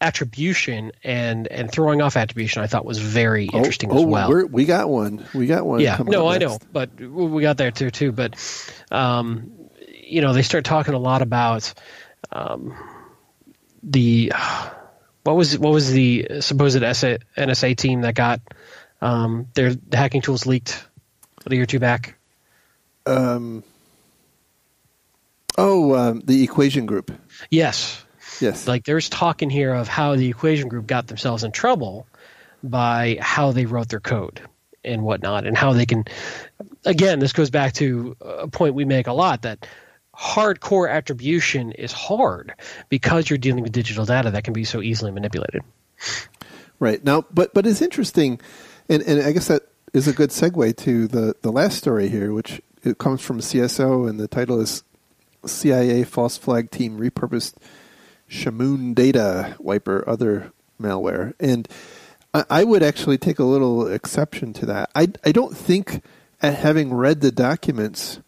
attribution 0.00 0.92
and 1.02 1.48
and 1.48 1.70
throwing 1.70 2.00
off 2.00 2.16
attribution 2.16 2.62
I 2.62 2.68
thought 2.68 2.84
was 2.84 2.98
very 2.98 3.48
oh, 3.52 3.58
interesting 3.58 3.90
oh, 3.90 3.98
as 3.98 4.04
well. 4.04 4.46
we 4.46 4.64
got 4.64 4.88
one. 4.88 5.24
We 5.34 5.46
got 5.46 5.66
one. 5.66 5.80
Yeah, 5.80 5.98
no, 6.04 6.28
I 6.28 6.38
know, 6.38 6.58
but 6.72 7.00
we 7.00 7.42
got 7.42 7.56
there 7.56 7.70
too 7.70 7.90
too. 7.90 8.12
But 8.12 8.36
um, 8.90 9.68
you 9.88 10.20
know, 10.20 10.32
they 10.32 10.42
start 10.42 10.64
talking 10.64 10.94
a 10.94 10.98
lot 10.98 11.22
about. 11.22 11.72
Um, 12.32 12.76
the 13.82 14.32
what 15.22 15.36
was 15.36 15.58
what 15.58 15.72
was 15.72 15.90
the 15.90 16.40
supposed 16.40 16.80
SA, 16.80 17.18
NSA 17.36 17.76
team 17.76 18.02
that 18.02 18.14
got 18.14 18.40
um, 19.00 19.48
their 19.54 19.74
hacking 19.92 20.22
tools 20.22 20.46
leaked 20.46 20.87
a 21.52 21.56
year 21.56 21.64
or 21.64 21.66
two 21.66 21.78
back? 21.78 22.16
Um, 23.06 23.64
oh, 25.56 25.94
um, 25.94 26.22
the 26.24 26.42
Equation 26.42 26.86
Group. 26.86 27.12
Yes. 27.50 28.04
Yes. 28.40 28.68
Like 28.68 28.84
there's 28.84 29.08
talk 29.08 29.42
in 29.42 29.50
here 29.50 29.72
of 29.72 29.88
how 29.88 30.16
the 30.16 30.28
Equation 30.28 30.68
Group 30.68 30.86
got 30.86 31.06
themselves 31.06 31.44
in 31.44 31.52
trouble 31.52 32.06
by 32.62 33.18
how 33.20 33.52
they 33.52 33.66
wrote 33.66 33.88
their 33.88 34.00
code 34.00 34.40
and 34.84 35.02
whatnot, 35.02 35.46
and 35.46 35.56
how 35.56 35.72
they 35.72 35.86
can. 35.86 36.04
Again, 36.84 37.18
this 37.18 37.32
goes 37.32 37.50
back 37.50 37.74
to 37.74 38.16
a 38.20 38.48
point 38.48 38.74
we 38.74 38.84
make 38.84 39.06
a 39.06 39.12
lot 39.12 39.42
that 39.42 39.66
hardcore 40.16 40.90
attribution 40.90 41.72
is 41.72 41.92
hard 41.92 42.54
because 42.88 43.28
you're 43.28 43.38
dealing 43.38 43.62
with 43.62 43.72
digital 43.72 44.04
data 44.04 44.32
that 44.32 44.44
can 44.44 44.52
be 44.52 44.64
so 44.64 44.82
easily 44.82 45.10
manipulated. 45.10 45.62
Right 46.80 47.02
now, 47.02 47.24
but 47.32 47.54
but 47.54 47.66
it's 47.66 47.82
interesting, 47.82 48.40
and, 48.88 49.02
and 49.02 49.22
I 49.22 49.32
guess 49.32 49.48
that 49.48 49.62
is 49.92 50.08
a 50.08 50.12
good 50.12 50.30
segue 50.30 50.76
to 50.78 51.08
the 51.08 51.34
the 51.42 51.52
last 51.52 51.78
story 51.78 52.08
here, 52.08 52.32
which 52.32 52.60
it 52.82 52.98
comes 52.98 53.20
from 53.20 53.40
CSO, 53.40 54.08
and 54.08 54.18
the 54.18 54.28
title 54.28 54.60
is 54.60 54.82
CIA 55.46 56.04
false 56.04 56.36
flag 56.36 56.70
team 56.70 56.98
repurposed 56.98 57.54
Shamoon 58.28 58.94
data 58.94 59.56
wiper 59.58 60.04
other 60.08 60.52
malware, 60.80 61.34
and 61.40 61.68
I, 62.34 62.44
I 62.50 62.64
would 62.64 62.82
actually 62.82 63.18
take 63.18 63.38
a 63.38 63.44
little 63.44 63.86
exception 63.86 64.52
to 64.54 64.66
that. 64.66 64.90
I 64.94 65.08
I 65.24 65.32
don't 65.32 65.56
think 65.56 66.02
at 66.42 66.54
having 66.54 66.92
read 66.94 67.20
the 67.20 67.32
documents 67.32 68.20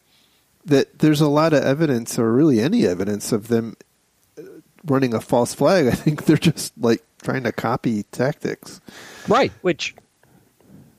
that 0.65 0.99
there's 0.99 1.21
a 1.21 1.29
lot 1.29 1.53
of 1.53 1.63
evidence, 1.63 2.19
or 2.19 2.33
really 2.33 2.61
any 2.61 2.87
evidence, 2.87 3.33
of 3.33 3.49
them 3.49 3.77
uh, 4.39 4.43
running 4.85 5.15
a 5.15 5.21
false 5.21 5.55
flag. 5.55 5.87
I 5.93 5.93
think 5.93 6.25
they're 6.25 6.37
just 6.37 6.73
like 6.79 7.03
trying 7.23 7.45
to 7.45 7.53
copy 7.53 8.05
tactics. 8.05 8.81
Right, 9.29 9.53
which 9.63 9.95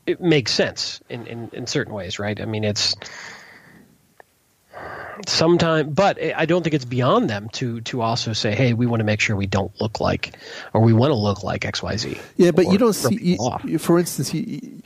it 0.06 0.22
makes 0.22 0.52
sense 0.52 1.02
in, 1.10 1.28
in, 1.28 1.50
in 1.54 1.68
certain 1.68 1.94
ways, 1.94 2.20
right? 2.20 2.40
I 2.40 2.46
mean, 2.46 2.64
it's 2.64 2.96
sometimes, 5.28 5.94
but 5.94 6.22
I 6.22 6.46
don't 6.46 6.64
think 6.64 6.74
it's 6.74 6.86
beyond 6.86 7.30
them 7.30 7.50
to 7.54 7.82
to 7.82 8.02
also 8.02 8.34
say, 8.34 8.56
hey, 8.56 8.74
we 8.74 8.86
want 8.86 9.00
to 9.02 9.06
make 9.06 9.20
sure 9.20 9.36
we 9.36 9.48
don't 9.48 9.72
look 9.80 10.00
like, 10.00 10.38
or 10.74 10.82
we 10.82 10.94
want 10.94 11.12
to 11.12 11.16
look 11.16 11.44
like 11.44 11.66
X, 11.66 11.84
Y, 11.84 11.98
Z. 11.98 12.18
Yeah, 12.38 12.52
but 12.52 12.68
you 12.72 12.78
don't 12.78 12.94
see. 12.94 13.38
You, 13.64 13.78
for 13.78 14.00
instance, 14.00 14.34
you, 14.34 14.82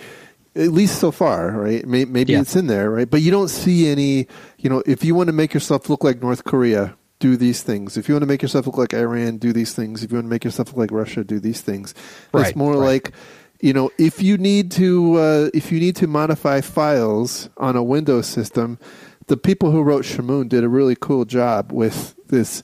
at 0.55 0.72
least 0.72 0.99
so 0.99 1.11
far, 1.11 1.51
right? 1.51 1.86
Maybe 1.86 2.34
yeah. 2.34 2.41
it's 2.41 2.55
in 2.55 2.68
there, 2.68 2.89
right? 2.89 3.09
But 3.09 3.22
you 3.22 3.32
don't 3.32 3.49
see 3.49 3.89
any, 3.89 4.28
you 4.57 4.70
know, 4.70 4.82
if 4.86 5.03
you 5.03 5.13
want 5.13 5.28
to 5.28 5.34
make 5.34 5.53
yourself 5.53 5.89
look 5.89 6.03
like 6.03 6.22
North 6.22 6.45
Korea, 6.45 6.95
do 7.20 7.36
these 7.36 7.61
things. 7.61 7.97
If 7.97 8.07
you 8.07 8.16
want 8.16 8.24
to 8.24 8.28
make 8.28 8.41
yourself 8.41 8.66
look 8.66 8.78
like 8.78 8.93
Iran, 8.93 9.38
do 9.38 9.51
these 9.51 9.74
things. 9.74 10.03
If 10.03 10.11
you 10.11 10.18
want 10.18 10.26
to 10.26 10.30
make 10.30 10.43
yourself 10.43 10.70
look 10.70 10.78
like 10.78 10.91
Russia, 10.91 11.24
do 11.24 11.39
these 11.39 11.61
things. 11.61 11.93
Right, 12.34 12.47
it's 12.47 12.55
more 12.55 12.74
right. 12.74 13.03
like, 13.03 13.11
you 13.66 13.74
know, 13.74 13.89
if 13.97 14.22
you 14.22 14.38
need 14.38 14.70
to, 14.74 15.16
uh, 15.16 15.49
if 15.51 15.72
you 15.72 15.80
need 15.80 15.95
to 15.95 16.05
modify 16.05 16.61
files 16.61 17.49
on 17.57 17.76
a 17.76 17.82
Windows 17.82 18.28
system, 18.28 18.78
the 19.26 19.38
people 19.38 19.72
who 19.72 19.82
wrote 19.82 20.05
Shamoon 20.05 20.49
did 20.49 20.63
a 20.63 20.70
really 20.70 20.95
cool 20.95 21.26
job 21.26 21.72
with 21.72 22.13
this 22.28 22.61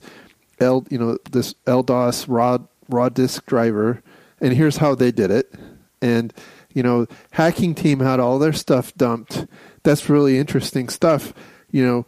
L, 0.60 0.86
you 0.90 0.98
know, 0.98 1.18
this 1.32 1.54
EldoS 1.66 2.26
raw 2.28 2.58
raw 2.88 3.08
disk 3.08 3.46
driver, 3.46 4.00
and 4.40 4.52
here's 4.52 4.76
how 4.76 4.94
they 4.94 5.10
did 5.10 5.32
it, 5.32 5.52
and 6.00 6.32
you 6.72 6.84
know, 6.84 7.08
hacking 7.32 7.74
team 7.74 7.98
had 7.98 8.20
all 8.20 8.38
their 8.38 8.52
stuff 8.52 8.94
dumped. 8.94 9.48
That's 9.82 10.08
really 10.08 10.38
interesting 10.38 10.88
stuff. 10.88 11.34
You 11.72 11.84
know, 11.84 12.06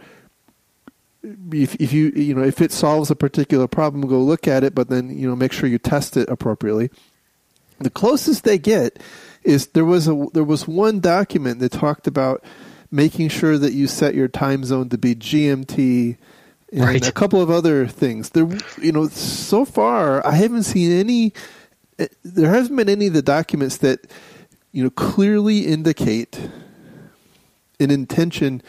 if 1.52 1.74
if 1.80 1.92
you 1.92 2.12
you 2.14 2.32
know 2.32 2.44
if 2.44 2.60
it 2.60 2.70
solves 2.70 3.10
a 3.10 3.16
particular 3.16 3.66
problem, 3.66 4.06
go 4.06 4.20
look 4.20 4.46
at 4.46 4.62
it, 4.62 4.72
but 4.72 4.88
then 4.88 5.10
you 5.10 5.28
know 5.28 5.34
make 5.34 5.52
sure 5.52 5.68
you 5.68 5.80
test 5.80 6.16
it 6.16 6.28
appropriately. 6.28 6.90
The 7.84 7.90
closest 7.90 8.44
they 8.44 8.58
get 8.58 9.00
is 9.42 9.68
there 9.68 9.84
was 9.84 10.08
a 10.08 10.26
there 10.32 10.44
was 10.44 10.66
one 10.66 11.00
document 11.00 11.60
that 11.60 11.72
talked 11.72 12.06
about 12.06 12.44
making 12.90 13.28
sure 13.28 13.58
that 13.58 13.72
you 13.72 13.86
set 13.86 14.14
your 14.14 14.28
time 14.28 14.64
zone 14.64 14.88
to 14.88 14.98
be 14.98 15.14
GMT 15.14 16.16
and 16.72 16.80
right. 16.80 17.08
a 17.08 17.12
couple 17.12 17.40
of 17.40 17.50
other 17.50 17.86
things. 17.86 18.30
There, 18.30 18.48
you 18.80 18.92
know, 18.92 19.08
so 19.08 19.64
far 19.64 20.26
I 20.26 20.32
haven't 20.32 20.64
seen 20.64 20.92
any. 20.92 21.32
Eh, 21.98 22.08
there 22.24 22.50
hasn't 22.50 22.76
been 22.76 22.88
any 22.88 23.06
of 23.06 23.12
the 23.12 23.22
documents 23.22 23.76
that 23.78 24.10
you 24.74 24.82
know, 24.82 24.90
clearly 24.90 25.66
indicate 25.66 26.50
an 27.78 27.92
intention 27.92 28.60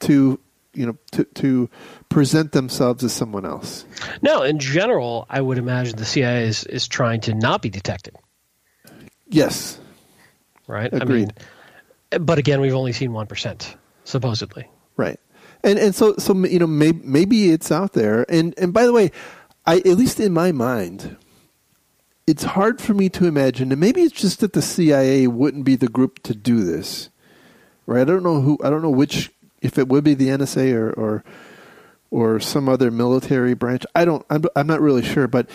to 0.00 0.38
you 0.74 0.84
know 0.84 0.96
to 1.12 1.24
to 1.24 1.70
present 2.10 2.52
themselves 2.52 3.02
as 3.02 3.12
someone 3.12 3.46
else. 3.46 3.86
No, 4.20 4.42
in 4.42 4.58
general, 4.58 5.26
I 5.30 5.40
would 5.40 5.56
imagine 5.56 5.96
the 5.96 6.04
CIA 6.04 6.44
is 6.44 6.64
is 6.64 6.86
trying 6.86 7.22
to 7.22 7.34
not 7.34 7.62
be 7.62 7.70
detected. 7.70 8.16
Yes. 9.28 9.78
Right. 10.66 10.92
Agreed. 10.92 11.32
I 12.12 12.16
mean, 12.18 12.24
but 12.24 12.38
again, 12.38 12.60
we've 12.60 12.74
only 12.74 12.92
seen 12.92 13.12
one 13.12 13.26
percent 13.26 13.76
supposedly. 14.04 14.68
Right. 14.96 15.20
And 15.62 15.78
and 15.78 15.94
so 15.94 16.14
so 16.18 16.34
you 16.44 16.58
know 16.58 16.66
maybe 16.66 17.00
maybe 17.04 17.50
it's 17.50 17.70
out 17.72 17.92
there. 17.92 18.24
And 18.28 18.54
and 18.58 18.72
by 18.72 18.84
the 18.86 18.92
way, 18.92 19.10
I 19.66 19.78
at 19.78 19.86
least 19.86 20.20
in 20.20 20.32
my 20.32 20.52
mind, 20.52 21.16
it's 22.26 22.42
hard 22.42 22.80
for 22.80 22.94
me 22.94 23.08
to 23.10 23.26
imagine, 23.26 23.70
and 23.70 23.80
maybe 23.80 24.02
it's 24.02 24.20
just 24.20 24.40
that 24.40 24.52
the 24.52 24.62
CIA 24.62 25.26
wouldn't 25.26 25.64
be 25.64 25.76
the 25.76 25.88
group 25.88 26.22
to 26.24 26.34
do 26.34 26.64
this, 26.64 27.08
right? 27.86 28.02
I 28.02 28.04
don't 28.04 28.24
know 28.24 28.40
who, 28.40 28.58
I 28.64 28.70
don't 28.70 28.82
know 28.82 28.90
which, 28.90 29.30
if 29.62 29.78
it 29.78 29.88
would 29.88 30.04
be 30.04 30.14
the 30.14 30.28
NSA 30.28 30.74
or 30.74 30.92
or, 30.92 31.24
or 32.10 32.40
some 32.40 32.68
other 32.68 32.90
military 32.90 33.54
branch. 33.54 33.84
I 33.94 34.04
don't, 34.04 34.24
I'm, 34.30 34.44
I'm 34.54 34.66
not 34.66 34.80
really 34.80 35.02
sure, 35.02 35.28
but 35.28 35.48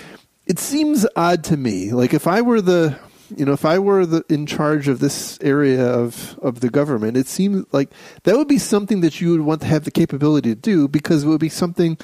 it 0.45 0.59
seems 0.59 1.05
odd 1.15 1.43
to 1.45 1.57
me. 1.57 1.91
Like 1.91 2.13
if 2.13 2.27
I 2.27 2.41
were 2.41 2.61
the, 2.61 2.97
you 3.37 3.45
know, 3.45 3.53
if 3.53 3.65
I 3.65 3.79
were 3.79 4.05
the 4.05 4.23
in 4.29 4.45
charge 4.45 4.87
of 4.87 4.99
this 4.99 5.37
area 5.41 5.85
of 5.85 6.37
of 6.41 6.59
the 6.59 6.69
government, 6.69 7.17
it 7.17 7.27
seems 7.27 7.65
like 7.71 7.89
that 8.23 8.37
would 8.37 8.47
be 8.47 8.57
something 8.57 9.01
that 9.01 9.21
you 9.21 9.31
would 9.31 9.41
want 9.41 9.61
to 9.61 9.67
have 9.67 9.83
the 9.83 9.91
capability 9.91 10.49
to 10.49 10.55
do 10.55 10.87
because 10.87 11.23
it 11.23 11.27
would 11.27 11.39
be 11.39 11.49
something 11.49 11.97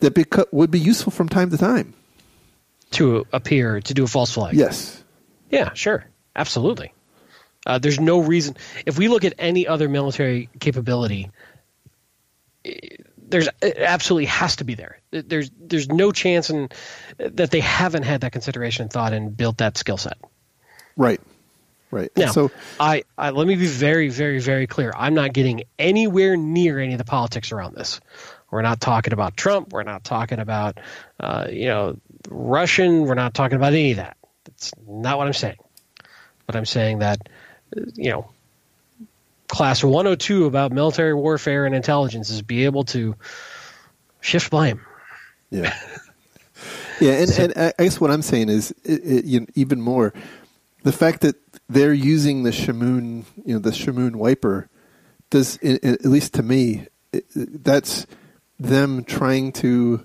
that 0.00 0.14
beca- 0.14 0.52
would 0.52 0.70
be 0.70 0.80
useful 0.80 1.12
from 1.12 1.28
time 1.28 1.50
to 1.50 1.58
time 1.58 1.94
to 2.92 3.26
appear 3.32 3.80
to 3.80 3.94
do 3.94 4.04
a 4.04 4.06
false 4.06 4.32
flag. 4.32 4.54
Yes. 4.54 5.02
Yeah, 5.50 5.72
sure. 5.74 6.04
Absolutely. 6.36 6.92
Uh, 7.66 7.78
there's 7.78 8.00
no 8.00 8.20
reason. 8.20 8.56
If 8.86 8.98
we 8.98 9.08
look 9.08 9.24
at 9.24 9.34
any 9.38 9.66
other 9.66 9.88
military 9.88 10.48
capability, 10.58 11.30
there's 12.64 13.48
it 13.60 13.78
absolutely 13.78 14.26
has 14.26 14.56
to 14.56 14.64
be 14.64 14.74
there. 14.74 14.98
There's 15.10 15.50
there's 15.58 15.88
no 15.88 16.12
chance 16.12 16.50
in, 16.50 16.68
that 17.18 17.50
they 17.50 17.60
haven't 17.60 18.02
had 18.02 18.22
that 18.22 18.32
consideration 18.32 18.82
and 18.82 18.92
thought 18.92 19.12
and 19.12 19.36
built 19.36 19.58
that 19.58 19.78
skill 19.78 19.96
set. 19.96 20.18
Right. 20.96 21.20
Right. 21.90 22.10
Now, 22.16 22.30
so 22.32 22.50
I, 22.80 23.04
I 23.18 23.30
let 23.30 23.46
me 23.46 23.54
be 23.54 23.66
very 23.66 24.08
very 24.08 24.40
very 24.40 24.66
clear. 24.66 24.92
I'm 24.96 25.12
not 25.14 25.34
getting 25.34 25.64
anywhere 25.78 26.36
near 26.38 26.78
any 26.78 26.92
of 26.94 26.98
the 26.98 27.04
politics 27.04 27.52
around 27.52 27.74
this. 27.74 28.00
We're 28.50 28.62
not 28.62 28.80
talking 28.80 29.12
about 29.12 29.36
Trump. 29.36 29.72
We're 29.72 29.82
not 29.82 30.04
talking 30.04 30.38
about, 30.38 30.78
uh, 31.20 31.48
you 31.50 31.66
know, 31.66 31.98
Russian. 32.30 33.02
We're 33.02 33.14
not 33.14 33.34
talking 33.34 33.56
about 33.56 33.74
any 33.74 33.92
of 33.92 33.98
that. 33.98 34.16
That's 34.44 34.72
not 34.86 35.18
what 35.18 35.26
I'm 35.26 35.32
saying. 35.34 35.56
but 36.46 36.56
I'm 36.56 36.66
saying 36.66 37.00
that 37.00 37.28
you 37.94 38.10
know 38.10 38.28
class 39.48 39.84
102 39.84 40.46
about 40.46 40.72
military 40.72 41.14
warfare 41.14 41.66
and 41.66 41.74
intelligence 41.74 42.30
is 42.30 42.42
be 42.42 42.64
able 42.64 42.84
to 42.84 43.16
shift 44.20 44.50
blame. 44.50 44.80
Yeah. 45.50 45.76
Yeah, 47.00 47.14
and, 47.14 47.28
so, 47.28 47.42
and 47.44 47.74
I 47.76 47.82
guess 47.82 48.00
what 48.00 48.12
I'm 48.12 48.22
saying 48.22 48.48
is 48.48 48.70
it, 48.84 49.02
it, 49.04 49.24
you 49.24 49.40
know, 49.40 49.46
even 49.56 49.80
more 49.80 50.14
the 50.82 50.92
fact 50.92 51.20
that 51.22 51.36
they're 51.68 51.92
using 51.92 52.42
the 52.42 52.50
Shamoon, 52.50 53.24
you 53.44 53.54
know, 53.54 53.58
the 53.58 53.70
Shamoon 53.70 54.16
wiper 54.16 54.68
does, 55.30 55.58
at 55.62 56.04
least 56.04 56.34
to 56.34 56.42
me, 56.42 56.86
that's 57.36 58.06
them 58.58 59.04
trying 59.04 59.52
to 59.52 60.04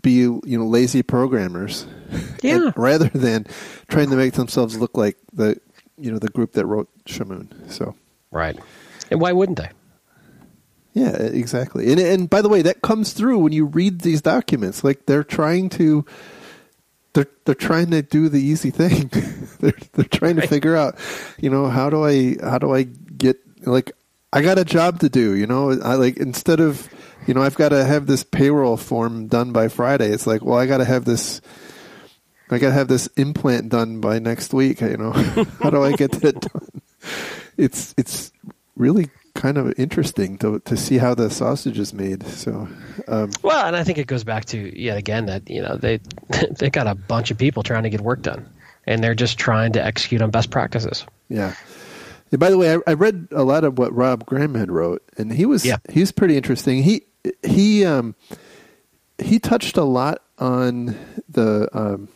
be, 0.00 0.12
you 0.12 0.42
know, 0.44 0.66
lazy 0.66 1.02
programmers, 1.02 1.86
yeah, 2.42 2.70
rather 2.76 3.08
than 3.08 3.46
trying 3.88 4.10
to 4.10 4.16
make 4.16 4.34
themselves 4.34 4.78
look 4.78 4.96
like 4.96 5.16
the, 5.32 5.58
you 5.96 6.10
know, 6.10 6.18
the 6.18 6.28
group 6.28 6.52
that 6.52 6.66
wrote 6.66 6.88
Shamoon. 7.06 7.70
So, 7.70 7.94
right, 8.30 8.58
and 9.10 9.20
why 9.20 9.32
wouldn't 9.32 9.58
they? 9.58 9.70
Yeah, 10.92 11.16
exactly. 11.16 11.90
And 11.90 12.00
and 12.00 12.30
by 12.30 12.40
the 12.40 12.48
way, 12.48 12.62
that 12.62 12.82
comes 12.82 13.12
through 13.12 13.38
when 13.38 13.52
you 13.52 13.66
read 13.66 14.02
these 14.02 14.22
documents. 14.22 14.84
Like 14.84 15.06
they're 15.06 15.24
trying 15.24 15.68
to 15.70 16.04
they're 17.14 17.28
they're 17.44 17.54
trying 17.54 17.90
to 17.90 18.02
do 18.02 18.28
the 18.28 18.40
easy 18.40 18.70
thing. 18.70 19.08
they're 19.60 19.72
they're 19.92 20.04
trying 20.04 20.36
to 20.36 20.46
figure 20.46 20.76
out, 20.76 20.98
you 21.40 21.48
know, 21.48 21.68
how 21.68 21.88
do 21.88 22.04
I 22.04 22.36
how 22.42 22.58
do 22.58 22.74
I 22.74 22.82
get 22.82 23.38
like 23.66 23.92
I 24.32 24.42
got 24.42 24.58
a 24.58 24.64
job 24.64 25.00
to 25.00 25.08
do, 25.08 25.34
you 25.34 25.46
know, 25.46 25.70
I 25.70 25.94
like 25.94 26.18
instead 26.18 26.60
of 26.60 26.88
you 27.26 27.32
know, 27.32 27.42
I've 27.42 27.54
got 27.54 27.70
to 27.70 27.84
have 27.84 28.06
this 28.06 28.22
payroll 28.22 28.76
form 28.76 29.28
done 29.28 29.52
by 29.52 29.68
Friday. 29.68 30.10
It's 30.10 30.26
like, 30.26 30.44
well, 30.44 30.58
I 30.58 30.66
got 30.66 30.78
to 30.78 30.84
have 30.84 31.06
this 31.06 31.40
I 32.50 32.58
got 32.58 32.68
to 32.68 32.74
have 32.74 32.88
this 32.88 33.06
implant 33.16 33.70
done 33.70 34.00
by 34.00 34.18
next 34.18 34.52
week, 34.52 34.80
you 34.80 34.96
know. 34.96 35.12
how 35.62 35.70
do 35.70 35.82
I 35.82 35.92
get 35.92 36.12
that 36.12 36.40
done? 36.40 36.68
It's 37.56 37.94
it's 37.96 38.32
really 38.74 39.10
kind 39.44 39.58
of 39.58 39.78
interesting 39.78 40.38
to 40.38 40.58
to 40.60 40.74
see 40.74 40.96
how 40.96 41.14
the 41.14 41.28
sausage 41.28 41.78
is 41.78 41.92
made. 41.92 42.26
So, 42.26 42.66
um, 43.08 43.30
well, 43.42 43.66
and 43.66 43.76
I 43.76 43.84
think 43.84 43.98
it 43.98 44.06
goes 44.06 44.24
back 44.24 44.46
to 44.46 44.58
yet 44.80 44.96
again 44.96 45.26
that 45.26 45.50
you 45.50 45.60
know 45.60 45.76
they 45.76 46.00
they 46.58 46.70
got 46.70 46.86
a 46.86 46.94
bunch 46.94 47.30
of 47.30 47.36
people 47.36 47.62
trying 47.62 47.82
to 47.82 47.90
get 47.90 48.00
work 48.00 48.22
done, 48.22 48.48
and 48.86 49.04
they're 49.04 49.14
just 49.14 49.36
trying 49.38 49.72
to 49.72 49.84
execute 49.84 50.22
on 50.22 50.30
best 50.30 50.50
practices. 50.50 51.04
Yeah. 51.28 51.54
And 52.30 52.40
by 52.40 52.48
the 52.48 52.56
way, 52.56 52.74
I, 52.74 52.78
I 52.86 52.94
read 52.94 53.28
a 53.32 53.44
lot 53.44 53.64
of 53.64 53.78
what 53.78 53.94
Rob 53.94 54.24
Graham 54.24 54.54
had 54.54 54.70
wrote, 54.70 55.02
and 55.18 55.30
he 55.30 55.44
was 55.44 55.66
yeah. 55.66 55.76
he 55.90 56.00
was 56.00 56.10
pretty 56.10 56.38
interesting. 56.38 56.82
He 56.82 57.02
he 57.42 57.84
um 57.84 58.14
he 59.18 59.38
touched 59.38 59.76
a 59.76 59.84
lot 59.84 60.22
on 60.38 60.96
the 61.28 61.68
um 61.74 62.08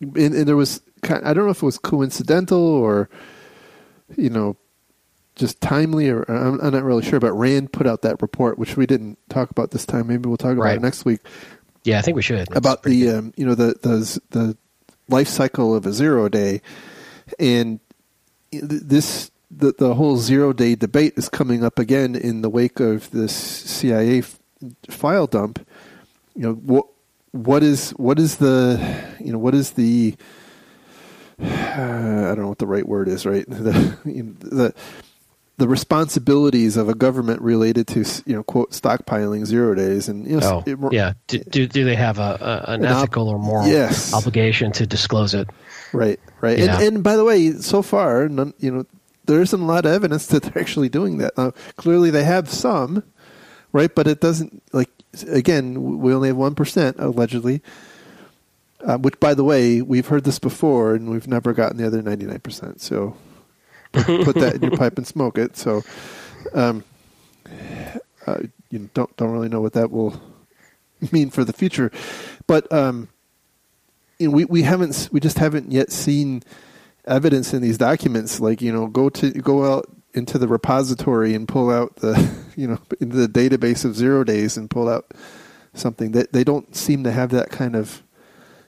and, 0.00 0.32
and 0.32 0.46
there 0.46 0.56
was 0.56 0.80
kind, 1.02 1.24
I 1.24 1.34
don't 1.34 1.44
know 1.44 1.50
if 1.50 1.64
it 1.64 1.66
was 1.66 1.78
coincidental 1.78 2.62
or 2.62 3.10
you 4.16 4.30
know 4.30 4.56
just 5.34 5.60
timely, 5.60 6.10
or 6.10 6.22
I'm, 6.30 6.60
I'm, 6.60 6.72
not 6.72 6.82
really 6.82 7.02
sure. 7.02 7.20
But 7.20 7.32
Rand 7.32 7.72
put 7.72 7.86
out 7.86 8.02
that 8.02 8.20
report, 8.20 8.58
which 8.58 8.76
we 8.76 8.86
didn't 8.86 9.18
talk 9.28 9.50
about 9.50 9.70
this 9.70 9.86
time. 9.86 10.08
Maybe 10.08 10.28
we'll 10.28 10.36
talk 10.36 10.52
about 10.52 10.64
right. 10.64 10.76
it 10.76 10.82
next 10.82 11.04
week. 11.04 11.20
Yeah, 11.84 11.98
I 11.98 12.02
think 12.02 12.16
we 12.16 12.22
should. 12.22 12.38
That's 12.38 12.56
about 12.56 12.82
the 12.82 13.08
um, 13.10 13.32
you 13.36 13.46
know 13.46 13.54
the 13.54 13.74
the 13.82 14.20
the 14.30 14.56
life 15.08 15.28
cycle 15.28 15.74
of 15.74 15.86
a 15.86 15.92
zero 15.92 16.28
day, 16.28 16.60
and 17.38 17.80
this 18.50 19.30
the 19.50 19.74
the 19.78 19.94
whole 19.94 20.16
zero 20.16 20.52
day 20.52 20.74
debate 20.74 21.14
is 21.16 21.28
coming 21.28 21.64
up 21.64 21.78
again 21.78 22.14
in 22.14 22.42
the 22.42 22.50
wake 22.50 22.80
of 22.80 23.10
this 23.10 23.34
CIA 23.34 24.18
f- 24.20 24.38
file 24.88 25.26
dump. 25.26 25.66
You 26.34 26.42
know 26.42 26.52
what 26.54 26.86
what 27.32 27.62
is 27.62 27.90
what 27.92 28.18
is 28.18 28.36
the 28.36 29.04
you 29.18 29.32
know 29.32 29.38
what 29.38 29.54
is 29.54 29.72
the 29.72 30.14
uh, 31.42 31.46
I 31.46 32.34
don't 32.34 32.40
know 32.40 32.48
what 32.48 32.58
the 32.58 32.66
right 32.66 32.86
word 32.86 33.08
is 33.08 33.26
right 33.26 33.44
the 33.48 33.98
you 34.04 34.22
know, 34.22 34.32
the 34.38 34.74
the 35.62 35.68
responsibilities 35.68 36.76
of 36.76 36.88
a 36.88 36.94
government 36.94 37.40
related 37.40 37.86
to 37.86 38.00
you 38.26 38.34
know 38.34 38.42
quote 38.42 38.72
stockpiling 38.72 39.46
zero 39.46 39.76
days 39.76 40.08
and 40.08 40.26
you 40.26 40.40
know, 40.40 40.64
oh, 40.66 40.88
it, 40.88 40.92
yeah. 40.92 41.12
Do, 41.28 41.38
do, 41.38 41.68
do 41.68 41.84
they 41.84 41.94
have 41.94 42.18
a, 42.18 42.36
a 42.66 42.72
an, 42.72 42.84
an, 42.84 42.86
ethical 42.86 43.28
or 43.28 43.38
moral 43.38 43.68
yes. 43.68 44.12
obligation 44.12 44.72
to 44.72 44.88
disclose 44.88 45.34
it? 45.34 45.48
Right 45.92 46.18
right. 46.40 46.58
And, 46.58 46.82
and 46.82 47.04
by 47.04 47.14
the 47.14 47.24
way 47.24 47.52
so 47.52 47.80
far 47.80 48.28
none, 48.28 48.54
you 48.58 48.72
know 48.72 48.86
there 49.26 49.40
isn't 49.40 49.60
a 49.60 49.64
lot 49.64 49.86
of 49.86 49.92
evidence 49.92 50.26
that 50.34 50.42
they're 50.42 50.60
actually 50.60 50.88
doing 50.88 51.18
that. 51.18 51.32
Uh, 51.36 51.52
clearly 51.76 52.10
they 52.10 52.24
have 52.24 52.50
some 52.50 53.04
right? 53.70 53.94
But 53.94 54.08
it 54.08 54.20
doesn't 54.20 54.64
like 54.72 54.90
again 55.28 56.00
we 56.00 56.12
only 56.12 56.26
have 56.26 56.36
1% 56.38 56.98
allegedly 56.98 57.62
uh, 58.80 58.98
which 58.98 59.20
by 59.20 59.32
the 59.32 59.44
way 59.44 59.80
we've 59.80 60.08
heard 60.08 60.24
this 60.24 60.40
before 60.40 60.96
and 60.96 61.08
we've 61.08 61.28
never 61.28 61.52
gotten 61.52 61.76
the 61.76 61.86
other 61.86 62.02
99% 62.02 62.80
so 62.80 63.16
put 63.92 64.34
that 64.36 64.54
in 64.56 64.62
your 64.62 64.76
pipe 64.76 64.98
and 64.98 65.06
smoke 65.06 65.38
it. 65.38 65.56
So, 65.56 65.82
um, 66.54 66.84
uh, 68.26 68.40
you 68.70 68.90
don't 68.94 69.14
don't 69.16 69.30
really 69.30 69.48
know 69.48 69.60
what 69.60 69.74
that 69.74 69.90
will 69.90 70.20
mean 71.12 71.30
for 71.30 71.44
the 71.44 71.52
future, 71.52 71.90
but 72.46 72.70
um, 72.72 73.08
you 74.18 74.28
know, 74.28 74.34
we 74.34 74.44
we 74.44 74.62
haven't 74.62 75.08
we 75.12 75.20
just 75.20 75.38
haven't 75.38 75.70
yet 75.70 75.90
seen 75.90 76.42
evidence 77.04 77.52
in 77.52 77.62
these 77.62 77.78
documents. 77.78 78.40
Like 78.40 78.62
you 78.62 78.72
know, 78.72 78.86
go 78.86 79.08
to 79.10 79.30
go 79.30 79.72
out 79.72 79.88
into 80.14 80.38
the 80.38 80.48
repository 80.48 81.34
and 81.34 81.48
pull 81.48 81.70
out 81.70 81.96
the 81.96 82.30
you 82.56 82.66
know 82.66 82.78
into 83.00 83.16
the 83.16 83.28
database 83.28 83.84
of 83.84 83.96
zero 83.96 84.24
days 84.24 84.56
and 84.56 84.70
pull 84.70 84.88
out 84.88 85.12
something 85.74 86.12
that 86.12 86.32
they 86.32 86.44
don't 86.44 86.76
seem 86.76 87.02
to 87.04 87.10
have 87.10 87.30
that 87.30 87.50
kind 87.50 87.76
of 87.76 88.02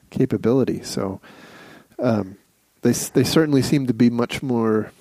capability. 0.09 0.83
So. 0.83 1.19
Um, 1.97 2.37
they 2.85 2.91
they 2.91 3.23
certainly 3.23 3.63
seem 3.63 3.87
to 3.87 3.93
be 3.95 4.11
much 4.11 4.43
more 4.43 4.91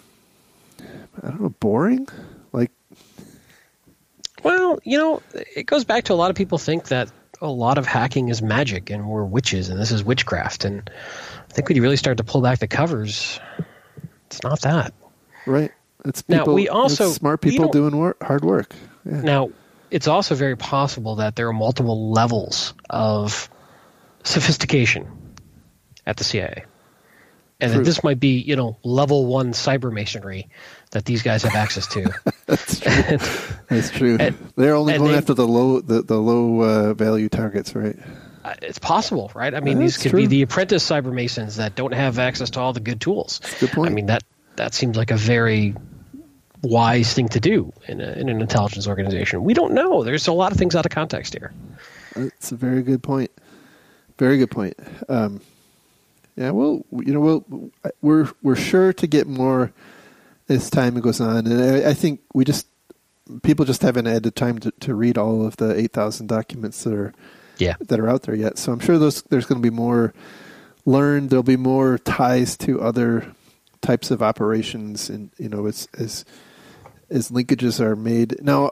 I 1.22 1.28
don't 1.28 1.40
know, 1.40 1.48
boring? 1.48 2.08
Like, 2.52 2.70
well, 4.42 4.78
you 4.84 4.98
know, 4.98 5.22
it 5.32 5.66
goes 5.66 5.84
back 5.84 6.04
to 6.04 6.12
a 6.12 6.14
lot 6.14 6.30
of 6.30 6.36
people 6.36 6.58
think 6.58 6.88
that 6.88 7.10
a 7.40 7.48
lot 7.48 7.78
of 7.78 7.86
hacking 7.86 8.28
is 8.28 8.42
magic 8.42 8.90
and 8.90 9.08
we're 9.08 9.24
witches 9.24 9.68
and 9.68 9.80
this 9.80 9.90
is 9.90 10.04
witchcraft. 10.04 10.64
And 10.64 10.90
I 11.48 11.52
think 11.52 11.68
when 11.68 11.76
you 11.76 11.82
really 11.82 11.96
start 11.96 12.18
to 12.18 12.24
pull 12.24 12.40
back 12.40 12.58
the 12.58 12.66
covers, 12.66 13.40
it's 14.26 14.42
not 14.42 14.60
that. 14.62 14.94
Right. 15.46 15.72
It's 16.04 16.22
people, 16.22 16.46
now 16.46 16.52
we 16.52 16.68
also 16.68 17.10
smart 17.10 17.40
people 17.40 17.68
doing 17.68 17.96
work, 17.96 18.22
hard 18.22 18.44
work. 18.44 18.74
Yeah. 19.04 19.20
Now 19.22 19.50
it's 19.90 20.08
also 20.08 20.34
very 20.34 20.56
possible 20.56 21.16
that 21.16 21.36
there 21.36 21.48
are 21.48 21.52
multiple 21.52 22.10
levels 22.10 22.74
of 22.90 23.48
sophistication 24.22 25.06
at 26.06 26.16
the 26.16 26.24
CIA 26.24 26.64
and 27.60 27.72
that 27.72 27.84
this 27.84 28.02
might 28.02 28.20
be 28.20 28.40
you 28.40 28.56
know 28.56 28.76
level 28.82 29.26
one 29.26 29.52
cyber 29.52 29.92
masonry 29.92 30.48
that 30.94 31.04
these 31.04 31.22
guys 31.22 31.42
have 31.42 31.54
access 31.54 31.86
to. 31.88 32.10
That's 32.46 32.80
true. 32.80 32.92
and, 32.92 33.20
That's 33.68 33.90
true. 33.90 34.16
And, 34.18 34.36
They're 34.56 34.74
only 34.74 34.96
going 34.96 35.12
they, 35.12 35.18
after 35.18 35.34
the 35.34 35.46
low 35.46 35.80
the, 35.80 36.02
the 36.02 36.16
low 36.16 36.62
uh, 36.62 36.94
value 36.94 37.28
targets, 37.28 37.74
right? 37.74 37.96
Uh, 38.44 38.54
it's 38.62 38.78
possible, 38.78 39.30
right? 39.34 39.54
I 39.54 39.60
mean, 39.60 39.78
That's 39.78 39.96
these 39.96 40.02
could 40.02 40.10
true. 40.10 40.20
be 40.20 40.26
the 40.26 40.42
apprentice 40.42 40.88
cyber 40.88 41.12
masons 41.12 41.56
that 41.56 41.74
don't 41.74 41.94
have 41.94 42.18
access 42.18 42.50
to 42.50 42.60
all 42.60 42.72
the 42.72 42.80
good 42.80 43.00
tools. 43.00 43.40
Good 43.58 43.70
point. 43.70 43.90
I 43.90 43.94
mean 43.94 44.06
that 44.06 44.22
that 44.56 44.72
seems 44.72 44.96
like 44.96 45.10
a 45.10 45.16
very 45.16 45.74
wise 46.62 47.12
thing 47.12 47.28
to 47.28 47.40
do 47.40 47.72
in, 47.88 48.00
a, 48.00 48.12
in 48.12 48.28
an 48.28 48.40
intelligence 48.40 48.86
organization. 48.86 49.44
We 49.44 49.52
don't 49.52 49.74
know. 49.74 50.04
There's 50.04 50.28
a 50.28 50.32
lot 50.32 50.52
of 50.52 50.58
things 50.58 50.74
out 50.74 50.86
of 50.86 50.92
context 50.92 51.34
here. 51.34 51.52
That's 52.14 52.52
a 52.52 52.56
very 52.56 52.82
good 52.82 53.02
point. 53.02 53.30
Very 54.16 54.38
good 54.38 54.50
point. 54.50 54.78
Um, 55.08 55.40
yeah, 56.36 56.50
well, 56.50 56.84
you 56.92 57.12
know, 57.12 57.20
we'll, 57.20 57.70
we're 58.00 58.30
we're 58.42 58.56
sure 58.56 58.92
to 58.92 59.06
get 59.08 59.26
more 59.26 59.72
as 60.48 60.70
time 60.70 61.00
goes 61.00 61.20
on, 61.20 61.46
and 61.46 61.84
I, 61.86 61.90
I 61.90 61.94
think 61.94 62.20
we 62.32 62.44
just 62.44 62.66
people 63.42 63.64
just 63.64 63.82
haven't 63.82 64.06
had 64.06 64.22
the 64.22 64.30
time 64.30 64.58
to, 64.58 64.70
to 64.80 64.94
read 64.94 65.16
all 65.16 65.46
of 65.46 65.56
the 65.56 65.78
eight 65.78 65.92
thousand 65.92 66.26
documents 66.26 66.84
that 66.84 66.94
are 66.94 67.12
yeah 67.58 67.74
that 67.80 68.00
are 68.00 68.08
out 68.08 68.22
there 68.22 68.34
yet. 68.34 68.58
So 68.58 68.72
I'm 68.72 68.80
sure 68.80 68.98
those 68.98 69.22
there's 69.22 69.46
going 69.46 69.62
to 69.62 69.70
be 69.70 69.74
more 69.74 70.12
learned. 70.84 71.30
There'll 71.30 71.42
be 71.42 71.56
more 71.56 71.98
ties 71.98 72.56
to 72.58 72.80
other 72.80 73.34
types 73.80 74.10
of 74.10 74.22
operations, 74.22 75.08
and 75.08 75.30
you 75.38 75.48
know, 75.48 75.66
as 75.66 75.88
as 75.96 76.24
as 77.10 77.30
linkages 77.30 77.80
are 77.80 77.96
made 77.96 78.42
now. 78.42 78.70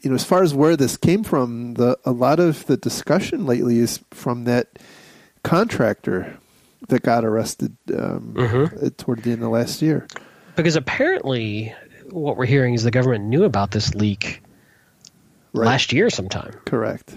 You 0.00 0.10
know, 0.10 0.16
as 0.16 0.24
far 0.24 0.42
as 0.42 0.52
where 0.52 0.76
this 0.76 0.98
came 0.98 1.24
from, 1.24 1.74
the 1.74 1.98
a 2.04 2.12
lot 2.12 2.38
of 2.38 2.66
the 2.66 2.76
discussion 2.76 3.46
lately 3.46 3.78
is 3.78 4.00
from 4.10 4.44
that 4.44 4.78
contractor 5.42 6.38
that 6.88 7.02
got 7.02 7.24
arrested 7.24 7.74
um, 7.90 8.34
mm-hmm. 8.36 8.88
toward 8.98 9.22
the 9.22 9.32
end 9.32 9.42
of 9.42 9.48
last 9.48 9.80
year. 9.80 10.06
Because 10.56 10.76
apparently, 10.76 11.74
what 12.10 12.36
we're 12.36 12.46
hearing 12.46 12.74
is 12.74 12.84
the 12.84 12.90
government 12.90 13.24
knew 13.24 13.44
about 13.44 13.70
this 13.70 13.94
leak 13.94 14.42
right. 15.52 15.66
last 15.66 15.92
year 15.92 16.10
sometime. 16.10 16.52
Correct. 16.64 17.16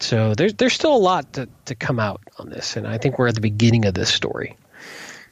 So 0.00 0.34
there's 0.34 0.54
there's 0.54 0.74
still 0.74 0.94
a 0.94 0.98
lot 0.98 1.32
to, 1.34 1.48
to 1.64 1.74
come 1.74 1.98
out 1.98 2.20
on 2.38 2.50
this, 2.50 2.76
and 2.76 2.86
I 2.86 2.98
think 2.98 3.18
we're 3.18 3.28
at 3.28 3.34
the 3.34 3.40
beginning 3.40 3.86
of 3.86 3.94
this 3.94 4.12
story. 4.12 4.56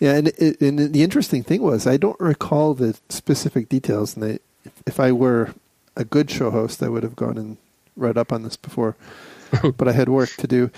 Yeah, 0.01 0.17
and, 0.17 0.33
and 0.61 0.93
the 0.93 1.03
interesting 1.03 1.43
thing 1.43 1.63
was 1.63 1.87
I 1.87 1.97
don't 1.97 2.19
recall 2.19 2.75
the 2.75 2.99
specific 3.09 3.69
details, 3.69 4.17
and 4.17 4.39
if 4.87 4.99
I 4.99 5.13
were 5.13 5.55
a 5.97 6.05
good 6.05 6.31
show 6.31 6.51
host, 6.51 6.83
I 6.83 6.89
would 6.89 7.03
have 7.03 7.15
gone 7.15 7.39
and 7.39 7.57
read 7.97 8.19
up 8.19 8.33
on 8.33 8.43
this 8.43 8.57
before, 8.57 8.97
but 9.77 9.87
I 9.87 9.93
had 9.93 10.09
work 10.09 10.31
to 10.39 10.47
do. 10.47 10.71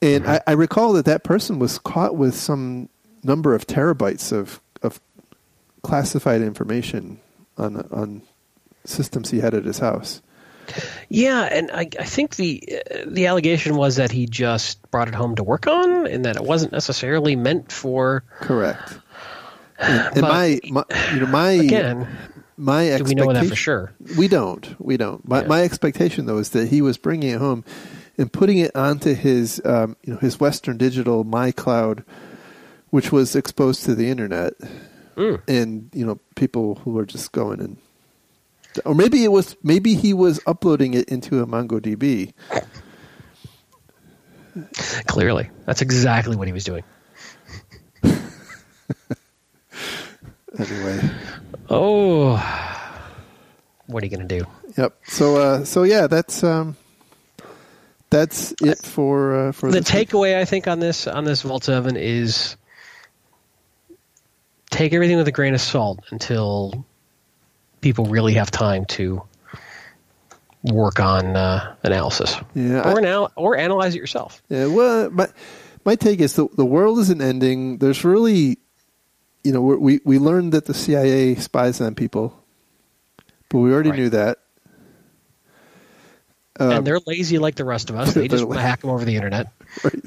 And 0.00 0.26
I, 0.26 0.40
I, 0.46 0.52
recall 0.52 0.94
that 0.94 1.04
that 1.04 1.22
person 1.22 1.58
was 1.58 1.78
caught 1.78 2.16
with 2.16 2.34
some 2.34 2.88
number 3.22 3.54
of 3.54 3.68
terabytes 3.68 4.32
of 4.32 4.60
classified 5.82 6.42
information 6.42 7.20
on 7.58 7.76
on 7.90 8.22
systems 8.84 9.30
he 9.30 9.40
had 9.40 9.54
at 9.54 9.64
his 9.64 9.78
house. 9.78 10.22
Yeah, 11.08 11.42
and 11.42 11.70
I, 11.72 11.88
I 11.98 12.04
think 12.04 12.36
the 12.36 12.80
uh, 12.90 13.04
the 13.06 13.26
allegation 13.26 13.76
was 13.76 13.96
that 13.96 14.10
he 14.10 14.26
just 14.26 14.90
brought 14.90 15.08
it 15.08 15.14
home 15.14 15.34
to 15.36 15.42
work 15.42 15.66
on, 15.66 16.06
and 16.06 16.24
that 16.24 16.36
it 16.36 16.44
wasn't 16.44 16.72
necessarily 16.72 17.36
meant 17.36 17.70
for. 17.72 18.24
Correct. 18.40 18.98
And, 19.78 20.18
and 20.18 20.22
my, 20.22 20.60
my, 20.70 20.84
you 21.12 21.18
know, 21.18 21.26
my 21.26 21.50
again, 21.50 22.06
my 22.56 22.96
do 22.98 23.02
we 23.02 23.14
know 23.16 23.32
that 23.32 23.46
for 23.46 23.56
sure? 23.56 23.92
We 24.16 24.28
don't. 24.28 24.76
We 24.78 24.96
don't. 24.96 25.26
My, 25.26 25.40
yeah. 25.40 25.48
my 25.48 25.62
expectation 25.62 26.26
though 26.26 26.38
is 26.38 26.50
that 26.50 26.68
he 26.68 26.80
was 26.80 26.96
bringing 26.98 27.30
it 27.30 27.38
home 27.38 27.64
and 28.16 28.32
putting 28.32 28.58
it 28.58 28.76
onto 28.76 29.14
his, 29.14 29.60
um, 29.64 29.96
you 30.04 30.12
know, 30.12 30.20
his 30.20 30.38
Western 30.38 30.76
Digital 30.76 31.24
MyCloud, 31.24 32.04
which 32.90 33.10
was 33.10 33.34
exposed 33.34 33.84
to 33.84 33.96
the 33.96 34.08
internet, 34.08 34.52
mm. 35.16 35.40
and 35.48 35.90
you 35.92 36.06
know, 36.06 36.18
people 36.34 36.76
who 36.76 36.92
were 36.92 37.06
just 37.06 37.32
going 37.32 37.60
and 37.60 37.76
or 38.84 38.94
maybe 38.94 39.24
it 39.24 39.28
was 39.28 39.56
maybe 39.62 39.94
he 39.94 40.14
was 40.14 40.40
uploading 40.46 40.94
it 40.94 41.08
into 41.08 41.40
a 41.40 41.46
MongoDB. 41.46 42.32
Clearly, 45.06 45.50
that's 45.66 45.82
exactly 45.82 46.36
what 46.36 46.46
he 46.46 46.52
was 46.52 46.64
doing. 46.64 46.84
anyway. 50.58 51.00
Oh, 51.70 52.36
what 53.86 54.02
are 54.02 54.06
you 54.06 54.14
going 54.14 54.28
to 54.28 54.38
do? 54.38 54.44
Yep. 54.76 54.98
So, 55.04 55.36
uh, 55.36 55.64
so 55.64 55.84
yeah, 55.84 56.06
that's 56.06 56.44
um, 56.44 56.76
that's 58.10 58.52
it 58.60 58.78
for 58.78 59.48
uh, 59.48 59.52
for 59.52 59.70
the 59.70 59.80
takeaway. 59.80 60.36
I 60.36 60.44
think 60.44 60.68
on 60.68 60.80
this 60.80 61.06
on 61.06 61.24
this 61.24 61.42
Vault 61.42 61.64
Seven 61.64 61.96
is 61.96 62.56
take 64.72 64.92
everything 64.92 65.16
with 65.16 65.28
a 65.28 65.32
grain 65.32 65.54
of 65.54 65.60
salt 65.60 66.00
until 66.10 66.84
people 67.80 68.06
really 68.06 68.34
have 68.34 68.50
time 68.50 68.84
to 68.86 69.22
work 70.64 70.98
on 70.98 71.36
uh, 71.36 71.76
analysis. 71.82 72.36
Yeah, 72.54 72.90
or 72.90 72.98
anal- 72.98 73.32
or 73.36 73.56
analyze 73.56 73.94
it 73.94 73.98
yourself. 73.98 74.42
Yeah. 74.48 74.66
Well, 74.66 75.10
my 75.10 75.28
my 75.84 75.94
take 75.94 76.20
is 76.20 76.34
the 76.34 76.48
the 76.56 76.66
world 76.66 76.98
isn't 77.00 77.20
ending. 77.20 77.78
There's 77.78 78.04
really, 78.04 78.58
you 79.44 79.52
know, 79.52 79.60
we 79.60 80.00
we 80.04 80.18
learned 80.18 80.52
that 80.52 80.64
the 80.64 80.74
CIA 80.74 81.36
spies 81.36 81.80
on 81.80 81.94
people, 81.94 82.36
but 83.48 83.58
we 83.58 83.72
already 83.72 83.90
right. 83.90 83.98
knew 83.98 84.08
that. 84.10 84.38
Uh, 86.60 86.70
and 86.70 86.86
they're 86.86 87.00
lazy 87.06 87.38
like 87.38 87.54
the 87.54 87.64
rest 87.64 87.90
of 87.90 87.96
us. 87.96 88.14
They 88.14 88.28
just 88.28 88.44
want 88.44 88.58
to 88.58 88.62
hack 88.62 88.80
them 88.80 88.90
over 88.90 89.04
the 89.04 89.16
internet. 89.16 89.52
Right. 89.82 90.04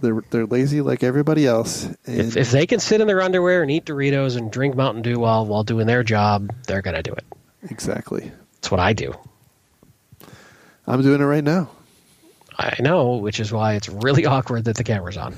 They're 0.00 0.22
they're 0.30 0.46
lazy 0.46 0.80
like 0.80 1.02
everybody 1.02 1.46
else. 1.46 1.88
if 2.04 2.36
if 2.36 2.50
they 2.50 2.66
can 2.66 2.80
sit 2.80 3.00
in 3.00 3.06
their 3.06 3.20
underwear 3.20 3.62
and 3.62 3.70
eat 3.70 3.84
Doritos 3.84 4.36
and 4.36 4.50
drink 4.50 4.74
Mountain 4.76 5.02
Dew 5.02 5.18
while 5.18 5.46
while 5.46 5.64
doing 5.64 5.86
their 5.86 6.02
job, 6.02 6.50
they're 6.66 6.82
gonna 6.82 7.02
do 7.02 7.12
it. 7.12 7.24
Exactly. 7.70 8.32
That's 8.54 8.70
what 8.70 8.80
I 8.80 8.92
do. 8.92 9.14
I'm 10.86 11.02
doing 11.02 11.20
it 11.20 11.24
right 11.24 11.44
now. 11.44 11.70
I 12.58 12.76
know, 12.80 13.16
which 13.16 13.40
is 13.40 13.52
why 13.52 13.74
it's 13.74 13.88
really 13.88 14.26
awkward 14.26 14.64
that 14.64 14.76
the 14.76 14.84
camera's 14.84 15.16
on. 15.16 15.34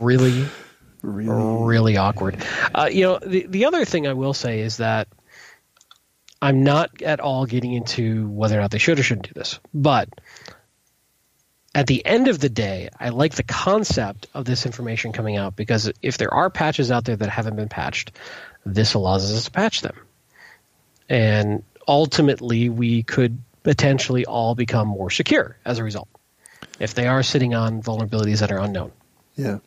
really, 0.00 0.46
really, 1.02 1.64
really 1.64 1.96
awkward. 1.96 2.42
Uh, 2.74 2.88
you 2.90 3.02
know, 3.02 3.18
the 3.18 3.46
the 3.46 3.64
other 3.64 3.84
thing 3.84 4.06
I 4.06 4.12
will 4.12 4.34
say 4.34 4.60
is 4.60 4.78
that 4.78 5.08
I'm 6.40 6.62
not 6.62 7.02
at 7.02 7.20
all 7.20 7.46
getting 7.46 7.72
into 7.72 8.28
whether 8.28 8.56
or 8.56 8.60
not 8.60 8.70
they 8.70 8.78
should 8.78 8.98
or 8.98 9.02
shouldn't 9.02 9.28
do 9.28 9.34
this, 9.34 9.58
but 9.74 10.08
at 11.74 11.86
the 11.86 12.04
end 12.04 12.28
of 12.28 12.38
the 12.40 12.48
day, 12.48 12.88
I 12.98 13.10
like 13.10 13.34
the 13.34 13.42
concept 13.42 14.26
of 14.34 14.44
this 14.44 14.66
information 14.66 15.12
coming 15.12 15.36
out 15.36 15.54
because 15.54 15.90
if 16.02 16.18
there 16.18 16.32
are 16.32 16.50
patches 16.50 16.90
out 16.90 17.04
there 17.04 17.16
that 17.16 17.28
haven't 17.28 17.56
been 17.56 17.68
patched, 17.68 18.12
this 18.64 18.94
allows 18.94 19.32
us 19.32 19.44
to 19.44 19.50
patch 19.50 19.82
them. 19.82 19.96
And 21.08 21.62
ultimately, 21.86 22.68
we 22.68 23.02
could 23.02 23.38
potentially 23.62 24.24
all 24.24 24.54
become 24.54 24.88
more 24.88 25.10
secure 25.10 25.56
as 25.64 25.78
a 25.78 25.84
result 25.84 26.08
if 26.80 26.94
they 26.94 27.06
are 27.06 27.22
sitting 27.22 27.54
on 27.54 27.82
vulnerabilities 27.82 28.40
that 28.40 28.52
are 28.52 28.58
unknown. 28.58 28.92
Yeah. 29.36 29.58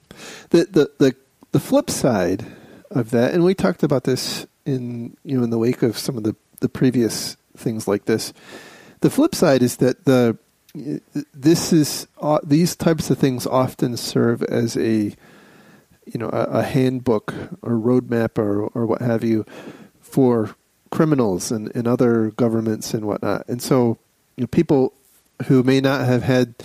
The, 0.49 0.65
the, 0.65 0.91
the, 0.97 1.15
the 1.51 1.59
flip 1.59 1.89
side 1.89 2.45
of 2.89 3.11
that, 3.11 3.33
and 3.33 3.43
we 3.43 3.53
talked 3.53 3.83
about 3.83 4.05
this 4.05 4.45
in, 4.65 5.17
you 5.23 5.37
know, 5.37 5.43
in 5.43 5.49
the 5.49 5.57
wake 5.57 5.81
of 5.81 5.97
some 5.97 6.17
of 6.17 6.23
the, 6.23 6.35
the 6.61 6.69
previous 6.69 7.37
things 7.55 7.87
like 7.87 8.05
this, 8.05 8.33
the 9.01 9.09
flip 9.09 9.35
side 9.35 9.61
is 9.61 9.77
that 9.77 10.05
the 10.05 10.37
this 10.73 11.73
is 11.73 12.07
uh, 12.21 12.39
these 12.43 12.75
types 12.75 13.09
of 13.09 13.17
things 13.17 13.45
often 13.45 13.97
serve 13.97 14.41
as 14.43 14.77
a 14.77 15.13
you 16.05 16.19
know 16.19 16.29
a, 16.29 16.59
a, 16.59 16.63
handbook 16.63 17.33
or 17.61 17.73
roadmap 17.73 18.37
or 18.37 18.67
or 18.67 18.85
what 18.85 19.01
have 19.01 19.23
you 19.23 19.45
for 19.99 20.55
criminals 20.89 21.51
and, 21.51 21.73
and 21.75 21.87
other 21.87 22.31
governments 22.31 22.93
and 22.93 23.05
whatnot. 23.05 23.47
And 23.47 23.61
so 23.61 23.97
you 24.35 24.43
know, 24.43 24.47
people 24.47 24.93
who 25.47 25.63
may 25.63 25.81
not 25.81 26.05
have 26.05 26.23
had 26.23 26.55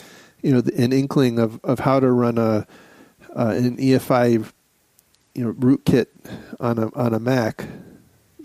you 0.42 0.52
know 0.52 0.62
an 0.76 0.92
inkling 0.92 1.38
of, 1.38 1.60
of 1.64 1.80
how 1.80 2.00
to 2.00 2.10
run 2.10 2.38
a 2.38 2.66
uh, 3.34 3.54
an 3.56 3.76
EFI 3.76 4.52
you 5.34 5.44
know 5.44 5.52
rootkit 5.54 6.06
on 6.60 6.78
a 6.78 6.94
on 6.94 7.12
a 7.12 7.18
Mac 7.18 7.66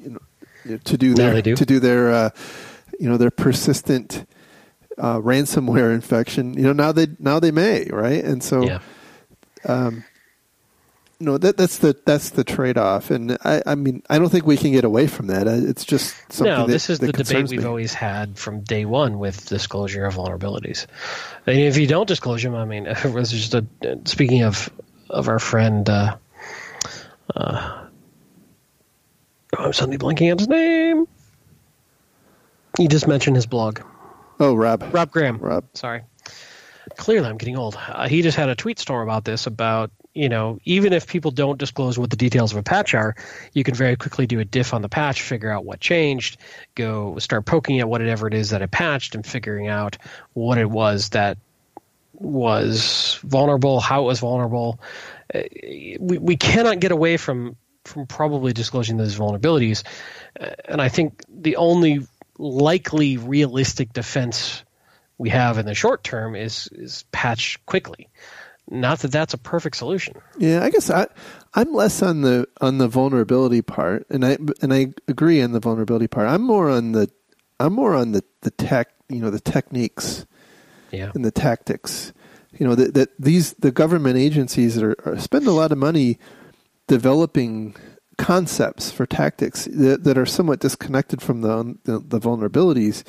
you 0.01 0.09
know 0.09 0.77
to 0.77 0.97
do 0.97 1.13
their 1.13 1.41
do. 1.41 1.55
to 1.55 1.65
do 1.65 1.79
their 1.79 2.11
uh, 2.11 2.29
you 2.99 3.07
know 3.07 3.17
their 3.17 3.31
persistent 3.31 4.25
uh, 5.01 5.17
ransomware 5.19 5.93
infection, 5.93 6.53
you 6.53 6.61
know 6.61 6.73
now 6.73 6.91
they 6.91 7.07
now 7.19 7.39
they 7.39 7.51
may 7.51 7.87
right, 7.91 8.23
and 8.23 8.43
so 8.43 8.63
yeah. 8.63 8.79
um, 9.65 10.03
you 11.19 11.25
know 11.25 11.39
that 11.39 11.57
that's 11.57 11.79
the 11.79 11.99
that's 12.05 12.29
the 12.29 12.43
trade 12.43 12.77
off, 12.77 13.09
and 13.09 13.35
I, 13.43 13.63
I 13.65 13.73
mean 13.73 14.03
I 14.11 14.19
don't 14.19 14.29
think 14.29 14.45
we 14.45 14.57
can 14.57 14.71
get 14.71 14.83
away 14.83 15.07
from 15.07 15.27
that. 15.27 15.47
Uh, 15.47 15.53
it's 15.53 15.85
just 15.85 16.15
something. 16.31 16.53
No, 16.53 16.67
this 16.67 16.91
is 16.91 16.99
the 16.99 17.11
debate 17.11 17.49
we've 17.49 17.65
always 17.65 17.95
had 17.95 18.37
from 18.37 18.61
day 18.61 18.85
one 18.85 19.17
with 19.17 19.47
disclosure 19.47 20.05
of 20.05 20.15
vulnerabilities. 20.15 20.85
And 21.47 21.57
if 21.57 21.77
you 21.77 21.87
don't 21.87 22.07
disclose 22.07 22.43
them, 22.43 22.53
I 22.53 22.65
mean, 22.65 22.85
it 22.85 23.11
was 23.11 23.31
just 23.31 23.55
a 23.55 23.65
speaking 24.05 24.43
of 24.43 24.69
of 25.09 25.27
our 25.27 25.39
friend. 25.39 25.89
Uh, 25.89 26.17
uh, 27.35 27.87
I'm 29.57 29.73
suddenly 29.73 29.97
blanking 29.97 30.31
on 30.31 30.37
his 30.37 30.47
name. 30.47 31.07
You 32.77 32.87
just 32.87 33.07
mentioned 33.07 33.35
his 33.35 33.47
blog. 33.47 33.81
Oh, 34.41 34.55
Rob. 34.55 34.83
Rob 34.91 35.11
Graham. 35.11 35.37
Rob. 35.37 35.65
Sorry. 35.75 36.01
Clearly, 36.97 37.29
I'm 37.29 37.37
getting 37.37 37.57
old. 37.57 37.77
Uh, 37.77 38.07
he 38.07 38.23
just 38.23 38.35
had 38.35 38.49
a 38.49 38.55
tweet 38.55 38.79
storm 38.79 39.07
about 39.07 39.23
this 39.23 39.45
about, 39.45 39.91
you 40.15 40.29
know, 40.29 40.57
even 40.65 40.93
if 40.93 41.05
people 41.05 41.29
don't 41.29 41.59
disclose 41.59 41.99
what 41.99 42.09
the 42.09 42.15
details 42.15 42.51
of 42.51 42.57
a 42.57 42.63
patch 42.63 42.95
are, 42.95 43.15
you 43.53 43.63
can 43.63 43.75
very 43.75 43.95
quickly 43.95 44.25
do 44.25 44.39
a 44.39 44.43
diff 44.43 44.73
on 44.73 44.81
the 44.81 44.89
patch, 44.89 45.21
figure 45.21 45.51
out 45.51 45.63
what 45.63 45.79
changed, 45.79 46.37
go 46.73 47.19
start 47.19 47.45
poking 47.45 47.81
at 47.81 47.87
whatever 47.87 48.25
it 48.25 48.33
is 48.33 48.49
that 48.49 48.63
it 48.63 48.71
patched 48.71 49.13
and 49.13 49.27
figuring 49.27 49.67
out 49.67 49.99
what 50.33 50.57
it 50.57 50.69
was 50.69 51.09
that 51.09 51.37
was 52.13 53.19
vulnerable, 53.21 53.79
how 53.79 54.01
it 54.01 54.05
was 54.07 54.21
vulnerable. 54.21 54.79
Uh, 55.33 55.41
we, 55.99 56.17
we 56.17 56.35
cannot 56.35 56.79
get 56.79 56.91
away 56.91 57.17
from 57.17 57.57
from 57.85 58.07
probably 58.07 58.53
disclosing 58.53 58.97
those 58.97 59.15
vulnerabilities. 59.15 59.83
Uh, 60.39 60.49
and 60.65 60.81
I 60.81 60.89
think 60.89 61.23
the 61.29 61.57
only 61.57 62.07
likely 62.41 63.17
realistic 63.17 63.93
defense 63.93 64.63
we 65.17 65.29
have 65.29 65.59
in 65.59 65.67
the 65.67 65.75
short 65.75 66.03
term 66.03 66.35
is 66.35 66.67
is 66.71 67.05
patch 67.11 67.63
quickly. 67.65 68.09
Not 68.69 68.99
that 68.99 69.11
that's 69.11 69.33
a 69.33 69.37
perfect 69.37 69.75
solution. 69.75 70.15
Yeah, 70.37 70.63
I 70.63 70.69
guess 70.71 70.89
I 70.89 71.07
I'm 71.53 71.73
less 71.73 72.01
on 72.01 72.21
the 72.21 72.47
on 72.59 72.79
the 72.79 72.87
vulnerability 72.87 73.61
part, 73.61 74.07
and 74.09 74.25
I 74.25 74.37
and 74.61 74.73
I 74.73 74.93
agree 75.07 75.41
on 75.41 75.51
the 75.51 75.59
vulnerability 75.59 76.07
part. 76.07 76.27
I'm 76.27 76.41
more 76.41 76.69
on 76.69 76.93
the 76.93 77.09
I'm 77.59 77.73
more 77.73 77.93
on 77.93 78.13
the 78.13 78.23
the 78.41 78.51
tech, 78.51 78.89
you 79.09 79.19
know, 79.19 79.29
the 79.29 79.39
techniques, 79.39 80.25
yeah, 80.91 81.11
and 81.13 81.23
the 81.23 81.31
tactics. 81.31 82.13
You 82.57 82.67
know 82.67 82.75
that 82.75 82.95
that 82.95 83.09
these 83.19 83.53
the 83.53 83.71
government 83.71 84.17
agencies 84.17 84.81
are, 84.81 84.95
are 85.05 85.19
spend 85.19 85.47
a 85.47 85.51
lot 85.51 85.71
of 85.71 85.77
money 85.77 86.17
developing 86.87 87.75
concepts 88.21 88.91
for 88.91 89.07
tactics 89.07 89.65
that, 89.65 90.03
that 90.03 90.15
are 90.15 90.27
somewhat 90.27 90.59
disconnected 90.59 91.23
from 91.23 91.41
the, 91.41 91.75
the, 91.85 91.97
the 91.97 92.19
vulnerabilities. 92.19 93.03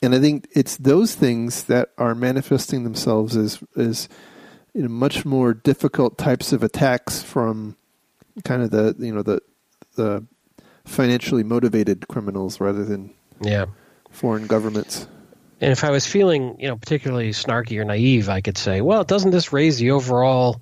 And 0.00 0.14
I 0.14 0.20
think 0.20 0.46
it's 0.52 0.76
those 0.76 1.16
things 1.16 1.64
that 1.64 1.90
are 1.98 2.14
manifesting 2.14 2.84
themselves 2.84 3.36
as 3.36 3.58
as 3.76 4.08
you 4.72 4.82
know, 4.82 4.88
much 4.88 5.24
more 5.24 5.52
difficult 5.52 6.16
types 6.16 6.52
of 6.52 6.62
attacks 6.62 7.22
from 7.22 7.76
kind 8.44 8.62
of 8.62 8.70
the 8.70 8.94
you 8.98 9.12
know 9.12 9.22
the 9.22 9.40
the 9.96 10.24
financially 10.84 11.42
motivated 11.42 12.06
criminals 12.06 12.60
rather 12.60 12.84
than 12.84 13.12
yeah 13.40 13.64
foreign 14.10 14.46
governments. 14.46 15.08
And 15.60 15.72
if 15.72 15.82
I 15.82 15.90
was 15.90 16.06
feeling 16.06 16.60
you 16.60 16.68
know 16.68 16.76
particularly 16.76 17.30
snarky 17.30 17.80
or 17.80 17.84
naive, 17.84 18.28
I 18.28 18.42
could 18.42 18.58
say, 18.58 18.80
well, 18.80 19.02
doesn't 19.02 19.30
this 19.30 19.52
raise 19.52 19.78
the 19.78 19.90
overall 19.90 20.60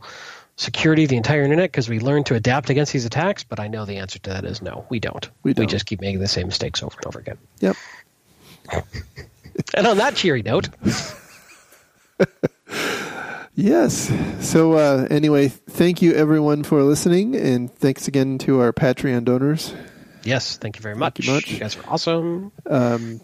security 0.57 1.07
the 1.07 1.17
entire 1.17 1.43
internet 1.43 1.71
because 1.71 1.89
we 1.89 1.99
learn 1.99 2.25
to 2.25 2.35
adapt 2.35 2.71
against 2.71 2.93
these 2.93 3.05
attacks? 3.05 3.45
But 3.45 3.61
I 3.61 3.69
know 3.69 3.85
the 3.85 3.99
answer 3.99 4.19
to 4.21 4.31
that 4.31 4.45
is 4.45 4.63
no, 4.63 4.87
we 4.89 5.01
don't. 5.01 5.29
We 5.43 5.53
don't. 5.55 5.63
We 5.63 5.67
just 5.67 5.87
keep 5.87 6.01
making 6.01 6.21
the 6.21 6.29
same 6.29 6.47
mistakes 6.47 6.83
over 6.83 6.97
and 6.97 7.07
over 7.07 7.19
again. 7.19 7.39
Yep. 7.61 7.77
and 9.75 9.87
on 9.87 9.99
that 9.99 10.17
cheery 10.17 10.43
note. 10.43 10.69
Yes. 13.55 14.13
So 14.41 14.73
uh, 14.73 15.07
anyway, 15.11 15.49
thank 15.49 16.03
you 16.03 16.13
everyone 16.13 16.65
for 16.65 16.83
listening, 16.83 17.37
and 17.37 17.73
thanks 17.73 18.09
again 18.09 18.39
to 18.39 18.61
our 18.61 18.73
Patreon 18.73 19.25
donors. 19.25 19.73
Yes, 20.25 20.57
thank 20.57 20.77
you 20.77 20.83
very 20.83 20.97
much. 20.97 21.25
you 21.25 21.33
much. 21.33 21.51
You 21.51 21.61
guys 21.61 21.77
are 21.77 21.85
awesome. 21.89 22.51
Um, 22.69 23.21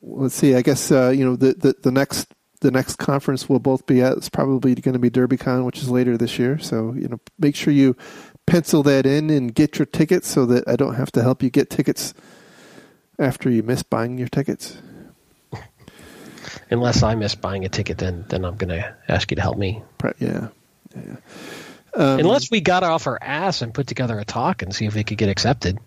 let's 0.00 0.34
see. 0.34 0.54
I 0.54 0.62
guess 0.62 0.92
uh, 0.92 1.08
you 1.08 1.24
know 1.24 1.34
the, 1.34 1.54
the 1.54 1.74
the 1.82 1.90
next 1.90 2.32
the 2.60 2.70
next 2.70 2.96
conference 2.96 3.48
we'll 3.48 3.58
both 3.58 3.86
be 3.86 4.02
at 4.02 4.16
is 4.16 4.28
probably 4.28 4.74
going 4.74 4.94
to 4.94 4.98
be 4.98 5.10
DerbyCon, 5.10 5.64
which 5.64 5.78
is 5.78 5.90
later 5.90 6.16
this 6.16 6.38
year. 6.38 6.58
So 6.58 6.94
you 6.94 7.08
know, 7.08 7.20
make 7.38 7.54
sure 7.56 7.72
you 7.72 7.96
pencil 8.46 8.82
that 8.84 9.06
in 9.06 9.30
and 9.30 9.54
get 9.54 9.78
your 9.78 9.86
tickets 9.86 10.28
so 10.28 10.46
that 10.46 10.66
I 10.68 10.76
don't 10.76 10.94
have 10.94 11.12
to 11.12 11.22
help 11.22 11.42
you 11.42 11.50
get 11.50 11.70
tickets 11.70 12.14
after 13.18 13.50
you 13.50 13.62
miss 13.62 13.82
buying 13.82 14.18
your 14.18 14.28
tickets. 14.28 14.78
Unless 16.70 17.02
I 17.02 17.14
miss 17.14 17.34
buying 17.34 17.64
a 17.64 17.68
ticket, 17.68 17.98
then 17.98 18.24
then 18.28 18.44
I'm 18.44 18.56
going 18.56 18.70
to 18.70 18.94
ask 19.08 19.30
you 19.30 19.36
to 19.36 19.42
help 19.42 19.56
me. 19.58 19.82
Yeah. 20.18 20.48
yeah. 20.94 21.16
Um, 21.94 22.20
Unless 22.20 22.50
we 22.50 22.60
got 22.60 22.82
off 22.82 23.06
our 23.06 23.18
ass 23.20 23.62
and 23.62 23.72
put 23.72 23.86
together 23.86 24.18
a 24.18 24.24
talk 24.24 24.62
and 24.62 24.74
see 24.74 24.84
if 24.84 24.94
we 24.94 25.02
could 25.02 25.16
get 25.16 25.28
accepted. 25.30 25.78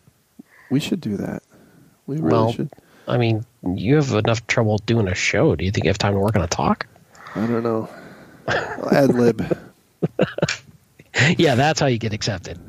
we 0.72 0.80
should 0.80 1.02
do 1.02 1.18
that. 1.18 1.44
We 2.08 2.18
really 2.18 2.32
Well, 2.32 2.54
should. 2.54 2.72
I 3.10 3.18
mean, 3.18 3.46
you 3.76 3.96
have 3.96 4.12
enough 4.14 4.46
trouble 4.48 4.78
doing 4.78 5.08
a 5.08 5.16
show. 5.16 5.56
Do 5.56 5.66
you 5.66 5.72
think 5.72 5.86
you 5.86 5.90
have 5.90 5.98
time 5.98 6.14
to 6.14 6.20
work 6.20 6.36
on 6.36 6.42
a 6.44 6.48
talk? 6.48 6.88
I 7.36 7.46
don't 7.48 7.64
know. 7.64 7.90
Ad 8.48 9.14
lib. 9.14 9.58
yeah, 11.38 11.56
that's 11.56 11.80
how 11.80 11.88
you 11.88 11.98
get 11.98 12.14
accepted. 12.14 12.60